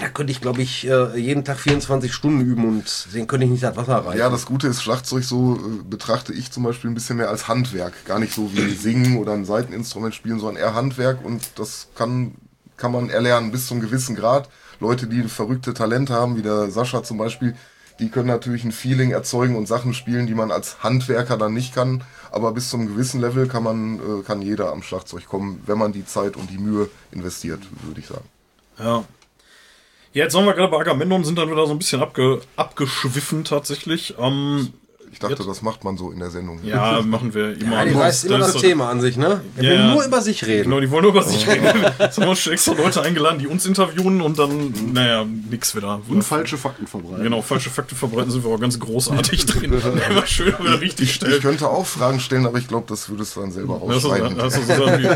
da 0.00 0.08
könnte 0.08 0.30
ich, 0.30 0.40
glaube 0.40 0.62
ich, 0.62 0.86
äh, 0.86 1.18
jeden 1.18 1.44
Tag 1.44 1.58
24 1.58 2.12
Stunden 2.12 2.40
üben 2.40 2.64
und 2.64 3.08
den 3.12 3.26
könnte 3.26 3.46
ich 3.46 3.50
nicht 3.50 3.62
das 3.62 3.76
Wasser 3.76 4.06
reichen. 4.06 4.18
Ja, 4.18 4.28
das 4.28 4.46
Gute 4.46 4.68
ist, 4.68 4.82
Schlagzeug 4.82 5.24
so 5.24 5.56
äh, 5.56 5.82
betrachte 5.82 6.32
ich 6.32 6.52
zum 6.52 6.62
Beispiel 6.62 6.90
ein 6.90 6.94
bisschen 6.94 7.16
mehr 7.16 7.28
als 7.28 7.48
Handwerk. 7.48 8.04
Gar 8.04 8.20
nicht 8.20 8.32
so 8.32 8.52
wie 8.52 8.70
Singen 8.74 9.16
oder 9.16 9.32
ein 9.32 9.44
Seiteninstrument 9.44 10.14
spielen, 10.14 10.38
sondern 10.38 10.62
eher 10.62 10.74
Handwerk 10.74 11.24
und 11.24 11.42
das 11.56 11.88
kann, 11.96 12.36
kann 12.76 12.92
man 12.92 13.10
erlernen 13.10 13.50
bis 13.50 13.66
zu 13.66 13.74
einem 13.74 13.82
gewissen 13.82 14.14
Grad. 14.14 14.48
Leute, 14.78 15.06
die 15.06 15.22
verrückte 15.24 15.74
Talente 15.74 16.14
haben, 16.14 16.36
wie 16.36 16.42
der 16.42 16.70
Sascha 16.70 17.02
zum 17.02 17.18
Beispiel, 17.18 17.56
die 17.98 18.08
können 18.08 18.28
natürlich 18.28 18.64
ein 18.64 18.72
Feeling 18.72 19.10
erzeugen 19.10 19.56
und 19.56 19.66
Sachen 19.66 19.92
spielen, 19.92 20.26
die 20.26 20.34
man 20.34 20.50
als 20.50 20.82
Handwerker 20.82 21.36
dann 21.36 21.52
nicht 21.52 21.74
kann. 21.74 22.02
Aber 22.32 22.52
bis 22.52 22.70
zu 22.70 22.76
einem 22.76 22.86
gewissen 22.86 23.20
Level 23.20 23.46
kann 23.46 23.62
man, 23.62 23.98
äh, 23.98 24.22
kann 24.22 24.40
jeder 24.40 24.72
am 24.72 24.82
Schlagzeug 24.82 25.26
kommen, 25.26 25.62
wenn 25.66 25.76
man 25.76 25.92
die 25.92 26.06
Zeit 26.06 26.36
und 26.36 26.50
die 26.50 26.58
Mühe 26.58 26.88
investiert, 27.12 27.60
würde 27.82 28.00
ich 28.00 28.06
sagen. 28.06 28.24
Ja. 28.78 29.04
Ja, 30.12 30.24
jetzt 30.24 30.34
waren 30.34 30.44
wir 30.44 30.54
gerade 30.54 30.70
bei 30.70 30.78
Agamemnon, 30.78 31.24
sind 31.24 31.38
dann 31.38 31.50
wieder 31.50 31.66
so 31.66 31.72
ein 31.72 31.78
bisschen 31.78 32.02
abge, 32.02 32.40
abgeschwiffen 32.56 33.44
tatsächlich. 33.44 34.14
Ähm, 34.18 34.70
Ich 35.12 35.18
dachte, 35.18 35.44
das 35.44 35.60
macht 35.62 35.82
man 35.84 35.96
so 35.96 36.10
in 36.12 36.18
der 36.20 36.30
Sendung. 36.30 36.60
ja, 36.64 37.00
machen 37.02 37.34
wir 37.34 37.60
immer. 37.60 37.76
Ja, 37.78 37.84
die 37.84 37.94
weiß 37.96 38.24
immer 38.24 38.38
das 38.38 38.54
ist- 38.54 38.60
Thema 38.60 38.90
an 38.90 39.00
sich, 39.00 39.16
ne? 39.16 39.40
Der 39.56 39.64
Ja, 39.64 39.70
will 39.70 39.78
ja. 39.78 39.94
nur 39.94 40.04
über 40.04 40.20
sich 40.20 40.44
reden. 40.46 40.64
Genau, 40.70 40.80
die 40.80 40.88
wollen 40.90 41.02
nur 41.02 41.10
über 41.12 41.22
sich 41.24 41.46
reden. 41.48 41.64
Jetzt 41.98 42.18
haben 42.18 42.26
wir 42.28 42.36
schon 42.36 42.52
extra 42.52 42.72
Leute 42.74 43.02
eingeladen, 43.02 43.38
die 43.40 43.46
uns 43.48 43.66
interviewen 43.66 44.20
und 44.20 44.38
dann, 44.38 44.72
naja, 44.92 45.24
nix 45.50 45.74
wieder. 45.76 46.00
Und 46.08 46.22
falsche 46.22 46.56
Fakten 46.58 46.86
verbreiten. 46.86 47.22
Genau, 47.24 47.42
falsche 47.42 47.70
Fakten 47.70 47.94
verbreiten 47.96 48.30
sind 48.30 48.44
wir 48.44 48.50
auch 48.52 48.60
ganz 48.60 48.78
großartig 48.80 49.46
drin. 49.46 49.72
Immer 50.10 50.26
schön 50.26 50.54
wieder 50.60 50.80
richtig 50.80 51.08
Ich 51.08 51.14
stellen. 51.16 51.40
könnte 51.40 51.68
auch 51.68 51.86
Fragen 51.86 52.18
stellen, 52.20 52.46
aber 52.46 52.58
ich 52.58 52.66
glaube, 52.68 52.86
das 52.88 53.08
würdest 53.08 53.34
du 53.36 53.40
dann 53.40 53.50
selber 53.52 53.80
Das 53.86 53.96
ist, 53.98 54.04
ausschneiden. 54.06 54.38
das 54.38 54.56
ist 54.58 54.68
so 54.68 54.86
wie 54.86 55.08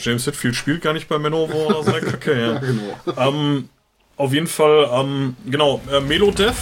James 0.00 0.26
Hetfield 0.26 0.56
spielt 0.56 0.82
gar 0.82 0.92
nicht 0.94 1.08
bei 1.08 1.18
Manowar 1.18 1.66
oder 1.68 1.84
so 1.84 1.92
eine 1.92 2.00
Kacke, 2.06 2.38
ja. 2.38 2.58
Genau. 2.58 3.28
Ähm, 3.28 3.68
auf 4.18 4.32
jeden 4.34 4.48
Fall, 4.48 4.88
ähm, 4.92 5.36
genau, 5.46 5.80
äh, 5.90 6.00
Melodeath. 6.00 6.56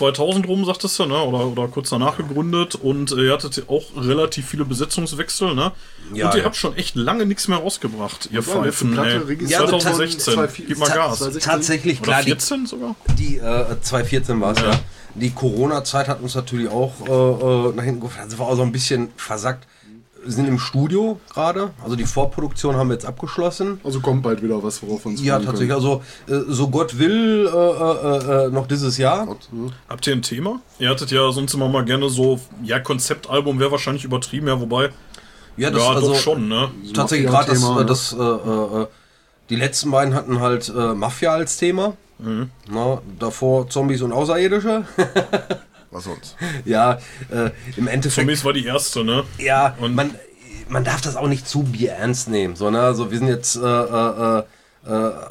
2000 0.00 0.48
rum, 0.48 0.64
sagtest 0.64 0.98
du, 0.98 1.04
ne? 1.04 1.22
Oder, 1.22 1.46
oder 1.46 1.68
kurz 1.68 1.90
danach 1.90 2.16
gegründet. 2.16 2.74
Und 2.74 3.12
äh, 3.12 3.26
ihr 3.26 3.32
hattet 3.34 3.68
auch 3.68 3.84
relativ 3.96 4.48
viele 4.48 4.64
Besetzungswechsel, 4.64 5.54
ne? 5.54 5.72
Ja, 6.14 6.26
und 6.26 6.34
ihr 6.34 6.40
ja. 6.40 6.44
habt 6.46 6.56
schon 6.56 6.74
echt 6.76 6.96
lange 6.96 7.26
nichts 7.26 7.48
mehr 7.48 7.58
rausgebracht, 7.58 8.30
ihr 8.32 8.36
Ja, 8.36 8.42
Pfeifen. 8.42 8.92
Platte 8.92 9.10
ey. 9.10 9.18
registriert 9.18 9.50
Ja, 9.50 9.60
also 9.60 9.78
2016. 9.78 10.34
2014. 10.34 10.66
Gib 10.66 10.78
mal 10.78 10.86
Gas. 10.86 11.18
2016. 11.18 11.52
Tatsächlich, 11.52 12.00
Oder 12.00 12.06
klar, 12.06 12.22
die, 12.22 12.30
14 12.30 12.66
sogar? 12.66 12.96
Die 13.18 13.36
äh, 13.36 13.80
2014 13.80 14.40
war 14.40 14.52
es, 14.52 14.60
ja. 14.60 14.80
Die 15.14 15.30
Corona-Zeit 15.30 16.08
hat 16.08 16.22
uns 16.22 16.34
natürlich 16.34 16.68
auch 16.70 16.94
äh, 17.06 17.10
äh, 17.10 17.72
nach 17.74 17.84
hinten 17.84 18.00
gefahren. 18.00 18.24
Also 18.24 18.38
war 18.38 18.46
auch 18.46 18.56
so 18.56 18.62
ein 18.62 18.72
bisschen 18.72 19.10
versackt. 19.16 19.66
Wir 20.22 20.32
sind 20.32 20.48
im 20.48 20.58
Studio 20.58 21.18
gerade. 21.32 21.70
Also 21.82 21.96
die 21.96 22.04
Vorproduktion 22.04 22.76
haben 22.76 22.88
wir 22.88 22.94
jetzt 22.94 23.06
abgeschlossen. 23.06 23.80
Also 23.84 24.00
kommt 24.00 24.22
bald 24.22 24.42
wieder 24.42 24.62
was, 24.62 24.82
worauf 24.82 25.04
wir 25.04 25.12
uns 25.12 25.22
Ja, 25.22 25.38
tatsächlich. 25.38 25.72
Also 25.72 26.02
äh, 26.28 26.40
so 26.48 26.68
Gott 26.68 26.98
will 26.98 27.46
äh, 27.46 27.56
äh, 27.56 28.46
äh, 28.46 28.50
noch 28.50 28.66
dieses 28.66 28.98
Jahr. 28.98 29.26
Habt 29.88 30.06
ihr 30.06 30.12
ein 30.12 30.22
Thema? 30.22 30.60
Ihr 30.78 30.90
hattet 30.90 31.10
ja 31.10 31.30
sonst 31.32 31.54
immer 31.54 31.68
mal 31.68 31.84
gerne 31.84 32.10
so, 32.10 32.38
ja, 32.62 32.78
Konzeptalbum 32.80 33.58
wäre 33.58 33.70
wahrscheinlich 33.70 34.04
übertrieben, 34.04 34.48
ja, 34.48 34.60
wobei, 34.60 34.90
Ja, 35.56 35.70
ja, 35.70 36.00
doch 36.00 36.14
schon, 36.16 36.48
ne? 36.48 36.70
Tatsächlich 36.92 37.28
gerade 37.28 37.52
das, 37.52 37.60
Mafia-Thema, 37.60 37.80
äh, 37.80 37.84
ne? 37.84 37.86
das 37.86 38.82
äh, 38.82 38.86
die 39.48 39.56
letzten 39.56 39.90
beiden 39.90 40.14
hatten 40.14 40.40
halt 40.40 40.68
äh, 40.68 40.94
Mafia 40.94 41.32
als 41.32 41.56
Thema. 41.56 41.94
Na, 42.68 43.00
davor 43.18 43.70
Zombies 43.70 44.02
und 44.02 44.12
Außerirdische. 44.12 44.84
Was 45.90 46.04
sonst? 46.04 46.36
ja, 46.64 46.98
äh, 47.30 47.50
im 47.76 47.88
Endeffekt. 47.88 48.14
Zombies 48.26 48.44
war 48.44 48.52
die 48.52 48.64
erste, 48.66 49.04
ne? 49.04 49.24
Ja, 49.38 49.74
Und- 49.80 49.94
man, 49.94 50.14
man 50.68 50.84
darf 50.84 51.00
das 51.00 51.16
auch 51.16 51.28
nicht 51.28 51.48
zu 51.48 51.62
bier 51.64 51.92
ernst 51.92 52.28
nehmen. 52.28 52.54
So, 52.56 52.70
ne? 52.70 52.80
Also 52.80 53.10
wir 53.10 53.18
sind 53.18 53.28
jetzt, 53.28 53.56
äh, 53.56 53.60
äh, 53.60 54.38
äh, 54.38 54.42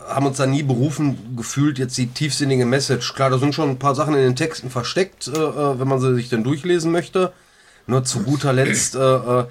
haben 0.09 0.25
uns 0.27 0.37
da 0.37 0.45
nie 0.45 0.63
berufen 0.63 1.35
gefühlt, 1.35 1.79
jetzt 1.79 1.97
die 1.97 2.07
tiefsinnige 2.07 2.65
Message. 2.65 3.13
Klar, 3.15 3.29
da 3.29 3.37
sind 3.39 3.55
schon 3.55 3.69
ein 3.69 3.79
paar 3.79 3.95
Sachen 3.95 4.13
in 4.13 4.21
den 4.21 4.35
Texten 4.35 4.69
versteckt, 4.69 5.27
äh, 5.27 5.31
äh, 5.31 5.79
wenn 5.79 5.87
man 5.87 5.99
sie 5.99 6.13
sich 6.15 6.29
dann 6.29 6.43
durchlesen 6.43 6.91
möchte. 6.91 7.31
Nur 7.87 8.03
zu 8.03 8.19
guter 8.23 8.53
Letzt 8.53 8.93
äh, 8.95 8.99
äh, 8.99 9.45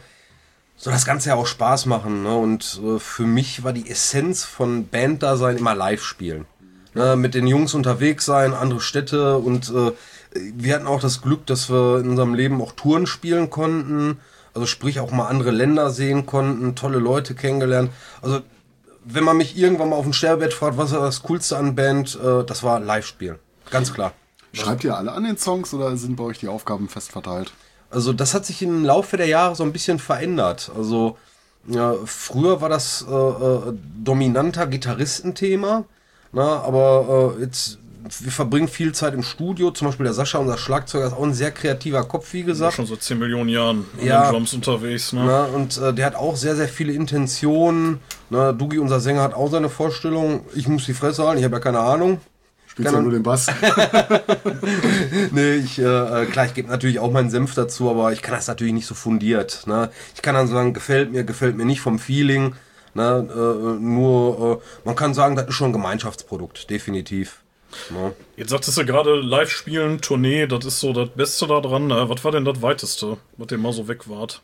soll 0.77 0.93
das 0.93 1.05
Ganze 1.07 1.31
ja 1.31 1.35
auch 1.35 1.47
Spaß 1.47 1.87
machen. 1.87 2.23
Ne? 2.23 2.37
Und 2.37 2.81
äh, 2.85 2.99
für 3.01 3.25
mich 3.25 3.65
war 3.65 3.73
die 3.73 3.91
Essenz 3.91 4.45
von 4.45 4.87
Banddasein 4.87 5.57
immer 5.57 5.75
live 5.75 6.05
spielen. 6.05 6.45
Ne? 6.95 7.17
Mit 7.17 7.35
den 7.35 7.49
Jungs 7.49 7.75
unterwegs 7.75 8.25
sein, 8.27 8.55
andere 8.55 8.81
Städte 8.81 9.39
und 9.39 9.71
äh, 9.71 9.91
wir 10.33 10.75
hatten 10.75 10.87
auch 10.87 11.01
das 11.01 11.23
Glück, 11.23 11.47
dass 11.47 11.71
wir 11.71 12.01
in 12.01 12.11
unserem 12.11 12.35
Leben 12.35 12.61
auch 12.61 12.73
Touren 12.73 13.07
spielen 13.07 13.51
konnten. 13.51 14.19
Also 14.55 14.67
sprich 14.67 15.01
auch 15.01 15.11
mal 15.11 15.27
andere 15.27 15.51
Länder 15.51 15.91
sehen 15.91 16.27
konnten, 16.27 16.75
tolle 16.75 16.99
Leute 16.99 17.35
kennengelernt. 17.35 17.91
Also 18.23 18.41
wenn 19.05 19.25
man 19.25 19.37
mich 19.37 19.57
irgendwann 19.57 19.91
mal 19.91 19.97
auf 19.97 20.05
dem 20.05 20.13
Sterbebett 20.13 20.53
fragt, 20.53 20.77
was 20.77 20.93
war 20.93 21.01
das 21.01 21.23
Coolste 21.23 21.57
an 21.57 21.75
Band, 21.75 22.19
äh, 22.23 22.45
das 22.45 22.63
war 22.63 22.81
Live-Spielen. 22.81 23.39
Ganz 23.71 23.93
klar. 23.95 24.13
Schreibt 24.53 24.85
ihr 24.85 24.97
alle 24.97 25.13
an 25.13 25.25
den 25.25 25.37
Songs 25.37 25.73
oder 25.75 25.97
sind 25.97 26.17
bei 26.17 26.25
euch 26.25 26.39
die 26.39 26.49
Aufgaben 26.49 26.89
fest 26.89 27.13
verteilt? 27.13 27.53
Also 27.91 28.13
das 28.13 28.35
hat 28.35 28.45
sich 28.45 28.63
im 28.63 28.85
Laufe 28.85 29.17
der 29.17 29.27
Jahre 29.27 29.55
so 29.55 29.63
ein 29.63 29.73
bisschen 29.73 29.99
verändert. 29.99 30.71
Also 30.77 31.17
Ja, 31.67 31.95
früher 32.07 32.61
war 32.61 32.69
das 32.69 33.05
äh, 33.09 33.15
äh, 33.15 33.75
dominanter 34.03 34.67
Gitarristenthema, 34.67 35.85
na, 36.33 36.61
aber 36.63 37.35
äh, 37.37 37.43
jetzt 37.43 37.79
wir 38.21 38.33
verbringen 38.33 38.69
viel 38.69 38.93
Zeit 38.93 39.15
im 39.15 39.23
Studio. 39.23 39.71
Zum 39.71 39.89
Beispiel 39.89 40.05
der 40.05 40.13
Sascha, 40.15 40.39
unser 40.39 40.57
Schlagzeuger, 40.59 41.07
ist 41.09 41.13
auch 41.13 41.23
ein 41.23 41.35
sehr 41.35 41.51
kreativer 41.51 42.05
Kopf, 42.05 42.33
wie 42.33 42.43
gesagt. 42.43 42.75
Schon 42.75 42.87
seit 42.87 43.03
10 43.03 43.19
Millionen 43.19 43.49
Jahren 43.51 43.85
an 44.01 44.07
Ja. 44.07 44.25
den 44.27 44.33
Drums 44.33 44.55
unterwegs. 44.55 45.13
Ne? 45.13 45.25
Na, 45.27 45.45
und 45.45 45.77
äh, 45.79 45.93
der 45.93 46.07
hat 46.07 46.15
auch 46.15 46.37
sehr, 46.37 46.57
sehr 46.57 46.69
viele 46.69 46.93
Intentionen. 46.93 48.01
Na, 48.31 48.53
Dugi, 48.53 48.79
unser 48.79 49.01
Sänger, 49.01 49.23
hat 49.23 49.35
auch 49.35 49.51
seine 49.51 49.69
Vorstellung. 49.69 50.45
Ich 50.55 50.69
muss 50.69 50.85
die 50.87 50.95
Fresse 50.95 51.25
halten, 51.27 51.39
ich 51.39 51.45
habe 51.45 51.57
ja 51.57 51.61
keine 51.61 51.81
Ahnung. 51.81 52.21
Spielst 52.67 52.93
ja 52.93 53.01
nur 53.01 53.13
den 53.13 53.23
Bass. 53.23 53.47
Nee, 55.33 55.55
ich, 55.57 55.79
äh, 55.79 55.83
äh, 56.23 56.27
klar, 56.27 56.47
ich 56.47 56.55
gebe 56.55 56.69
natürlich 56.69 56.99
auch 56.99 57.11
meinen 57.11 57.31
Senf 57.31 57.55
dazu, 57.55 57.91
aber 57.91 58.13
ich 58.13 58.23
kann 58.23 58.35
das 58.35 58.47
natürlich 58.47 58.73
nicht 58.73 58.87
so 58.87 58.95
fundiert. 58.95 59.67
Ne? 59.67 59.91
Ich 60.15 60.23
kann 60.23 60.35
dann 60.35 60.47
sagen, 60.49 60.75
gefällt 60.75 61.13
mir, 61.13 61.25
gefällt 61.25 61.57
mir 61.57 61.65
nicht 61.65 61.81
vom 61.81 61.99
Feeling. 61.99 62.55
Ne? 62.95 63.29
Äh, 63.31 63.81
nur, 63.83 64.61
äh, 64.63 64.87
man 64.87 64.97
kann 64.97 65.15
sagen, 65.15 65.37
das 65.37 65.49
ist 65.49 65.55
schon 65.55 65.71
ein 65.71 65.73
Gemeinschaftsprodukt, 65.73 66.71
definitiv. 66.71 67.43
Ne? 67.91 68.15
Jetzt 68.37 68.51
sagtest 68.51 68.79
du 68.79 68.85
gerade, 68.85 69.17
live 69.21 69.51
spielen, 69.51 70.01
Tournee, 70.01 70.47
das 70.47 70.65
ist 70.65 70.81
so 70.81 70.93
das 70.93 71.11
Beste 71.11 71.47
daran. 71.47 71.91
Äh, 71.91 72.09
was 72.09 72.25
war 72.25 72.33
denn 72.33 72.45
das 72.45 72.63
weiteste, 72.63 73.19
was 73.37 73.51
ihr 73.51 73.59
mal 73.59 73.73
so 73.73 73.89
weg 73.89 74.09
wart? 74.09 74.43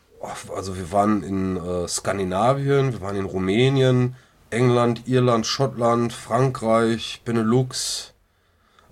Also 0.55 0.75
wir 0.75 0.91
waren 0.91 1.23
in 1.23 1.57
äh, 1.57 1.87
Skandinavien, 1.87 2.93
wir 2.93 3.01
waren 3.01 3.15
in 3.15 3.25
Rumänien, 3.25 4.15
England, 4.49 5.07
Irland, 5.07 5.45
Schottland, 5.45 6.13
Frankreich, 6.13 7.21
Benelux. 7.25 8.14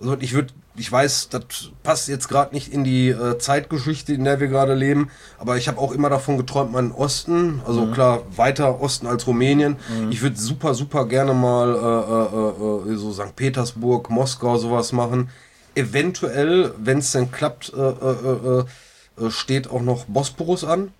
Also 0.04 0.18
ich 0.20 0.34
würde, 0.34 0.52
ich 0.76 0.92
weiß, 0.92 1.30
das 1.30 1.42
passt 1.82 2.08
jetzt 2.08 2.28
gerade 2.28 2.54
nicht 2.54 2.70
in 2.70 2.84
die 2.84 3.08
äh, 3.08 3.38
Zeitgeschichte, 3.38 4.12
in 4.12 4.24
der 4.24 4.38
wir 4.38 4.48
gerade 4.48 4.74
leben, 4.74 5.08
aber 5.38 5.56
ich 5.56 5.66
habe 5.66 5.78
auch 5.80 5.92
immer 5.92 6.10
davon 6.10 6.36
geträumt, 6.36 6.72
mal 6.72 6.80
in 6.80 6.90
den 6.90 6.94
Osten, 6.94 7.62
also 7.66 7.86
klar 7.86 8.22
weiter 8.36 8.82
Osten 8.82 9.06
als 9.06 9.26
Rumänien. 9.26 9.76
Ich 10.10 10.20
würde 10.20 10.36
super, 10.36 10.74
super 10.74 11.06
gerne 11.06 11.32
mal 11.32 11.74
äh, 11.74 12.90
äh, 12.90 12.92
äh, 12.92 12.96
so 12.96 13.12
St. 13.14 13.34
Petersburg, 13.34 14.10
Moskau 14.10 14.58
sowas 14.58 14.92
machen. 14.92 15.30
Eventuell, 15.74 16.74
wenn 16.76 16.98
es 16.98 17.12
denn 17.12 17.32
klappt, 17.32 17.72
äh, 17.74 17.80
äh, 17.80 18.60
äh, 18.60 19.24
äh, 19.26 19.30
steht 19.30 19.70
auch 19.70 19.80
noch 19.80 20.04
Bosporus 20.04 20.64
an. 20.64 20.92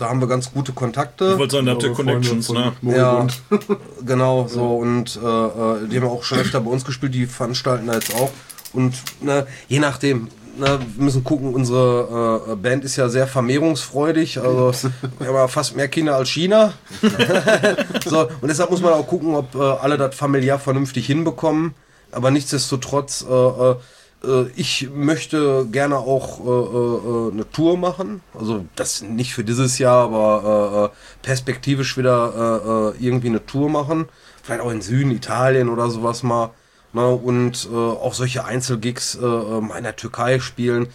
Da 0.00 0.08
haben 0.08 0.20
wir 0.20 0.28
ganz 0.28 0.50
gute 0.50 0.72
Kontakte. 0.72 1.32
Ich 1.32 1.38
wollte 1.38 1.56
sagen, 1.56 1.66
da 1.66 1.72
habt 1.72 1.82
ihr 1.82 1.92
Connections, 1.92 2.50
ne? 2.50 2.72
Ja, 2.80 3.26
genau, 4.06 4.48
so 4.48 4.76
und 4.76 5.20
äh, 5.22 5.26
äh, 5.26 5.88
die 5.88 6.00
haben 6.00 6.08
auch 6.08 6.22
schon 6.22 6.38
öfter 6.38 6.62
bei 6.62 6.70
uns 6.70 6.86
gespielt, 6.86 7.14
die 7.14 7.26
veranstalten 7.26 7.86
da 7.86 7.94
jetzt 7.94 8.14
auch. 8.14 8.30
Und 8.72 8.94
ne, 9.20 9.46
je 9.68 9.78
nachdem, 9.78 10.28
ne, 10.56 10.78
wir 10.96 11.04
müssen 11.04 11.22
gucken, 11.22 11.52
unsere 11.52 12.46
äh, 12.48 12.56
Band 12.56 12.84
ist 12.84 12.96
ja 12.96 13.10
sehr 13.10 13.26
vermehrungsfreudig, 13.26 14.40
also 14.40 14.72
wir 15.18 15.28
haben 15.28 15.34
ja 15.34 15.48
fast 15.48 15.76
mehr 15.76 15.88
Kinder 15.88 16.16
als 16.16 16.30
China. 16.30 16.72
so, 18.06 18.28
und 18.40 18.48
deshalb 18.48 18.70
muss 18.70 18.80
man 18.80 18.94
auch 18.94 19.06
gucken, 19.06 19.34
ob 19.34 19.54
äh, 19.54 19.58
alle 19.58 19.98
das 19.98 20.14
familiär 20.14 20.58
vernünftig 20.58 21.04
hinbekommen. 21.04 21.74
Aber 22.10 22.30
nichtsdestotrotz, 22.30 23.24
äh, 23.28 23.32
äh, 23.32 23.70
äh, 23.72 23.76
ich 24.54 24.90
möchte 24.94 25.66
gerne 25.72 25.96
auch 25.96 26.40
äh, 26.40 26.50
äh, 26.50 27.28
äh, 27.28 27.32
eine 27.32 27.50
Tour 27.50 27.78
machen. 27.78 28.20
Also 28.38 28.66
das 28.76 29.02
nicht 29.02 29.32
für 29.32 29.44
dieses 29.44 29.78
Jahr, 29.78 30.04
aber 30.04 30.42
äh, 30.44 30.84
äh, 30.84 30.96
perspektivisch 31.22 31.96
wieder 31.96 32.92
äh, 32.94 33.02
äh, 33.02 33.06
irgendwie 33.06 33.28
eine 33.28 33.46
Tour 33.46 33.70
machen. 33.70 34.08
Vielleicht 34.42 34.60
auch 34.60 34.70
in 34.70 34.82
Süden, 34.82 35.10
Italien 35.10 35.70
oder 35.70 35.88
sowas 35.88 36.22
mal. 36.22 36.50
Ne? 36.92 37.06
Und 37.06 37.68
äh, 37.72 37.74
auch 37.74 38.12
solche 38.12 38.44
Einzelgigs 38.44 39.14
äh, 39.14 39.24
äh, 39.24 39.78
in 39.78 39.84
der 39.84 39.96
Türkei 39.96 40.38
spielen. 40.38 40.88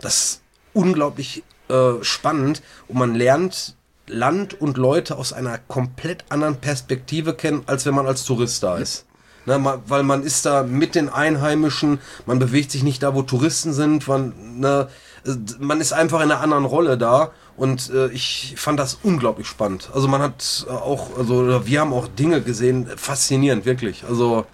Das 0.00 0.14
ist 0.14 0.42
unglaublich 0.72 1.42
äh, 1.68 1.94
spannend 2.02 2.62
und 2.86 2.98
man 2.98 3.14
lernt 3.16 3.74
Land 4.06 4.60
und 4.60 4.76
Leute 4.78 5.16
aus 5.16 5.32
einer 5.32 5.58
komplett 5.58 6.24
anderen 6.28 6.56
Perspektive 6.56 7.34
kennen, 7.34 7.62
als 7.66 7.84
wenn 7.86 7.94
man 7.94 8.06
als 8.06 8.24
Tourist 8.24 8.62
da 8.62 8.78
ist. 8.78 9.04
Ne, 9.48 9.80
weil 9.86 10.02
man 10.02 10.24
ist 10.24 10.44
da 10.44 10.62
mit 10.62 10.94
den 10.94 11.08
Einheimischen, 11.08 12.00
man 12.26 12.38
bewegt 12.38 12.70
sich 12.70 12.82
nicht 12.82 13.02
da, 13.02 13.14
wo 13.14 13.22
Touristen 13.22 13.72
sind, 13.72 14.06
man, 14.06 14.34
ne, 14.60 14.88
äh, 15.24 15.30
man 15.58 15.80
ist 15.80 15.94
einfach 15.94 16.18
in 16.20 16.30
einer 16.30 16.42
anderen 16.42 16.66
Rolle 16.66 16.98
da 16.98 17.30
und 17.56 17.88
äh, 17.88 18.08
ich 18.08 18.56
fand 18.58 18.78
das 18.78 18.98
unglaublich 19.02 19.46
spannend. 19.46 19.88
Also 19.94 20.06
man 20.06 20.20
hat 20.20 20.66
äh, 20.68 20.70
auch, 20.70 21.16
also 21.16 21.66
wir 21.66 21.80
haben 21.80 21.94
auch 21.94 22.08
Dinge 22.08 22.42
gesehen, 22.42 22.88
faszinierend, 22.94 23.64
wirklich. 23.64 24.04
Also 24.06 24.44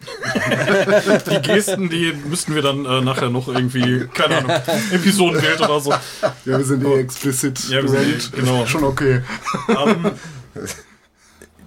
Die 1.30 1.40
Gesten, 1.42 1.88
die 1.88 2.12
müssten 2.12 2.54
wir 2.54 2.60
dann 2.62 2.84
äh, 2.84 3.00
nachher 3.00 3.30
noch 3.30 3.48
irgendwie, 3.48 4.06
keine 4.12 4.36
Ahnung, 4.36 4.50
Episodenbild 4.92 5.60
oder 5.60 5.80
so. 5.80 5.90
Ja, 5.90 5.98
wir 6.44 6.64
sind 6.64 6.84
eh 6.84 7.00
explicit. 7.00 7.68
Ja, 7.70 7.82
wir 7.82 7.88
sind 7.88 8.30
eh- 8.34 8.36
genau. 8.36 8.66
Schon 8.66 8.84
okay. 8.84 9.22
Ähm, 9.70 10.10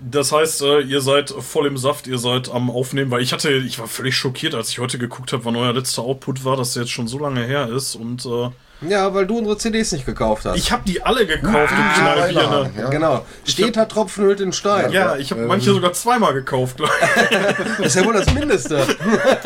das 0.03 0.31
heißt, 0.31 0.61
äh, 0.63 0.81
ihr 0.81 1.01
seid 1.01 1.29
voll 1.29 1.67
im 1.67 1.77
Saft, 1.77 2.07
ihr 2.07 2.17
seid 2.17 2.49
am 2.49 2.69
Aufnehmen, 2.71 3.11
weil 3.11 3.21
ich 3.21 3.33
hatte, 3.33 3.51
ich 3.51 3.77
war 3.79 3.87
völlig 3.87 4.15
schockiert, 4.15 4.55
als 4.55 4.69
ich 4.69 4.79
heute 4.79 4.97
geguckt 4.97 5.31
habe, 5.31 5.45
wann 5.45 5.55
euer 5.55 5.73
letzter 5.73 6.01
Output 6.01 6.43
war, 6.43 6.57
dass 6.57 6.73
der 6.73 6.83
jetzt 6.83 6.91
schon 6.91 7.07
so 7.07 7.19
lange 7.19 7.43
her 7.43 7.69
ist. 7.69 7.95
Und 7.95 8.25
äh, 8.25 8.49
ja, 8.89 9.13
weil 9.13 9.27
du 9.27 9.37
unsere 9.37 9.57
CDs 9.57 9.91
nicht 9.91 10.07
gekauft 10.07 10.45
hast. 10.45 10.57
ich 10.57 10.71
habe 10.71 10.81
die 10.87 11.03
alle 11.03 11.27
gekauft, 11.27 11.71
du 11.71 12.01
Knallbirne. 12.01 12.71
Ja. 12.77 12.89
genau. 12.89 13.25
Steter 13.43 13.87
Tropfen 13.87 14.25
hüllt 14.25 14.39
den 14.39 14.53
Stein. 14.53 14.91
Ja, 14.91 15.17
ich 15.17 15.31
habe 15.31 15.45
manche 15.45 15.71
sogar 15.71 15.93
zweimal 15.93 16.33
gekauft. 16.33 16.79
Das 16.79 17.79
ist 17.85 17.95
ja 17.95 18.05
wohl 18.05 18.13
das 18.13 18.33
Mindeste. 18.33 18.83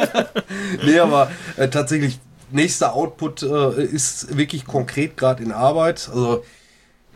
nee, 0.85 0.99
aber 0.99 1.31
äh, 1.57 1.67
tatsächlich, 1.67 2.19
nächster 2.51 2.93
Output 2.93 3.43
äh, 3.43 3.83
ist 3.83 4.37
wirklich 4.37 4.65
konkret 4.65 5.17
gerade 5.17 5.43
in 5.43 5.51
Arbeit. 5.51 6.07
Also, 6.07 6.45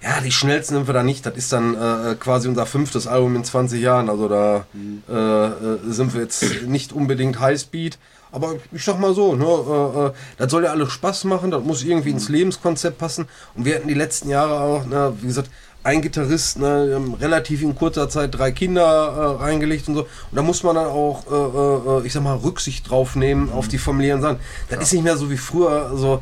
ja, 0.01 0.21
die 0.21 0.31
schnellsten 0.31 0.75
sind 0.75 0.87
wir 0.87 0.93
da 0.93 1.03
nicht. 1.03 1.25
Das 1.25 1.35
ist 1.35 1.51
dann 1.51 1.75
äh, 1.75 2.15
quasi 2.15 2.47
unser 2.47 2.65
fünftes 2.65 3.07
Album 3.07 3.35
in 3.35 3.43
20 3.43 3.81
Jahren. 3.81 4.09
Also 4.09 4.27
da 4.29 4.65
äh, 5.09 5.13
äh, 5.13 5.77
sind 5.89 6.13
wir 6.13 6.21
jetzt 6.21 6.63
nicht 6.67 6.93
unbedingt 6.93 7.39
Highspeed. 7.39 7.97
Aber 8.31 8.55
ich 8.71 8.83
sag 8.83 8.99
mal 8.99 9.13
so, 9.13 9.35
ne, 9.35 9.45
äh, 9.45 10.07
äh, 10.07 10.11
das 10.37 10.51
soll 10.51 10.63
ja 10.63 10.71
alles 10.71 10.91
Spaß 10.91 11.23
machen, 11.23 11.49
das 11.51 11.63
muss 11.63 11.83
irgendwie 11.83 12.11
ins 12.11 12.29
Lebenskonzept 12.29 12.97
passen. 12.97 13.27
Und 13.55 13.65
wir 13.65 13.75
hatten 13.75 13.87
die 13.87 13.95
letzten 13.95 14.29
Jahre 14.29 14.59
auch, 14.59 14.85
ne, 14.85 15.13
wie 15.19 15.27
gesagt, 15.27 15.49
ein 15.83 16.01
Gitarrist, 16.01 16.59
ne, 16.59 17.01
relativ 17.19 17.61
in 17.63 17.73
kurzer 17.73 18.07
Zeit 18.09 18.37
drei 18.37 18.51
Kinder 18.51 18.83
äh, 18.83 19.43
reingelegt 19.43 19.87
und 19.87 19.95
so. 19.95 20.01
Und 20.01 20.35
da 20.35 20.41
muss 20.41 20.61
man 20.63 20.75
dann 20.75 20.87
auch, 20.87 21.25
äh, 21.31 22.03
äh, 22.03 22.05
ich 22.05 22.13
sag 22.13 22.23
mal, 22.23 22.35
Rücksicht 22.35 22.89
drauf 22.89 23.15
nehmen 23.15 23.51
auf 23.51 23.67
die 23.67 23.77
familiären 23.77 24.21
Sachen. 24.21 24.39
Das 24.69 24.79
ist 24.79 24.93
nicht 24.93 25.03
mehr 25.03 25.17
so 25.17 25.31
wie 25.31 25.37
früher. 25.37 25.97
So, 25.97 26.21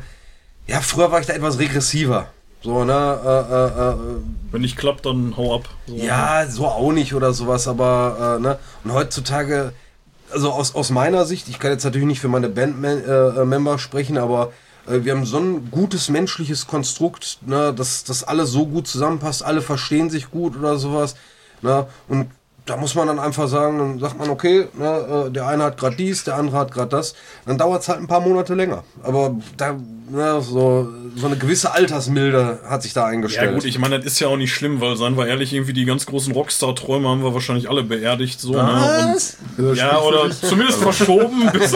ja, 0.66 0.80
früher 0.80 1.12
war 1.12 1.20
ich 1.20 1.26
da 1.26 1.34
etwas 1.34 1.58
regressiver. 1.58 2.30
So, 2.62 2.84
ne, 2.84 2.92
äh, 3.24 3.54
äh, 3.54 3.90
äh, 3.90 3.96
Wenn 4.50 4.62
nicht 4.62 4.76
klappt, 4.76 5.06
dann 5.06 5.36
hau 5.36 5.54
ab. 5.54 5.68
So. 5.86 5.94
ja, 5.94 6.44
so 6.48 6.66
auch 6.66 6.92
nicht 6.92 7.14
oder 7.14 7.32
sowas, 7.32 7.68
aber 7.68 8.36
äh, 8.38 8.42
ne? 8.42 8.58
Und 8.84 8.92
heutzutage, 8.92 9.72
also 10.32 10.50
aus, 10.50 10.74
aus 10.74 10.90
meiner 10.90 11.24
Sicht, 11.24 11.48
ich 11.48 11.58
kann 11.58 11.70
jetzt 11.70 11.84
natürlich 11.84 12.08
nicht 12.08 12.20
für 12.20 12.28
meine 12.28 12.48
Bandmember 12.48 13.74
äh, 13.74 13.78
sprechen, 13.78 14.18
aber 14.18 14.52
äh, 14.88 15.04
wir 15.04 15.12
haben 15.12 15.24
so 15.24 15.38
ein 15.38 15.70
gutes 15.70 16.08
menschliches 16.08 16.66
Konstrukt, 16.66 17.38
ne, 17.46 17.72
dass 17.72 18.04
das 18.04 18.24
alles 18.24 18.50
so 18.50 18.66
gut 18.66 18.88
zusammenpasst, 18.88 19.44
alle 19.44 19.62
verstehen 19.62 20.10
sich 20.10 20.30
gut 20.30 20.56
oder 20.56 20.78
sowas. 20.78 21.14
Ne? 21.62 21.86
Und 22.08 22.30
da 22.66 22.76
muss 22.76 22.94
man 22.94 23.06
dann 23.06 23.18
einfach 23.18 23.48
sagen, 23.48 23.78
dann 23.78 23.98
sagt 23.98 24.18
man, 24.18 24.28
okay, 24.30 24.68
ne, 24.74 25.26
äh, 25.26 25.30
der 25.30 25.46
eine 25.46 25.64
hat 25.64 25.78
gerade 25.78 25.96
dies, 25.96 26.24
der 26.24 26.36
andere 26.36 26.58
hat 26.58 26.72
gerade 26.72 26.88
das. 26.88 27.14
Dann 27.46 27.56
dauert 27.56 27.82
es 27.82 27.88
halt 27.88 28.00
ein 28.00 28.06
paar 28.06 28.20
Monate 28.20 28.54
länger. 28.54 28.84
Aber 29.02 29.36
da, 29.56 29.76
ne, 30.10 30.40
so, 30.42 30.88
so 31.18 31.26
eine 31.26 31.36
gewisse 31.36 31.72
Altersmilde 31.72 32.60
hat 32.68 32.82
sich 32.82 32.92
da 32.92 33.02
Ja 33.02 33.06
eingestellt. 33.08 33.54
gut, 33.54 33.64
ich 33.64 33.78
meine, 33.78 33.98
das 33.98 34.06
ist 34.06 34.20
ja 34.20 34.28
auch 34.28 34.36
nicht 34.36 34.54
schlimm, 34.54 34.80
weil, 34.80 34.96
seien 34.96 35.16
wir 35.16 35.26
ehrlich, 35.26 35.52
irgendwie 35.52 35.72
die 35.72 35.84
ganz 35.84 36.06
großen 36.06 36.32
Rockstar-Träume 36.32 37.08
haben 37.08 37.22
wir 37.22 37.34
wahrscheinlich 37.34 37.68
alle 37.68 37.82
beerdigt. 37.82 38.40
So, 38.40 38.52
ne? 38.52 39.12
Was? 39.14 39.36
Und, 39.56 39.74
ja, 39.74 39.98
oder 40.00 40.30
zumindest 40.30 40.80
verschoben. 40.80 41.50
Bis, 41.52 41.72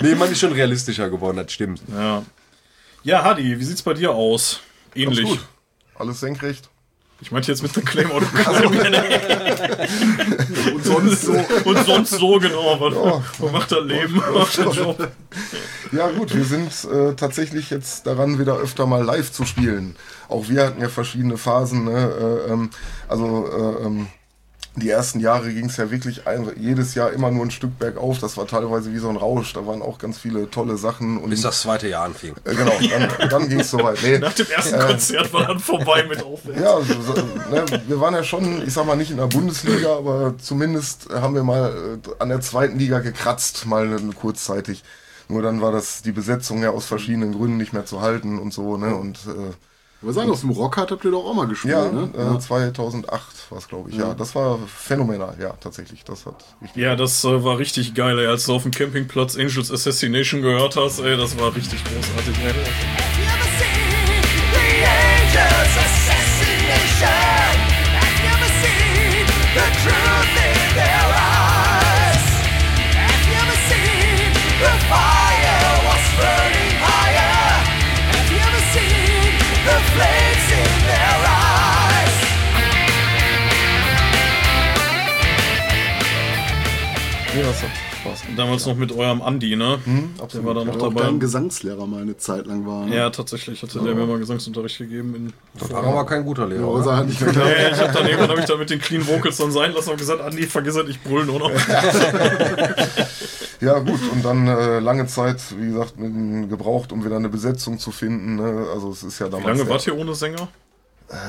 Nee, 0.00 0.14
man 0.14 0.30
ist 0.30 0.40
schon 0.40 0.52
realistischer 0.52 1.10
geworden, 1.10 1.36
das 1.36 1.52
stimmt. 1.52 1.82
ja. 1.92 2.22
ja, 3.04 3.24
Hadi, 3.24 3.58
wie 3.58 3.64
sieht's 3.64 3.82
bei 3.82 3.94
dir 3.94 4.12
aus? 4.12 4.60
Ganz 4.94 5.06
Ähnlich. 5.06 5.28
gut. 5.28 5.40
Alles 5.96 6.20
senkrecht. 6.20 6.68
Ich 7.20 7.32
meinte 7.32 7.50
jetzt 7.50 7.62
mit 7.62 7.74
der 7.74 7.82
Claymore. 7.82 8.24
sonst 11.00 11.22
so. 11.26 11.32
Und 11.64 11.86
sonst 11.86 12.10
so, 12.10 12.38
genau. 12.38 12.80
Was, 12.80 13.22
was 13.40 13.52
macht 13.52 13.72
das 13.72 13.84
Leben? 13.84 14.22
Was 14.32 14.58
macht 14.58 14.76
der 14.76 14.84
Job? 14.84 15.08
Ja 15.92 16.08
gut, 16.08 16.34
wir 16.34 16.44
sind 16.44 16.72
äh, 16.92 17.14
tatsächlich 17.14 17.70
jetzt 17.70 18.06
daran, 18.06 18.38
wieder 18.38 18.56
öfter 18.56 18.86
mal 18.86 19.02
live 19.04 19.32
zu 19.32 19.44
spielen. 19.44 19.96
Auch 20.28 20.48
wir 20.48 20.66
hatten 20.66 20.80
ja 20.80 20.88
verschiedene 20.88 21.38
Phasen. 21.38 21.84
Ne? 21.84 22.46
Äh, 22.48 22.52
ähm, 22.52 22.70
also 23.08 23.48
äh, 23.48 23.86
ähm, 23.86 24.06
die 24.80 24.90
ersten 24.90 25.20
Jahre 25.20 25.52
ging 25.52 25.66
es 25.66 25.76
ja 25.76 25.90
wirklich 25.90 26.26
ein, 26.26 26.50
jedes 26.56 26.94
Jahr 26.94 27.12
immer 27.12 27.30
nur 27.30 27.44
ein 27.44 27.50
Stück 27.50 27.78
bergauf. 27.78 28.18
Das 28.18 28.36
war 28.36 28.46
teilweise 28.46 28.92
wie 28.92 28.98
so 28.98 29.08
ein 29.08 29.16
Rausch. 29.16 29.52
Da 29.52 29.66
waren 29.66 29.82
auch 29.82 29.98
ganz 29.98 30.18
viele 30.18 30.50
tolle 30.50 30.76
Sachen. 30.76 31.18
Und, 31.18 31.30
Bis 31.30 31.42
das 31.42 31.62
zweite 31.62 31.88
Jahr 31.88 32.04
anfing. 32.04 32.34
äh, 32.44 32.54
genau, 32.54 32.72
dann, 33.18 33.28
dann 33.28 33.48
ging 33.48 33.60
es 33.60 33.70
soweit. 33.70 33.98
Nee, 34.02 34.18
Nach 34.18 34.32
dem 34.32 34.46
ersten 34.50 34.78
Konzert 34.78 35.32
war 35.32 35.46
dann 35.46 35.58
vorbei 35.60 36.04
mit 36.08 36.22
Aufwärts. 36.22 36.60
ja, 36.60 36.80
so, 36.80 37.02
so, 37.02 37.22
ne, 37.50 37.64
wir 37.86 38.00
waren 38.00 38.14
ja 38.14 38.22
schon, 38.24 38.66
ich 38.66 38.72
sag 38.72 38.86
mal 38.86 38.96
nicht 38.96 39.10
in 39.10 39.16
der 39.16 39.26
Bundesliga, 39.26 39.96
aber 39.96 40.34
zumindest 40.38 41.08
haben 41.12 41.34
wir 41.34 41.42
mal 41.44 41.98
äh, 42.06 42.10
an 42.18 42.28
der 42.28 42.40
zweiten 42.40 42.78
Liga 42.78 43.00
gekratzt, 43.00 43.66
mal 43.66 43.92
äh, 43.92 44.00
kurzzeitig. 44.14 44.82
Nur 45.28 45.42
dann 45.42 45.60
war 45.60 45.72
das 45.72 46.02
die 46.02 46.12
Besetzung 46.12 46.62
ja 46.62 46.70
aus 46.70 46.86
verschiedenen 46.86 47.32
Gründen 47.34 47.58
nicht 47.58 47.72
mehr 47.72 47.84
zu 47.84 48.00
halten 48.00 48.38
und 48.38 48.52
so, 48.52 48.76
ne? 48.78 48.94
Und 48.96 49.18
äh, 49.26 49.52
Aber 50.00 50.12
sagen, 50.12 50.30
aus 50.30 50.42
dem 50.42 50.50
Rockhard 50.50 50.92
habt 50.92 51.04
ihr 51.04 51.10
doch 51.10 51.24
auch 51.24 51.34
mal 51.34 51.48
gespielt, 51.48 51.74
Ja, 51.74 51.90
ne? 51.90 52.36
äh, 52.36 52.38
2008 52.38 53.50
war 53.50 53.58
es, 53.58 53.66
glaube 53.66 53.90
ich. 53.90 53.96
Ja. 53.96 54.14
das 54.14 54.34
war 54.34 54.58
phänomenal. 54.66 55.36
Ja, 55.40 55.54
tatsächlich. 55.60 56.04
Das 56.04 56.24
hat 56.24 56.36
richtig. 56.62 56.80
Ja, 56.82 56.94
das 56.94 57.24
äh, 57.24 57.42
war 57.42 57.58
richtig 57.58 57.94
geil, 57.94 58.16
ey. 58.18 58.26
als 58.26 58.46
du 58.46 58.54
auf 58.54 58.62
dem 58.62 58.70
Campingplatz 58.70 59.36
Angels 59.36 59.72
Assassination 59.72 60.40
gehört 60.42 60.76
hast, 60.76 61.00
ey, 61.00 61.16
das 61.16 61.36
war 61.38 61.54
richtig 61.54 61.82
großartig. 61.84 62.36
Ey. 62.44 63.67
Nee, 87.38 87.44
das 87.44 87.62
hat 87.62 87.70
Spaß 88.00 88.22
gemacht. 88.22 88.38
Damals 88.38 88.66
noch 88.66 88.74
mit 88.76 88.90
eurem 88.90 89.22
Andi, 89.22 89.54
ne? 89.54 89.78
Der 90.32 90.44
war 90.44 90.54
da 90.54 90.64
noch 90.64 90.74
Auch 90.74 90.88
dabei. 90.88 91.02
dein 91.02 91.20
Gesangslehrer 91.20 91.86
mal 91.86 92.02
eine 92.02 92.16
Zeit 92.16 92.46
lang 92.46 92.66
war. 92.66 92.86
Ne? 92.86 92.96
Ja, 92.96 93.10
tatsächlich 93.10 93.62
hatte 93.62 93.78
der 93.78 93.94
mir 93.94 94.06
mal 94.06 94.18
Gesangsunterricht 94.18 94.78
gegeben. 94.78 95.14
In 95.14 95.32
Das 95.56 95.70
war 95.70 95.84
aber 95.84 96.04
kein 96.04 96.24
guter 96.24 96.48
Lehrer. 96.48 96.64
Aber 96.64 96.72
oder? 96.72 96.90
er 96.90 96.96
hat 96.96 97.06
nicht 97.06 97.20
geklappt. 97.20 97.46
Nee, 97.46 97.70
ich 97.72 97.78
hab 97.80 97.92
dann 97.92 98.06
irgendwann 98.06 98.30
hab 98.30 98.38
ich 98.38 98.44
da 98.44 98.56
mit 98.56 98.70
den 98.70 98.80
Clean 98.80 99.06
Vocals 99.06 99.36
dann 99.36 99.52
sein 99.52 99.72
lassen 99.72 99.90
und 99.90 99.98
gesagt, 99.98 100.20
Andi, 100.20 100.46
vergiss 100.46 100.74
es, 100.74 100.88
ich 100.88 101.00
brüll 101.00 101.24
nur 101.26 101.38
noch. 101.38 101.50
Ja, 103.60 103.80
gut. 103.80 103.98
Und 104.12 104.24
dann 104.24 104.46
äh, 104.46 104.78
lange 104.78 105.08
Zeit, 105.08 105.40
wie 105.58 105.66
gesagt, 105.66 105.98
mit, 105.98 106.48
gebraucht, 106.48 106.92
um 106.92 107.04
wieder 107.04 107.16
eine 107.16 107.28
Besetzung 107.28 107.80
zu 107.80 107.90
finden. 107.90 108.36
Ne? 108.36 108.66
Also 108.72 108.92
es 108.92 109.02
ist 109.02 109.18
ja 109.18 109.28
damals. 109.28 109.46
Wie 109.46 109.58
lange 109.58 109.68
wart 109.68 109.84
ihr 109.84 109.98
ohne 109.98 110.14
Sänger? 110.14 110.46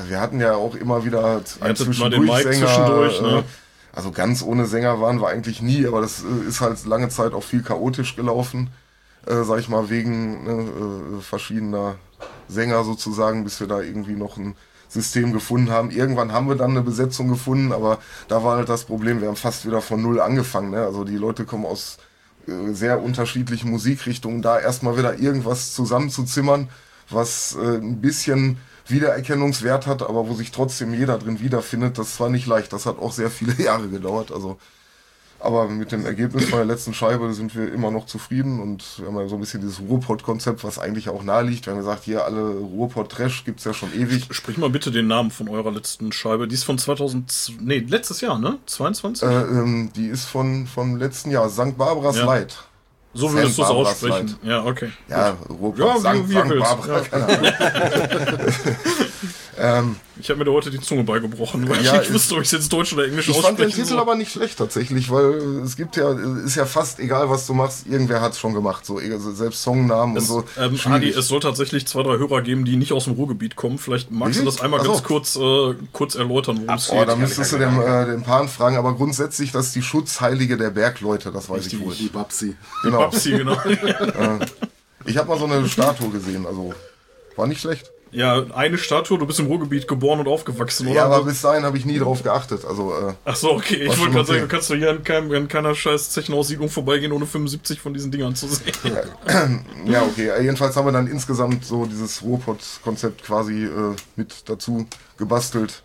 Wir 0.06 0.20
hatten 0.20 0.40
ja 0.40 0.54
auch 0.54 0.76
immer 0.76 1.04
wieder 1.04 1.42
einen 1.60 1.70
hattet 1.70 1.98
mal 1.98 2.08
den 2.08 2.22
Mike 2.22 2.50
zwischendurch, 2.52 3.20
ne? 3.20 3.42
Also 3.92 4.12
ganz 4.12 4.42
ohne 4.42 4.66
Sänger 4.66 5.00
waren 5.00 5.20
wir 5.20 5.28
eigentlich 5.28 5.62
nie, 5.62 5.86
aber 5.86 6.00
das 6.00 6.22
äh, 6.22 6.48
ist 6.48 6.60
halt 6.60 6.84
lange 6.86 7.08
Zeit 7.08 7.32
auch 7.32 7.42
viel 7.42 7.62
chaotisch 7.62 8.16
gelaufen, 8.16 8.70
äh, 9.26 9.42
sag 9.42 9.58
ich 9.58 9.68
mal, 9.68 9.90
wegen 9.90 10.44
ne, 10.44 11.18
äh, 11.18 11.20
verschiedener 11.20 11.96
Sänger 12.48 12.84
sozusagen, 12.84 13.44
bis 13.44 13.60
wir 13.60 13.66
da 13.66 13.80
irgendwie 13.80 14.14
noch 14.14 14.36
ein 14.36 14.54
System 14.88 15.32
gefunden 15.32 15.70
haben. 15.70 15.90
Irgendwann 15.90 16.32
haben 16.32 16.48
wir 16.48 16.56
dann 16.56 16.70
eine 16.70 16.82
Besetzung 16.82 17.28
gefunden, 17.28 17.72
aber 17.72 17.98
da 18.28 18.42
war 18.44 18.56
halt 18.56 18.68
das 18.68 18.84
Problem, 18.84 19.20
wir 19.20 19.28
haben 19.28 19.36
fast 19.36 19.66
wieder 19.66 19.80
von 19.80 20.02
Null 20.02 20.20
angefangen. 20.20 20.70
Ne? 20.70 20.84
Also 20.84 21.04
die 21.04 21.16
Leute 21.16 21.44
kommen 21.44 21.66
aus 21.66 21.98
äh, 22.46 22.72
sehr 22.72 23.02
unterschiedlichen 23.02 23.70
Musikrichtungen, 23.70 24.42
da 24.42 24.58
erstmal 24.58 24.96
wieder 24.96 25.18
irgendwas 25.18 25.74
zusammenzuzimmern, 25.74 26.68
was 27.08 27.56
ein 27.56 28.00
bisschen 28.00 28.58
Wiedererkennungswert 28.90 29.86
hat, 29.86 30.02
aber 30.02 30.28
wo 30.28 30.34
sich 30.34 30.50
trotzdem 30.50 30.94
jeder 30.94 31.18
drin 31.18 31.40
wiederfindet, 31.40 31.98
das 31.98 32.18
war 32.20 32.28
nicht 32.30 32.46
leicht. 32.46 32.72
Das 32.72 32.86
hat 32.86 32.98
auch 32.98 33.12
sehr 33.12 33.30
viele 33.30 33.54
Jahre 33.62 33.88
gedauert. 33.88 34.32
Also, 34.32 34.58
aber 35.42 35.68
mit 35.68 35.90
dem 35.90 36.04
Ergebnis 36.04 36.44
von 36.50 36.58
der 36.58 36.66
letzten 36.66 36.92
Scheibe 36.92 37.32
sind 37.32 37.56
wir 37.56 37.72
immer 37.72 37.90
noch 37.90 38.04
zufrieden 38.04 38.60
und 38.60 38.84
wir 38.98 39.06
haben 39.06 39.16
ja 39.16 39.26
so 39.26 39.36
ein 39.36 39.40
bisschen 39.40 39.62
dieses 39.62 39.80
Ruhrpott-Konzept, 39.80 40.64
was 40.64 40.78
eigentlich 40.78 41.08
auch 41.08 41.22
naheliegt. 41.22 41.64
Wir 41.64 41.72
haben 41.72 41.80
gesagt, 41.80 42.04
hier 42.04 42.26
alle 42.26 42.42
Ruhrpott-Trash 42.58 43.44
gibt's 43.44 43.64
ja 43.64 43.72
schon 43.72 43.92
ewig. 43.94 44.26
Sprich 44.32 44.58
mal 44.58 44.68
bitte 44.68 44.90
den 44.90 45.06
Namen 45.06 45.30
von 45.30 45.48
eurer 45.48 45.72
letzten 45.72 46.12
Scheibe. 46.12 46.46
Die 46.46 46.54
ist 46.54 46.64
von 46.64 46.76
2000, 46.76 47.52
nee, 47.60 47.78
letztes 47.78 48.20
Jahr, 48.20 48.38
ne? 48.38 48.58
22? 48.66 49.26
Äh, 49.26 49.32
ähm, 49.40 49.90
die 49.96 50.08
ist 50.08 50.26
von 50.26 50.66
vom 50.66 50.96
letzten 50.96 51.30
Jahr, 51.30 51.48
St. 51.48 51.78
Barbaras 51.78 52.16
Ja. 52.18 52.26
Light. 52.26 52.58
So 53.14 53.32
würdest 53.32 53.58
du 53.58 53.62
es 53.62 53.68
aussprechen. 53.68 54.36
Ja, 54.42 54.64
okay. 54.64 54.90
Ja, 55.08 55.36
Ruhrpott, 55.48 55.78
Ja, 55.78 55.96
St. 56.14 56.28
willst. 56.28 56.60
Barbara, 56.60 56.98
Ja. 56.98 57.04
keine 57.04 57.26
Ahnung. 57.26 57.52
ähm, 59.60 59.96
Ich 60.18 60.28
habe 60.30 60.38
mir 60.38 60.44
da 60.46 60.52
heute 60.52 60.70
die 60.70 60.80
Zunge 60.80 61.04
beigebrochen, 61.04 61.68
weil 61.68 61.84
Ja, 61.84 61.94
ich 61.96 62.00
nicht 62.08 62.14
wusste, 62.14 62.34
ob 62.34 62.40
ich 62.40 62.46
es 62.46 62.52
jetzt 62.52 62.72
Deutsch 62.72 62.92
oder 62.92 63.04
Englisch 63.06 63.28
Ich 63.28 63.36
fand 63.40 63.58
den 63.58 63.70
Titel 63.70 63.98
aber 63.98 64.14
nicht 64.14 64.32
schlecht 64.32 64.58
tatsächlich, 64.58 65.10
weil 65.10 65.32
äh, 65.34 65.64
es 65.64 65.76
gibt 65.76 65.96
ja, 65.96 66.10
äh, 66.12 66.44
ist 66.44 66.56
ja 66.56 66.64
fast 66.66 66.98
egal, 67.00 67.28
was 67.30 67.46
du 67.46 67.54
machst, 67.54 67.86
irgendwer 67.86 68.20
hat 68.20 68.32
es 68.32 68.38
schon 68.38 68.54
gemacht. 68.54 68.86
So, 68.86 68.98
selbst 69.32 69.62
Songnamen 69.62 70.16
und 70.16 70.22
Es, 70.22 70.28
so. 70.28 70.44
ähm. 70.58 70.78
Adi, 70.86 71.10
es 71.10 71.28
soll 71.28 71.40
tatsächlich 71.40 71.86
zwei, 71.86 72.02
drei 72.02 72.18
Hörer 72.18 72.42
geben, 72.42 72.64
die 72.64 72.76
nicht 72.76 72.92
aus 72.92 73.04
dem 73.04 73.14
Ruhrgebiet 73.14 73.56
kommen. 73.56 73.78
Vielleicht 73.78 74.10
magst 74.10 74.36
du 74.36 74.40
Wirklich? 74.44 74.54
das 74.56 74.64
einmal 74.64 74.80
Ach 74.80 74.84
so. 74.86 74.92
ganz 74.92 75.02
kurz, 75.04 75.36
äh, 75.36 75.74
kurz 75.92 76.14
erläutern, 76.14 76.60
worum 76.62 76.74
es 76.76 76.90
Oh, 76.90 76.98
geht. 76.98 77.08
da 77.08 77.16
müsstest 77.16 77.52
du 77.52 77.58
den, 77.58 77.80
äh, 77.82 78.06
den 78.06 78.22
Pan 78.22 78.48
fragen, 78.48 78.76
aber 78.76 78.94
grundsätzlich, 78.94 79.52
das 79.52 79.66
ist 79.66 79.74
die 79.76 79.82
Schutzheilige 79.82 80.56
der 80.56 80.70
Bergleute, 80.70 81.30
das 81.32 81.48
weiß 81.50 81.66
ich 81.66 81.78
wohl. 81.80 81.94
Die 81.94 82.08
Babsi. 82.08 82.56
Genau. 82.82 82.98
Babsi, 82.98 83.30
genau. 83.32 83.56
Ich 85.06 85.16
habe 85.16 85.28
mal 85.28 85.38
so 85.38 85.46
eine 85.46 85.66
Statue 85.68 86.10
gesehen, 86.10 86.46
also 86.46 86.74
war 87.36 87.46
nicht 87.46 87.60
schlecht. 87.60 87.90
Ja, 88.12 88.44
eine 88.54 88.78
Statue, 88.78 89.18
du 89.18 89.26
bist 89.26 89.38
im 89.38 89.46
Ruhrgebiet 89.46 89.86
geboren 89.86 90.20
und 90.20 90.28
aufgewachsen, 90.28 90.86
oder? 90.86 90.96
Ja, 90.96 91.04
aber 91.06 91.24
bis 91.24 91.42
dahin 91.42 91.64
habe 91.64 91.78
ich 91.78 91.84
nie 91.84 91.98
drauf 91.98 92.22
geachtet. 92.22 92.64
Also 92.64 92.92
äh, 92.92 93.12
Ach 93.24 93.36
so, 93.36 93.52
okay. 93.52 93.84
Ich 93.84 93.98
wollte 93.98 94.12
gerade 94.12 94.26
sagen, 94.26 94.40
du 94.40 94.48
kannst 94.48 94.70
doch 94.70 94.74
hier 94.74 94.90
an, 94.90 95.04
keinem, 95.04 95.32
an 95.32 95.48
keiner 95.48 95.74
scheiß 95.74 96.10
Zechenaussiedlung 96.10 96.68
vorbeigehen, 96.68 97.12
ohne 97.12 97.26
75 97.26 97.80
von 97.80 97.94
diesen 97.94 98.10
Dingern 98.10 98.34
zu 98.34 98.48
sehen. 98.48 98.72
Ja, 99.86 100.02
okay. 100.02 100.30
Jedenfalls 100.42 100.76
haben 100.76 100.86
wir 100.86 100.92
dann 100.92 101.06
insgesamt 101.06 101.64
so 101.64 101.86
dieses 101.86 102.22
Ruhrpott-Konzept 102.22 103.24
quasi 103.24 103.64
äh, 103.64 103.94
mit 104.16 104.48
dazu 104.48 104.86
gebastelt. 105.16 105.82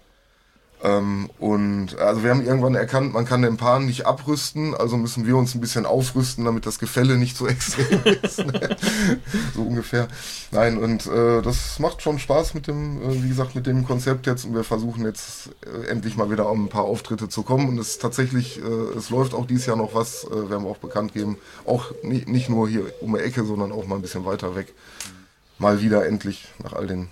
Ähm, 0.85 1.31
und 1.39 1.97
also 1.97 2.23
wir 2.23 2.29
haben 2.29 2.45
irgendwann 2.45 2.75
erkannt, 2.75 3.11
man 3.11 3.25
kann 3.25 3.41
den 3.41 3.57
Pan 3.57 3.87
nicht 3.87 4.05
abrüsten, 4.05 4.75
also 4.75 4.97
müssen 4.97 5.25
wir 5.25 5.35
uns 5.35 5.55
ein 5.55 5.61
bisschen 5.61 5.87
aufrüsten, 5.87 6.45
damit 6.45 6.67
das 6.67 6.77
Gefälle 6.77 7.17
nicht 7.17 7.35
so 7.35 7.47
extrem 7.47 8.03
ist. 8.21 8.45
ne? 8.45 8.77
so 9.55 9.63
ungefähr. 9.63 10.07
Nein, 10.51 10.77
und 10.77 11.07
äh, 11.07 11.41
das 11.41 11.79
macht 11.79 12.03
schon 12.03 12.19
Spaß 12.19 12.53
mit 12.53 12.67
dem, 12.67 13.01
äh, 13.01 13.23
wie 13.23 13.29
gesagt, 13.29 13.55
mit 13.55 13.65
dem 13.65 13.83
Konzept 13.85 14.27
jetzt 14.27 14.45
und 14.45 14.53
wir 14.53 14.63
versuchen 14.63 15.03
jetzt 15.05 15.49
äh, 15.65 15.87
endlich 15.87 16.17
mal 16.17 16.29
wieder 16.29 16.51
um 16.51 16.65
ein 16.65 16.69
paar 16.69 16.83
Auftritte 16.83 17.29
zu 17.29 17.41
kommen 17.41 17.67
und 17.67 17.79
es 17.79 17.91
ist 17.91 18.01
tatsächlich, 18.01 18.61
äh, 18.61 18.97
es 18.97 19.09
läuft 19.09 19.33
auch 19.33 19.47
dieses 19.47 19.65
Jahr 19.65 19.77
noch 19.77 19.95
was, 19.95 20.25
äh, 20.25 20.49
werden 20.51 20.65
wir 20.65 20.69
auch 20.69 20.77
bekannt 20.77 21.13
geben, 21.13 21.37
auch 21.65 21.93
nie, 22.03 22.25
nicht 22.27 22.49
nur 22.49 22.69
hier 22.69 22.83
um 23.01 23.15
die 23.15 23.21
Ecke, 23.21 23.43
sondern 23.43 23.71
auch 23.71 23.87
mal 23.87 23.95
ein 23.95 24.03
bisschen 24.03 24.25
weiter 24.25 24.55
weg. 24.55 24.73
Mal 25.57 25.81
wieder 25.81 26.05
endlich 26.05 26.47
nach 26.61 26.73
all 26.73 26.85
den 26.85 27.07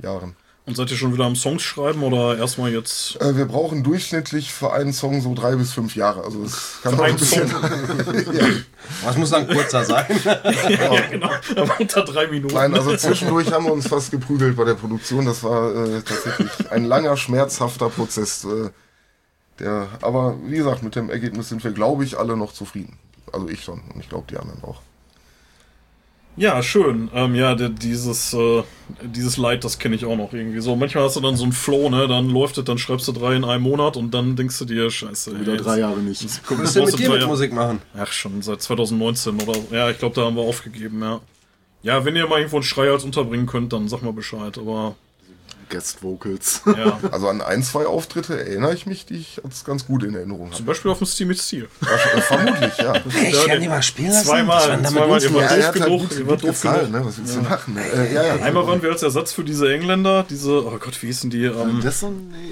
Jahren. 0.00 0.36
Und 0.66 0.76
seid 0.76 0.90
ihr 0.90 0.96
schon 0.96 1.12
wieder 1.12 1.24
am 1.24 1.36
Songs 1.36 1.62
schreiben 1.62 2.02
oder 2.02 2.36
erstmal 2.36 2.72
jetzt 2.72 3.20
Äh, 3.20 3.36
wir 3.36 3.46
brauchen 3.46 3.84
durchschnittlich 3.84 4.52
für 4.52 4.72
einen 4.72 4.92
Song 4.92 5.20
so 5.20 5.32
drei 5.32 5.54
bis 5.54 5.72
fünf 5.72 5.94
Jahre. 5.94 6.24
Also 6.24 6.42
es 6.42 6.78
kann 6.82 6.96
noch 6.96 7.04
ein 7.04 7.10
einen 7.10 7.18
bisschen. 7.18 7.48
ja. 8.32 8.46
Was 9.04 9.16
muss 9.16 9.30
dann 9.30 9.46
kurzer 9.46 9.84
sein? 9.84 10.06
ja, 10.24 11.06
genau, 11.08 11.30
aber 11.54 11.80
unter 11.80 12.04
drei 12.04 12.26
Minuten? 12.26 12.52
Nein, 12.52 12.74
also 12.74 12.96
zwischendurch 12.96 13.52
haben 13.52 13.66
wir 13.66 13.72
uns 13.72 13.86
fast 13.86 14.10
geprügelt 14.10 14.56
bei 14.56 14.64
der 14.64 14.74
Produktion. 14.74 15.24
Das 15.24 15.44
war 15.44 15.72
äh, 15.72 16.02
tatsächlich 16.02 16.50
ein 16.72 16.84
langer, 16.84 17.16
schmerzhafter 17.16 17.88
Prozess. 17.88 18.44
Äh, 18.44 18.70
der, 19.60 19.88
aber 20.02 20.36
wie 20.46 20.56
gesagt, 20.56 20.82
mit 20.82 20.96
dem 20.96 21.10
Ergebnis 21.10 21.48
sind 21.48 21.62
wir, 21.62 21.70
glaube 21.70 22.04
ich, 22.04 22.18
alle 22.18 22.36
noch 22.36 22.52
zufrieden. 22.52 22.98
Also 23.32 23.48
ich 23.48 23.62
schon 23.62 23.82
und 23.94 24.00
ich 24.00 24.08
glaube 24.08 24.26
die 24.28 24.36
anderen 24.36 24.64
auch. 24.64 24.80
Ja, 26.36 26.62
schön. 26.62 27.10
Ähm, 27.14 27.34
ja, 27.34 27.54
der, 27.54 27.70
dieses, 27.70 28.34
äh, 28.34 28.62
dieses 29.02 29.38
Light, 29.38 29.64
das 29.64 29.78
kenne 29.78 29.96
ich 29.96 30.04
auch 30.04 30.16
noch 30.16 30.32
irgendwie 30.34 30.60
so. 30.60 30.76
Manchmal 30.76 31.04
hast 31.04 31.16
du 31.16 31.20
dann 31.20 31.36
so 31.36 31.44
einen 31.44 31.52
Flow, 31.52 31.88
ne? 31.88 32.06
Dann 32.08 32.28
läuft 32.28 32.58
es, 32.58 32.64
dann 32.64 32.76
schreibst 32.76 33.08
du 33.08 33.12
drei 33.12 33.36
in 33.36 33.44
einem 33.44 33.62
Monat 33.62 33.96
und 33.96 34.12
dann 34.12 34.36
denkst 34.36 34.58
du 34.58 34.66
dir, 34.66 34.90
scheiße. 34.90 35.40
Wieder 35.40 35.52
ey, 35.52 35.58
drei 35.58 35.78
Jahre 35.78 35.98
nicht. 36.00 36.22
Guck, 36.46 36.58
Was 36.58 36.68
ist 36.68 36.76
denn 36.76 36.84
mit 36.84 36.98
dir 36.98 37.10
mit 37.10 37.26
Musik 37.26 37.52
machen? 37.54 37.80
Ach, 37.96 38.12
schon 38.12 38.42
seit 38.42 38.60
2019 38.60 39.40
oder 39.40 39.58
Ja, 39.70 39.90
ich 39.90 39.98
glaube, 39.98 40.14
da 40.14 40.26
haben 40.26 40.36
wir 40.36 40.42
aufgegeben, 40.42 41.00
ja. 41.00 41.20
Ja, 41.82 42.04
wenn 42.04 42.16
ihr 42.16 42.26
mal 42.26 42.38
irgendwo 42.38 42.56
einen 42.56 42.64
Schreihals 42.64 43.04
unterbringen 43.04 43.46
könnt, 43.46 43.72
dann 43.72 43.88
sag 43.88 44.02
mal 44.02 44.12
Bescheid. 44.12 44.58
Aber 44.58 44.96
Guest 45.68 46.02
Vocals. 46.02 46.62
ja. 46.66 46.98
Also 47.12 47.28
an 47.28 47.40
ein, 47.40 47.62
zwei 47.62 47.86
Auftritte 47.86 48.38
erinnere 48.38 48.74
ich 48.74 48.86
mich, 48.86 49.06
die 49.06 49.16
ich 49.16 49.40
als 49.44 49.64
ganz 49.64 49.86
gut 49.86 50.02
in 50.02 50.14
Erinnerung 50.14 50.46
habe. 50.46 50.56
Zum 50.56 50.66
Beispiel 50.66 50.90
auf 50.90 50.98
dem 50.98 51.06
Steam 51.06 51.28
mit 51.28 51.38
Stil. 51.40 51.68
Äh, 51.82 52.20
Vermutlich, 52.20 52.76
ja. 52.78 52.94
Ich 53.28 53.46
kann 53.46 53.60
die 53.60 53.68
mal 53.68 53.82
spielen 53.82 54.10
lassen. 54.10 54.26
Zweimal, 54.26 54.68
war 54.82 54.82
zweimal, 54.90 55.08
wart 55.10 55.22
er 55.22 55.30
doof 55.30 55.50
halt 55.50 55.72
genug. 55.74 56.28
wart 56.28 56.42
doof 56.44 56.60
genug. 56.60 56.90
ne? 56.90 57.04
Was 57.04 57.18
willst 57.18 57.36
du 57.36 57.40
machen? 57.42 57.76
Äh, 57.78 58.12
ja, 58.14 58.22
ja. 58.24 58.34
Einmal 58.42 58.66
waren 58.66 58.82
wir 58.82 58.90
als 58.90 59.02
Ersatz 59.02 59.32
für 59.32 59.44
diese 59.44 59.72
Engländer, 59.72 60.24
diese, 60.28 60.64
oh 60.66 60.78
Gott, 60.78 61.00
wie 61.02 61.06
hießen 61.06 61.30
die? 61.30 61.44
Ähm, 61.44 61.80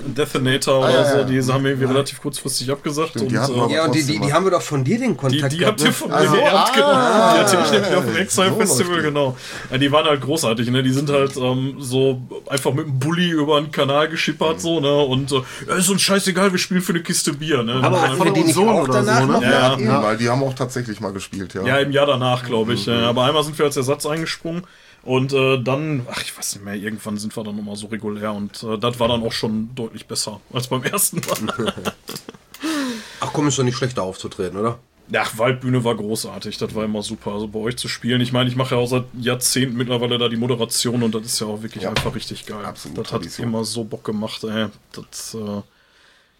Deathinator 0.07 0.75
Ah, 0.85 0.89
oder 0.89 0.93
ja, 0.93 1.11
so, 1.11 1.19
ja. 1.19 1.25
die 1.25 1.43
haben 1.53 1.65
wir 1.65 1.71
irgendwie 1.73 1.89
relativ 1.93 2.21
kurzfristig 2.21 2.71
abgesagt. 2.71 3.11
Stimmt, 3.11 3.25
und, 3.25 3.33
die 3.33 3.39
hatten 3.39 3.71
äh, 3.71 3.75
Ja, 3.75 3.85
und 3.85 3.95
die, 3.95 4.03
die, 4.05 4.19
die 4.21 4.33
haben 4.33 4.45
wir 4.45 4.51
doch 4.51 4.63
von 4.63 4.85
dir 4.85 4.99
den 4.99 5.11
Die, 5.13 5.17
Kontakt 5.17 5.53
die 5.53 5.59
gehabt. 5.59 5.81
habt 5.81 5.81
ihr 5.83 5.87
ne? 5.87 5.93
von 5.93 6.13
Also, 6.13 6.31
mir 6.33 6.37
geerbt, 6.39 6.55
ah, 6.57 6.73
genau. 6.75 7.35
Die 7.35 7.41
hatte 7.57 7.59
ich 7.65 7.71
nämlich 7.73 7.95
auf 7.97 8.05
dem 8.05 8.17
Exile 8.17 8.53
Festival, 8.53 8.97
die. 8.97 9.03
genau. 9.03 9.37
Ja, 9.71 9.79
die 9.79 9.93
waren 9.93 10.07
halt 10.07 10.21
großartig, 10.21 10.71
ne? 10.71 10.83
Die 10.83 10.93
sind 10.93 11.11
halt 11.11 11.37
ähm, 11.37 11.77
so 11.79 12.21
einfach 12.49 12.73
mit 12.73 12.87
dem 12.87 12.99
Bulli 13.05 13.31
über 13.31 13.61
den 13.61 13.71
Kanal 13.71 14.09
geschippert, 14.09 14.61
so, 14.61 14.81
ne? 14.81 14.93
Und 14.97 15.31
äh, 15.33 15.43
ja, 15.69 15.75
ist 15.77 15.89
uns 15.89 16.03
scheißegal, 16.03 16.51
wir 16.53 16.59
spielen 16.59 16.83
für 16.83 16.93
eine 16.93 17.03
Kiste 17.03 17.33
Bier, 17.35 17.63
ne? 17.63 17.75
Aber 17.83 18.03
auch 18.03 18.15
von 18.17 18.35
die 18.35 18.41
nicht 18.43 18.55
Sohn 18.55 18.69
auch 18.69 18.83
oder 18.89 19.03
danach 19.05 19.21
so, 19.21 19.27
ne? 19.27 19.33
noch 19.35 19.43
Ja, 19.43 19.77
mal- 19.77 20.03
Weil 20.03 20.17
die 20.17 20.29
haben 20.29 20.43
auch 20.43 20.55
tatsächlich 20.55 21.01
mal 21.01 21.13
gespielt, 21.13 21.55
ja. 21.55 21.63
ja, 21.65 21.79
im 21.79 21.93
Jahr 21.93 22.07
danach, 22.07 22.45
glaube 22.45 22.75
ich. 22.75 22.87
ja. 22.87 23.09
Aber 23.09 23.25
einmal 23.25 23.45
sind 23.45 23.57
wir 23.59 23.67
als 23.67 23.77
Ersatz 23.77 24.07
eingesprungen. 24.07 24.63
Und 25.03 25.35
äh, 25.35 25.59
dann, 25.63 26.07
ach, 26.11 26.23
ich 26.23 26.37
weiß 26.37 26.55
nicht 26.55 26.65
mehr, 26.65 26.75
irgendwann 26.77 27.19
sind 27.19 27.37
wir 27.37 27.45
dann 27.45 27.57
nochmal 27.57 27.77
so 27.77 27.89
regulär 27.89 28.33
und 28.33 28.63
äh, 28.63 28.79
das 28.79 28.99
war 28.99 29.09
dann 29.09 29.23
auch 29.23 29.33
schon 29.33 29.69
deutlich 29.75 30.07
besser 30.07 30.41
als 30.51 30.69
beim 30.69 30.83
ersten 30.83 31.21
Mal. 31.21 31.75
Ach 33.21 33.31
komm, 33.33 33.49
ist 33.49 33.59
doch 33.59 33.65
nicht 33.65 33.77
schlechter 33.77 34.03
aufzutreten, 34.03 34.59
oder? 34.59 34.79
Ja, 35.11 35.25
Waldbühne 35.37 35.85
war 35.85 35.95
großartig, 35.95 36.57
das 36.57 36.75
war 36.75 36.85
immer 36.85 37.03
super. 37.03 37.33
Also 37.33 37.47
bei 37.49 37.59
euch 37.59 37.77
zu 37.77 37.89
spielen. 37.89 38.21
Ich 38.23 38.33
meine, 38.33 38.49
ich 38.49 38.57
mache 38.57 38.75
ja 38.75 38.81
auch 38.81 38.87
seit 38.87 39.05
Jahrzehnten 39.19 39.77
mittlerweile 39.77 40.17
da 40.19 40.29
die 40.29 40.37
Moderation 40.37 41.03
und 41.03 41.15
das 41.15 41.27
ist 41.27 41.41
ja 41.41 41.47
auch 41.47 41.63
wirklich 41.63 41.85
Ja. 41.85 41.91
einfach 41.91 42.15
richtig 42.15 42.47
geil. 42.47 42.65
Absolut 42.65 42.99
das 42.99 43.05
hat 43.13 43.21
Tradition. 43.21 43.49
immer 43.49 43.65
so 43.65 43.85
Bock 43.85 44.05
gemacht, 44.05 44.43
ey. 44.45 44.67
Das, 44.93 45.35
äh 45.35 45.61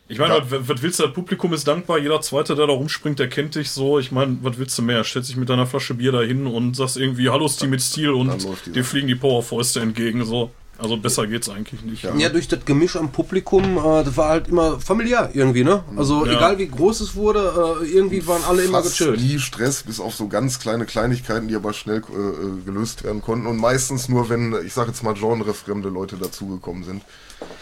ich 0.09 0.19
meine, 0.19 0.35
was, 0.51 0.69
was 0.69 0.83
willst 0.83 0.99
du, 0.99 1.05
das 1.05 1.13
Publikum 1.15 1.53
ist 1.55 1.67
dankbar, 1.67 1.99
jeder 1.99 2.21
Zweite, 2.21 2.55
der 2.55 2.67
da 2.67 2.73
rumspringt, 2.75 3.19
der 3.19 3.29
kennt 3.29 3.55
dich 3.55 3.71
so. 3.71 3.99
Ich 3.99 4.13
meine, 4.13 4.37
was 4.43 4.59
willst 4.59 4.77
du 4.79 4.83
mehr? 4.83 5.03
Stellst 5.03 5.31
dich 5.31 5.37
mit 5.37 5.49
deiner 5.49 5.67
Flasche 5.67 5.95
Bier 5.95 6.13
dahin 6.13 6.47
und 6.47 6.75
sagst 6.77 6.97
irgendwie, 6.99 7.31
hallo 7.31 7.49
Steve 7.49 7.71
mit 7.71 7.81
Stil 7.83 8.11
und 8.11 8.47
dir 8.75 8.85
fliegen 8.85 9.09
die 9.09 9.15
Powerfäuste 9.15 9.81
entgegen, 9.81 10.25
so. 10.25 10.51
Also 10.77 10.97
besser 10.97 11.27
geht's 11.27 11.49
eigentlich 11.49 11.83
nicht. 11.83 12.03
Ja, 12.05 12.29
durch 12.29 12.49
das 12.49 12.65
Gemisch 12.65 12.97
am 12.97 13.13
Publikum, 13.13 13.79
äh, 13.79 14.03
das 14.05 14.17
war 14.17 14.29
halt 14.31 14.49
immer 14.49 14.81
familiär 14.81 15.31
irgendwie, 15.33 15.63
ne? 15.65 15.85
Also 15.97 16.27
Ja. 16.27 16.33
egal 16.33 16.59
wie 16.59 16.67
groß 16.67 17.01
es 17.01 17.15
wurde, 17.15 17.79
äh, 17.83 17.87
irgendwie 17.87 18.27
waren 18.27 18.43
alle 18.45 18.65
immer 18.65 18.83
Fast 18.83 18.99
gechillt. 18.99 19.21
nie 19.21 19.39
Stress, 19.39 19.83
bis 19.85 20.01
auf 20.01 20.15
so 20.15 20.27
ganz 20.29 20.59
kleine 20.59 20.85
Kleinigkeiten, 20.85 21.47
die 21.49 21.55
aber 21.55 21.73
schnell 21.73 21.99
äh, 21.99 22.01
äh, 22.01 22.65
gelöst 22.65 23.05
werden 23.05 23.23
konnten. 23.23 23.47
Und 23.47 23.57
meistens 23.59 24.09
nur, 24.09 24.29
wenn, 24.29 24.55
ich 24.67 24.73
sage 24.75 24.91
jetzt 24.91 25.03
mal, 25.03 25.15
genrefremde 25.15 25.89
Leute 25.91 26.17
dazugekommen 26.17 26.85
sind. 26.85 27.03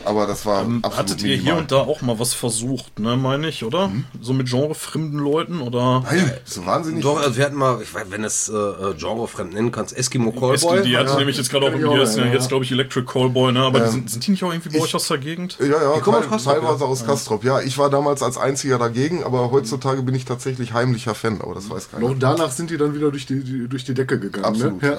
Aber 0.05 0.26
das 0.26 0.45
war 0.47 0.61
absolut 0.61 0.97
Hattet 0.97 1.22
ihr 1.22 1.28
hier 1.28 1.39
minimal. 1.39 1.61
und 1.61 1.72
da 1.72 1.76
auch 1.78 2.03
mal 2.03 2.18
was 2.18 2.35
versucht, 2.35 2.99
ne, 2.99 3.16
meine 3.16 3.49
ich, 3.49 3.64
oder? 3.64 3.89
Mhm. 3.89 4.05
So 4.20 4.33
mit 4.33 4.51
genrefremden 4.51 5.18
Leuten 5.18 5.61
oder? 5.61 6.03
Nein, 6.05 6.33
so 6.45 6.66
wahnsinnig. 6.66 7.03
Doch, 7.03 7.20
also 7.20 7.37
wir 7.37 7.45
hatten 7.45 7.57
mal, 7.57 7.80
ich 7.83 7.95
weiß, 7.95 8.07
wenn 8.11 8.24
es 8.24 8.49
äh, 8.49 8.55
äh, 8.55 8.95
genrefremd 8.95 9.55
nennen 9.55 9.70
kannst, 9.70 9.97
Eskimo 9.97 10.33
Callboy. 10.33 10.55
Eski, 10.55 10.89
die 10.89 10.97
hatte 10.97 11.11
ja. 11.12 11.18
nämlich 11.18 11.37
jetzt 11.37 11.51
gerade 11.51 11.66
auch 11.66 11.72
irgendwie, 11.72 11.99
das 11.99 12.11
ist 12.11 12.18
ja 12.18 12.26
ja. 12.26 12.33
jetzt 12.33 12.49
glaube 12.49 12.64
ich 12.64 12.72
Electric 12.72 13.07
Callboy, 13.07 13.53
ne? 13.53 13.61
Aber 13.61 13.80
die 13.80 13.91
sind, 13.91 14.11
sind 14.11 14.26
die 14.26 14.33
nicht 14.33 14.43
auch 14.45 14.53
irgendwie 14.53 14.70
bei 14.76 14.83
euch 14.83 14.95
aus 14.95 15.09
der 15.09 15.18
Gegend? 15.18 15.59
Ja, 15.61 15.66
ja, 15.66 15.95
Die 15.95 16.01
kommen 16.01 16.22
teil- 16.22 16.35
aus 16.35 16.45
teilweise 16.45 16.85
aus 16.85 17.07
Kastrop. 17.07 17.45
Ja, 17.45 17.61
ich 17.61 17.78
war 17.78 17.91
damals 17.91 18.22
als 18.22 18.39
einziger 18.39 18.78
dagegen, 18.78 19.22
aber 19.24 19.51
heutzutage 19.51 20.03
bin 20.03 20.14
ich 20.14 20.24
tatsächlich 20.24 20.72
heimlicher 20.72 21.14
Fan, 21.14 21.41
aber 21.41 21.55
das 21.55 21.70
weiß 21.70 21.91
keiner. 21.91 22.09
Noch 22.09 22.18
danach 22.18 22.51
sind 22.51 22.70
die 22.70 22.76
dann 22.76 22.95
wieder 22.95 23.11
durch 23.11 23.26
die, 23.26 23.43
die, 23.43 23.68
durch 23.68 23.85
die 23.85 23.95
Decke 23.95 24.18
gegangen. 24.18 24.45
Absolut. 24.45 24.83
Ne? 24.83 24.97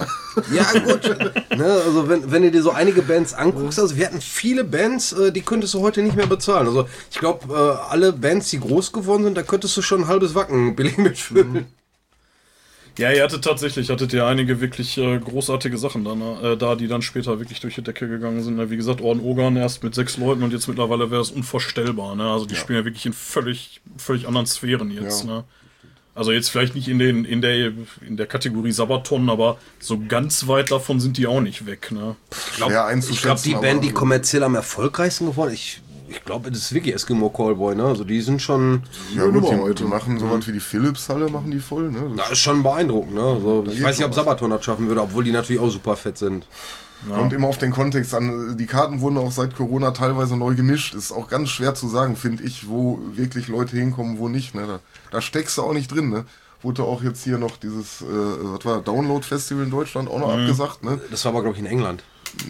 Ja. 0.52 0.64
Ja, 0.64 0.80
gut. 0.80 1.04
ne, 1.58 1.66
also 1.86 2.10
wenn, 2.10 2.32
wenn 2.32 2.44
du 2.44 2.52
dir 2.52 2.62
so 2.64 2.72
einige 2.72 3.02
Bands 3.02 3.34
anguckst, 3.34 3.80
also 3.80 3.96
wir 3.96 4.06
hatten 4.06 4.22
viele 4.22 4.64
Bands, 4.74 5.14
äh, 5.14 5.32
die 5.32 5.42
könntest 5.42 5.76
du 5.76 5.82
heute 5.82 6.02
nicht 6.02 6.16
mehr 6.16 6.26
bezahlen. 6.26 6.68
Also 6.68 6.88
ich 7.12 7.20
glaube, 7.20 7.54
äh, 7.54 7.92
alle 7.92 8.12
Bands, 8.12 8.50
die 8.50 8.60
groß 8.60 8.92
geworden 8.92 9.24
sind, 9.24 9.38
da 9.38 9.44
könntest 9.44 9.78
du 9.78 9.82
schon 9.82 10.02
ein 10.02 10.08
halbes 10.08 10.34
Wacken 10.34 10.76
billig 10.76 10.98
mitfüllen. 10.98 11.68
Ja, 12.98 13.12
ihr 13.12 13.24
hattet 13.24 13.44
tatsächlich, 13.44 13.90
hattet 13.90 14.14
ihr 14.14 14.26
einige 14.26 14.62
wirklich 14.62 14.98
äh, 14.98 15.18
großartige 15.18 15.78
Sachen 15.78 16.04
dann, 16.04 16.22
äh, 16.22 16.58
da, 16.58 16.76
die 16.76 16.88
dann 16.88 17.02
später 17.02 17.40
wirklich 17.40 17.60
durch 17.60 17.76
die 17.76 17.82
Decke 17.82 18.08
gegangen 18.08 18.44
sind. 18.44 18.58
Ne? 18.58 18.70
Wie 18.70 18.78
gesagt, 18.78 19.02
Orden 19.02 19.22
Ogern 19.22 19.56
erst 19.56 19.84
mit 19.84 19.96
sechs 19.96 20.18
Leuten 20.18 20.44
und 20.44 20.54
jetzt 20.54 20.68
mittlerweile 20.68 21.10
wäre 21.10 21.22
es 21.22 21.32
unvorstellbar. 21.32 22.16
Ne? 22.16 22.30
Also 22.30 22.46
die 22.46 22.56
spielen 22.56 22.80
ja 22.80 22.86
wirklich 22.86 23.06
in 23.06 23.14
völlig, 23.14 23.82
völlig 23.98 24.28
anderen 24.28 24.46
Sphären 24.46 24.92
jetzt. 24.92 25.26
Ja. 25.26 25.38
Ne? 25.38 25.44
Also 26.16 26.32
jetzt 26.32 26.50
vielleicht 26.50 26.76
nicht 26.76 26.88
in, 26.88 27.00
den, 27.00 27.26
in, 27.26 27.42
der, 27.42 27.72
in 28.08 28.18
der 28.18 28.28
Kategorie 28.28 28.72
Sabaton, 28.72 29.30
aber 29.32 29.58
so 29.80 30.00
ganz 30.08 30.48
weit 30.48 30.70
davon 30.70 31.00
sind 31.00 31.18
die 31.18 31.26
auch 31.26 31.42
nicht 31.42 31.66
weg. 31.66 31.92
Ne? 31.92 32.16
Ich 32.52 32.58
glaube, 32.58 32.84
einzuschätzen. 32.84 33.50
die 33.50 33.56
Band, 33.56 33.84
die 33.84 33.92
kommerziell 33.92 34.44
am 34.44 34.54
erfolgreichsten 34.54 35.26
geworden 35.26 35.54
ich, 35.54 35.82
ich 36.08 36.24
glaube, 36.24 36.52
das 36.52 36.60
ist 36.60 36.74
wirklich 36.74 36.94
Eskimo 36.94 37.30
Callboy, 37.30 37.76
ne? 37.76 37.86
Also 37.86 38.04
die 38.04 38.22
sind 38.22 38.42
schon, 38.42 38.84
Ja, 39.16 39.26
gut, 39.26 39.44
die, 39.50 39.56
heute. 39.56 39.84
die 39.84 39.90
machen 39.90 40.20
sowas 40.20 40.48
wie 40.48 40.52
die 40.52 40.60
Philips-Halle, 40.60 41.30
machen 41.30 41.50
die 41.50 41.60
voll, 41.60 41.90
ne? 41.90 42.02
Das 42.10 42.18
das 42.18 42.32
ist 42.34 42.40
schon 42.40 42.62
beeindruckend, 42.62 43.16
ne? 43.16 43.24
Also, 43.24 43.66
ich 43.68 43.82
weiß 43.82 43.98
nicht, 43.98 44.06
ob. 44.06 44.14
Sabaton 44.14 44.52
das 44.52 44.64
schaffen 44.64 44.88
würde, 44.88 45.02
obwohl 45.02 45.24
die 45.24 45.32
natürlich 45.32 45.62
auch 45.62 45.72
super 45.72 45.96
fett 45.96 46.20
sind. 46.20 46.46
Kommt 47.10 47.34
immer 47.34 47.48
auf 47.48 47.58
den 47.58 47.72
Kontext 47.72 48.14
an. 48.14 48.58
Die 48.58 48.66
Karten 48.66 49.02
wurden 49.02 49.18
auch 49.18 49.32
seit 49.32 49.56
Corona 49.56 49.92
teilweise 49.92 50.38
neu 50.38 50.56
gemischt. 50.56 50.94
Ist 50.94 51.12
auch 51.12 51.28
ganz 51.28 51.50
schwer 51.50 51.76
zu 51.76 51.88
sagen, 51.88 52.16
finde 52.16 52.44
ich, 52.44 52.68
wo 52.70 53.00
wirklich 53.14 53.48
Leute 53.48 53.76
hinkommen, 53.78 54.20
wo 54.20 54.30
nicht. 54.30 54.56
Ne? 54.56 54.66
Da, 54.68 54.80
da 55.12 55.22
steckst 55.22 55.58
du 55.58 55.64
auch 55.64 55.74
nicht 55.74 55.92
drin, 55.92 56.10
ne? 56.10 56.26
Wurde 56.62 56.84
auch 56.84 57.04
jetzt 57.04 57.24
hier 57.24 57.38
noch 57.38 57.58
dieses, 57.58 58.02
äh, 58.02 58.06
was 58.06 58.64
war, 58.64 58.82
Download-Festival 58.82 59.66
in 59.66 59.72
Deutschland 59.72 60.10
auch 60.10 60.20
noch 60.20 60.32
abgesagt, 60.32 60.84
ne? 60.84 61.00
Das 61.12 61.26
war 61.26 61.34
aber, 61.34 61.42
glaube 61.42 61.58
ich, 61.58 61.62
in 61.62 61.70
England. 61.70 62.04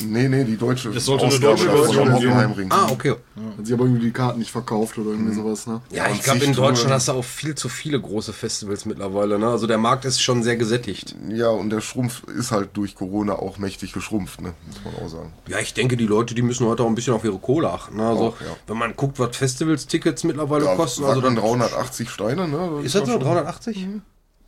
Nee, 0.06 0.28
nee, 0.30 0.44
die 0.44 0.58
deutsche 0.58 0.90
Es 0.90 1.06
sollte 1.06 1.26
eine 1.26 1.34
Ausgabe 1.34 1.56
deutsche 1.58 1.70
Version. 1.70 2.14
Hockenheimring. 2.14 2.72
Ah, 2.72 2.88
okay. 2.92 3.12
Hat 3.58 3.66
sich 3.66 3.74
aber 3.74 3.84
irgendwie 3.86 4.06
die 4.06 4.12
Karten 4.12 4.40
nicht 4.40 4.52
verkauft 4.52 4.98
oder 4.98 5.12
irgendwie 5.12 5.34
sowas. 5.36 5.68
Ne? 5.68 5.82
Ja, 5.92 6.06
ich 6.10 6.22
glaube, 6.22 6.44
in 6.46 6.54
Deutschland 6.54 6.92
hast 6.92 7.08
du 7.10 7.12
auch 7.14 7.24
viel 7.24 7.56
zu 7.56 7.70
viele 7.70 8.00
große 8.00 8.34
Festivals 8.34 8.86
mittlerweile. 8.86 9.38
Ne? 9.38 9.48
Also 9.48 9.68
der 9.68 9.78
Markt 9.78 10.06
ist 10.06 10.22
schon 10.22 10.42
sehr 10.44 10.56
gesättigt. 10.56 11.16
Ja, 11.30 11.50
und 11.50 11.70
der 11.70 11.82
Schrumpf 11.82 12.24
ist 12.28 12.52
halt 12.52 12.70
durch 12.74 12.96
Corona 12.96 13.34
auch 13.34 13.58
mächtig 13.58 13.94
geschrumpft, 13.94 14.42
ne? 14.42 14.54
Muss 14.68 14.78
man 14.86 15.04
auch 15.06 15.10
sagen. 15.10 15.34
Ja, 15.48 15.60
ich 15.60 15.74
denke, 15.74 15.98
die 15.98 16.08
Leute, 16.08 16.34
die 16.34 16.42
müssen 16.42 16.66
heute 16.68 16.84
auch 16.84 16.88
ein 16.88 16.96
bisschen 16.96 17.14
auf 17.14 17.24
ihre 17.24 17.38
Kohle 17.40 17.70
achten. 17.72 17.98
Ne? 17.98 18.08
Also, 18.08 18.28
Auch, 18.28 18.42
ja. 18.42 18.48
wenn 18.68 18.78
man 18.78 18.96
guckt, 18.96 19.20
was 19.20 19.36
Festivals-Tickets 19.36 20.24
mittlerweile 20.24 20.66
Ja, 20.66 20.76
kosten, 20.76 21.04
also 21.04 21.22
dann 21.22 21.36
380 21.36 22.10
Steine, 22.10 22.48
ne? 22.48 22.80
Ist 22.84 22.96
das 22.96 23.08
schon- 23.10 23.20
380? 23.20 23.88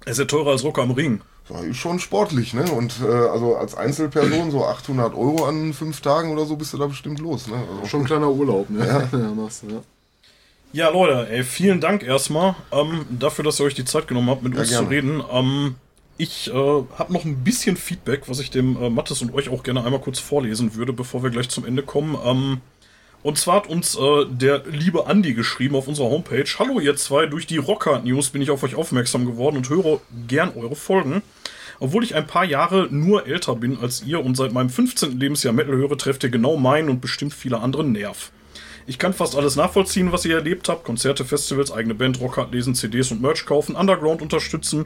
Ist 0.05 0.19
ja 0.19 0.25
teurer 0.25 0.51
als 0.51 0.63
Rock 0.63 0.79
am 0.79 0.91
Ring. 0.91 1.21
Ja, 1.49 1.59
ist 1.59 1.77
schon 1.77 1.99
sportlich, 1.99 2.53
ne? 2.53 2.63
Und 2.71 2.95
äh, 3.01 3.05
also 3.05 3.55
als 3.55 3.75
Einzelperson 3.75 4.49
so 4.51 4.65
800 4.65 5.13
Euro 5.13 5.45
an 5.45 5.73
fünf 5.73 6.01
Tagen 6.01 6.31
oder 6.31 6.45
so 6.45 6.55
bist 6.55 6.73
du 6.73 6.77
da 6.77 6.87
bestimmt 6.87 7.19
los, 7.19 7.47
ne? 7.47 7.55
Also, 7.55 7.87
Schon 7.87 8.01
ein 8.01 8.05
kleiner 8.05 8.31
Urlaub. 8.31 8.69
Ne? 8.69 8.85
Ja. 9.11 9.19
machst 9.35 9.63
du, 9.63 9.67
ja. 9.67 9.81
Ja, 10.73 10.89
Leute, 10.89 11.29
ey, 11.29 11.43
vielen 11.43 11.79
Dank 11.79 12.03
erstmal 12.03 12.55
ähm, 12.71 13.05
dafür, 13.09 13.45
dass 13.45 13.59
ihr 13.61 13.65
euch 13.65 13.75
die 13.75 13.85
Zeit 13.85 14.07
genommen 14.07 14.29
habt, 14.29 14.43
mit 14.43 14.57
uns 14.57 14.69
gerne. 14.69 14.85
zu 14.85 14.89
reden. 14.89 15.23
Ähm, 15.31 15.75
ich 16.17 16.49
äh, 16.49 16.53
habe 16.53 17.13
noch 17.13 17.25
ein 17.25 17.43
bisschen 17.43 17.77
Feedback, 17.77 18.27
was 18.27 18.39
ich 18.39 18.49
dem 18.49 18.81
äh, 18.81 18.89
Mattes 18.89 19.21
und 19.21 19.33
euch 19.33 19.49
auch 19.49 19.63
gerne 19.63 19.83
einmal 19.83 20.01
kurz 20.01 20.19
vorlesen 20.19 20.75
würde, 20.75 20.93
bevor 20.93 21.23
wir 21.23 21.29
gleich 21.29 21.49
zum 21.49 21.65
Ende 21.65 21.83
kommen. 21.83 22.17
Ähm, 22.25 22.61
und 23.25 23.39
zwar 23.39 23.55
hat 23.55 23.67
uns 23.67 23.95
äh, 23.95 24.25
der 24.29 24.61
liebe 24.69 25.07
Andi 25.07 25.33
geschrieben 25.33 25.75
auf 25.75 25.87
unserer 25.87 26.11
Homepage. 26.11 26.45
Hallo 26.59 26.79
ihr 26.79 26.95
zwei, 26.95 27.25
durch 27.25 27.47
die 27.47 27.57
Rocker 27.57 27.99
News 28.01 28.29
bin 28.29 28.43
ich 28.43 28.51
auf 28.51 28.61
euch 28.61 28.75
aufmerksam 28.75 29.25
geworden 29.25 29.57
und 29.57 29.67
höre 29.67 29.99
gern 30.27 30.53
eure 30.55 30.75
Folgen. 30.75 31.23
Obwohl 31.79 32.03
ich 32.03 32.13
ein 32.13 32.27
paar 32.27 32.45
Jahre 32.45 32.87
nur 32.91 33.25
älter 33.25 33.55
bin 33.55 33.79
als 33.79 34.03
ihr 34.03 34.23
und 34.23 34.37
seit 34.37 34.53
meinem 34.53 34.69
15. 34.69 35.19
Lebensjahr 35.19 35.55
Metal 35.55 35.75
höre, 35.75 35.97
trefft 35.97 36.23
ihr 36.23 36.29
genau 36.29 36.55
meinen 36.55 36.87
und 36.87 37.01
bestimmt 37.01 37.33
viele 37.33 37.61
andere 37.61 37.83
Nerv. 37.83 38.31
Ich 38.85 38.99
kann 38.99 39.11
fast 39.11 39.35
alles 39.35 39.55
nachvollziehen, 39.55 40.11
was 40.11 40.23
ihr 40.25 40.35
erlebt 40.35 40.69
habt. 40.69 40.83
Konzerte, 40.83 41.25
Festivals, 41.25 41.71
eigene 41.71 41.95
Band, 41.95 42.21
Rockart 42.21 42.53
lesen, 42.53 42.75
CDs 42.75 43.09
und 43.09 43.23
Merch 43.23 43.47
kaufen, 43.47 43.75
Underground 43.75 44.21
unterstützen. 44.21 44.85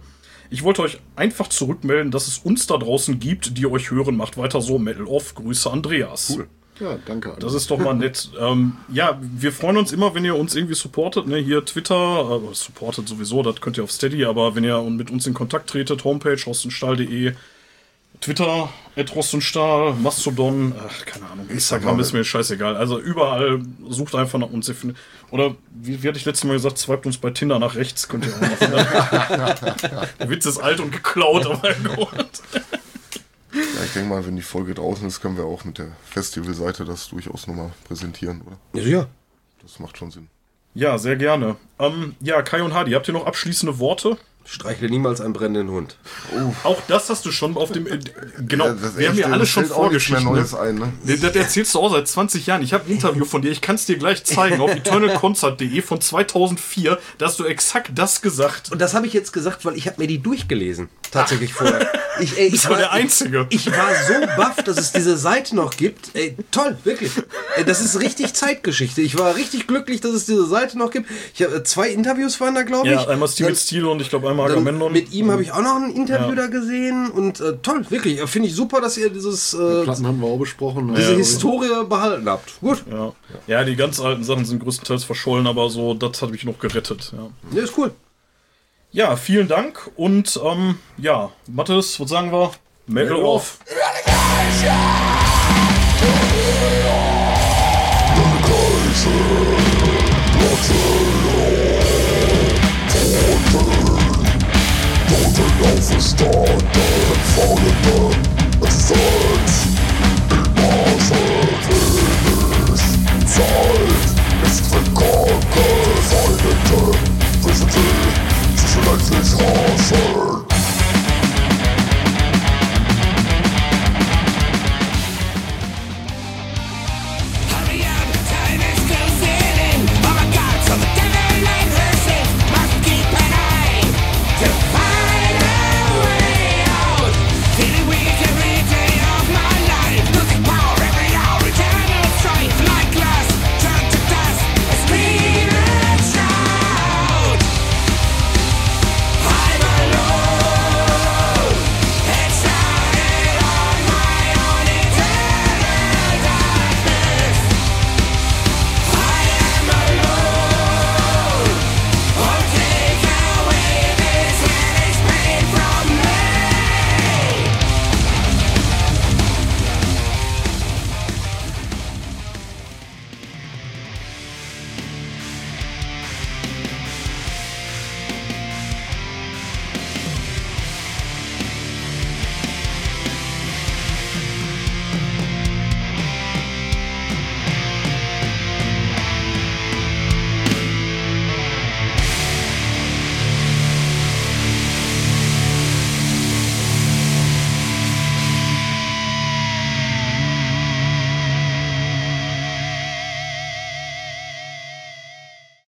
Ich 0.50 0.64
wollte 0.64 0.82
euch 0.82 1.02
einfach 1.18 1.50
zurückmelden, 1.50 2.10
dass 2.10 2.30
es 2.30 2.38
uns 2.38 2.68
da 2.68 2.78
draußen 2.78 3.20
gibt, 3.20 3.58
die 3.58 3.68
euch 3.68 3.92
hören. 3.92 4.16
Macht 4.16 4.38
weiter 4.38 4.62
so. 4.62 4.80
Metal 4.80 5.08
off. 5.08 5.36
Grüße 5.36 5.70
Andreas. 5.70 6.36
Cool. 6.38 6.48
Ja, 6.80 6.98
danke. 7.06 7.36
Das 7.40 7.54
ist 7.54 7.70
doch 7.70 7.78
mal 7.78 7.94
nett. 7.94 8.30
ähm, 8.40 8.78
ja, 8.92 9.20
wir 9.22 9.52
freuen 9.52 9.78
uns 9.78 9.92
immer, 9.92 10.14
wenn 10.16 10.26
ihr 10.26 10.36
uns 10.36 10.56
irgendwie 10.56 10.76
supportet. 10.76 11.28
Ne? 11.28 11.38
Hier 11.38 11.64
Twitter, 11.66 12.42
äh, 12.52 12.54
supportet 12.54 13.08
sowieso, 13.08 13.44
das 13.44 13.62
könnt 13.62 13.78
ihr 13.78 13.84
auf 13.84 13.92
Steady, 13.92 14.26
aber 14.26 14.56
wenn 14.56 14.64
ihr 14.64 14.82
mit 14.84 15.12
uns 15.12 15.28
in 15.28 15.34
Kontakt 15.34 15.70
tretet, 15.70 16.04
Homepage 16.04 16.38
rostenstahl.de, 16.46 17.34
Twitter, 18.22 18.70
Rostenstahl, 19.16 19.94
Mastodon, 19.94 20.74
ach, 20.78 21.06
keine 21.06 21.26
Ahnung, 21.30 21.48
Instagram 21.48 22.00
ist 22.02 22.12
mir 22.12 22.26
scheißegal. 22.26 22.76
Also 22.76 23.00
überall 23.00 23.62
sucht 23.88 24.14
einfach 24.16 24.40
nach 24.40 24.50
uns. 24.50 24.70
Oder 25.32 25.56
wie, 25.72 26.04
wie 26.04 26.08
hatte 26.08 26.18
ich 26.18 26.26
letztes 26.26 26.44
Mal 26.44 26.54
gesagt, 26.54 26.78
swiped 26.78 27.06
uns 27.06 27.18
bei 27.18 27.30
Tinder 27.30 27.60
nach 27.60 27.76
rechts, 27.76 28.10
könnt 28.10 28.26
ihr 28.26 28.34
auch 28.34 28.42
machen. 28.42 28.72
Der 30.20 30.30
Witz 30.30 30.46
ist 30.46 30.58
alt 30.58 30.82
und 30.82 30.92
geklaut, 30.92 31.46
aber 31.46 31.74
Gott. 31.96 32.42
Ja, 33.54 33.84
ich 33.84 33.94
denke 33.94 34.10
mal, 34.10 34.26
wenn 34.26 34.36
die 34.36 34.42
Folge 34.42 34.74
draußen 34.74 35.08
ist, 35.08 35.22
können 35.22 35.38
wir 35.38 35.46
auch 35.46 35.64
mit 35.64 35.78
der 35.78 35.92
Festivalseite 36.04 36.86
das 36.86 37.10
durchaus 37.10 37.48
nochmal 37.48 37.72
präsentieren, 37.86 38.42
oder? 38.42 38.82
Ja. 38.82 39.08
Das 39.62 39.80
macht 39.80 39.98
schon 39.98 40.12
Sinn. 40.12 40.28
Ja, 40.74 40.98
sehr 40.98 41.16
gerne. 41.16 41.56
Ähm, 41.80 42.16
ja, 42.20 42.42
Kai 42.42 42.64
und 42.64 42.74
Hadi, 42.74 42.92
habt 42.92 43.08
ihr 43.08 43.14
noch 43.14 43.26
abschließende 43.26 43.80
Worte? 43.80 44.18
Streichle 44.46 44.90
niemals 44.90 45.22
einen 45.22 45.34
brennenden 45.34 45.70
Hund. 45.70 45.96
Auch 46.64 46.82
das 46.88 47.10
hast 47.10 47.24
du 47.26 47.32
schon 47.32 47.56
auf 47.56 47.72
dem. 47.72 47.86
Äh, 47.86 48.00
genau, 48.48 48.66
Ja, 48.66 48.74
das 48.74 48.98
wir 48.98 49.10
haben 49.10 49.18
ja 49.18 49.28
mir 49.28 49.34
alles 49.36 49.50
schon 49.50 49.66
vorgeschrieben. 49.66 50.24
Neues 50.24 50.56
ein, 50.56 50.76
ne? 50.76 50.92
Das 51.06 51.36
erzählst 51.36 51.76
du 51.76 51.80
auch 51.80 51.92
seit 51.92 52.08
20 52.08 52.48
Jahren. 52.48 52.64
Ich 52.64 52.74
habe 52.74 52.86
ein 52.88 52.92
Interview 52.94 53.26
von 53.26 53.44
dir, 53.44 53.52
ich 53.52 53.62
kann 53.62 53.76
es 53.76 53.86
dir 53.86 53.98
gleich 53.98 54.24
zeigen, 54.24 54.60
auf 54.60 54.72
eternalconcert.de 54.72 55.82
von 55.84 56.02
2004. 56.02 56.98
Da 57.20 57.28
hast 57.28 57.40
du 57.40 57.46
exakt 57.46 57.92
das 57.94 58.22
gesagt. 58.22 58.72
Und 58.72 58.80
das 58.82 58.96
habe 58.96 59.06
ich 59.06 59.14
jetzt 59.14 59.34
gesagt, 59.34 59.66
weil 59.66 59.78
ich 59.78 59.86
habe 59.88 60.02
mir 60.02 60.08
die 60.08 60.18
durchgelesen. 60.20 60.90
Tatsächlich 61.12 61.54
vorher. 61.54 61.88
Ich, 62.20 62.38
ey, 62.38 62.48
ich 62.48 62.62
du 62.64 62.76
der 62.76 62.92
Einzige? 62.92 63.48
Ich, 63.50 63.66
ich 63.68 63.72
war 63.78 63.90
so 64.08 64.14
baff, 64.36 64.58
dass 64.64 64.78
es 64.78 64.92
diese 64.92 65.16
Seite 65.18 65.56
noch 65.56 65.72
gibt. 65.78 66.10
Ey, 66.14 66.36
toll, 66.52 66.78
wirklich. 66.84 67.12
Das 67.66 67.82
ist 67.82 68.00
richtig 68.00 68.34
Zeitgeschichte. 68.34 69.02
Ich 69.02 69.18
war 69.18 69.36
richtig 69.36 69.68
glücklich, 69.68 70.02
dass 70.02 70.12
es 70.12 70.26
diese 70.26 70.46
Seite 70.46 70.78
noch 70.78 70.92
gibt. 70.92 71.10
Ich 71.34 71.42
hab, 71.42 71.54
äh, 71.54 71.64
zwei 71.64 71.90
Interviews 71.90 72.40
waren 72.42 72.56
da, 72.56 72.64
glaube 72.64 72.88
ich. 72.90 72.94
Ja, 72.94 73.08
einmal 73.08 73.28
Steven 73.30 73.48
Dann- 73.50 73.56
Stil 73.56 73.86
und 73.86 74.02
ich 74.02 74.10
glaube 74.10 74.29
einmal 74.30 74.50
dann 74.50 74.60
Agamemnon. 74.60 74.92
mit 74.94 75.12
ihm 75.12 75.32
habe 75.32 75.42
ich 75.42 75.52
auch 75.52 75.62
noch 75.62 75.76
ein 75.78 75.92
Interview 75.92 76.30
Ja. 76.30 76.36
da 76.36 76.48
gesehen 76.48 77.10
und 77.10 77.40
äh, 77.42 77.58
toll, 77.62 77.86
wirklich. 77.90 78.22
Finde 78.30 78.48
ich 78.48 78.56
super, 78.56 78.80
dass 78.82 78.98
ihr 78.98 79.10
dieses, 79.10 79.54
äh, 79.54 79.84
Platten 79.84 80.08
haben 80.08 80.20
wir 80.22 80.28
auch 80.28 80.38
besprochen. 80.40 80.88
ne? 80.88 80.94
diese 80.98 81.12
Ja, 81.12 81.18
Historie 81.18 81.86
behalten 81.88 82.30
habt. 82.30 82.60
Gut, 82.62 82.84
ja. 82.90 83.12
ja, 83.48 83.64
die 83.64 83.76
ganz 83.76 84.00
alten 84.00 84.24
Sachen 84.24 84.46
sind 84.46 84.60
größtenteils 84.64 85.04
verschollen, 85.04 85.48
aber 85.48 85.70
so, 85.70 85.94
das 85.94 86.22
hat 86.22 86.32
mich 86.32 86.44
noch 86.46 86.60
gerettet. 86.60 87.12
Ja, 87.16 87.30
ja, 87.58 87.64
ist 87.64 87.78
cool. 87.78 87.92
ja 88.92 89.16
vielen 89.16 89.48
Dank 89.48 89.90
und 89.96 90.40
ähm, 90.44 90.76
ja, 90.98 91.30
Mathis, 91.48 92.00
was 92.00 92.10
sagen 92.10 92.32
wir? 92.32 92.52
Metal 92.88 93.18
off. 93.18 93.60
Kaiser, 94.06 94.76
Thunder, 106.20 106.60
thunder, 106.68 107.72
thunder. 107.82 108.19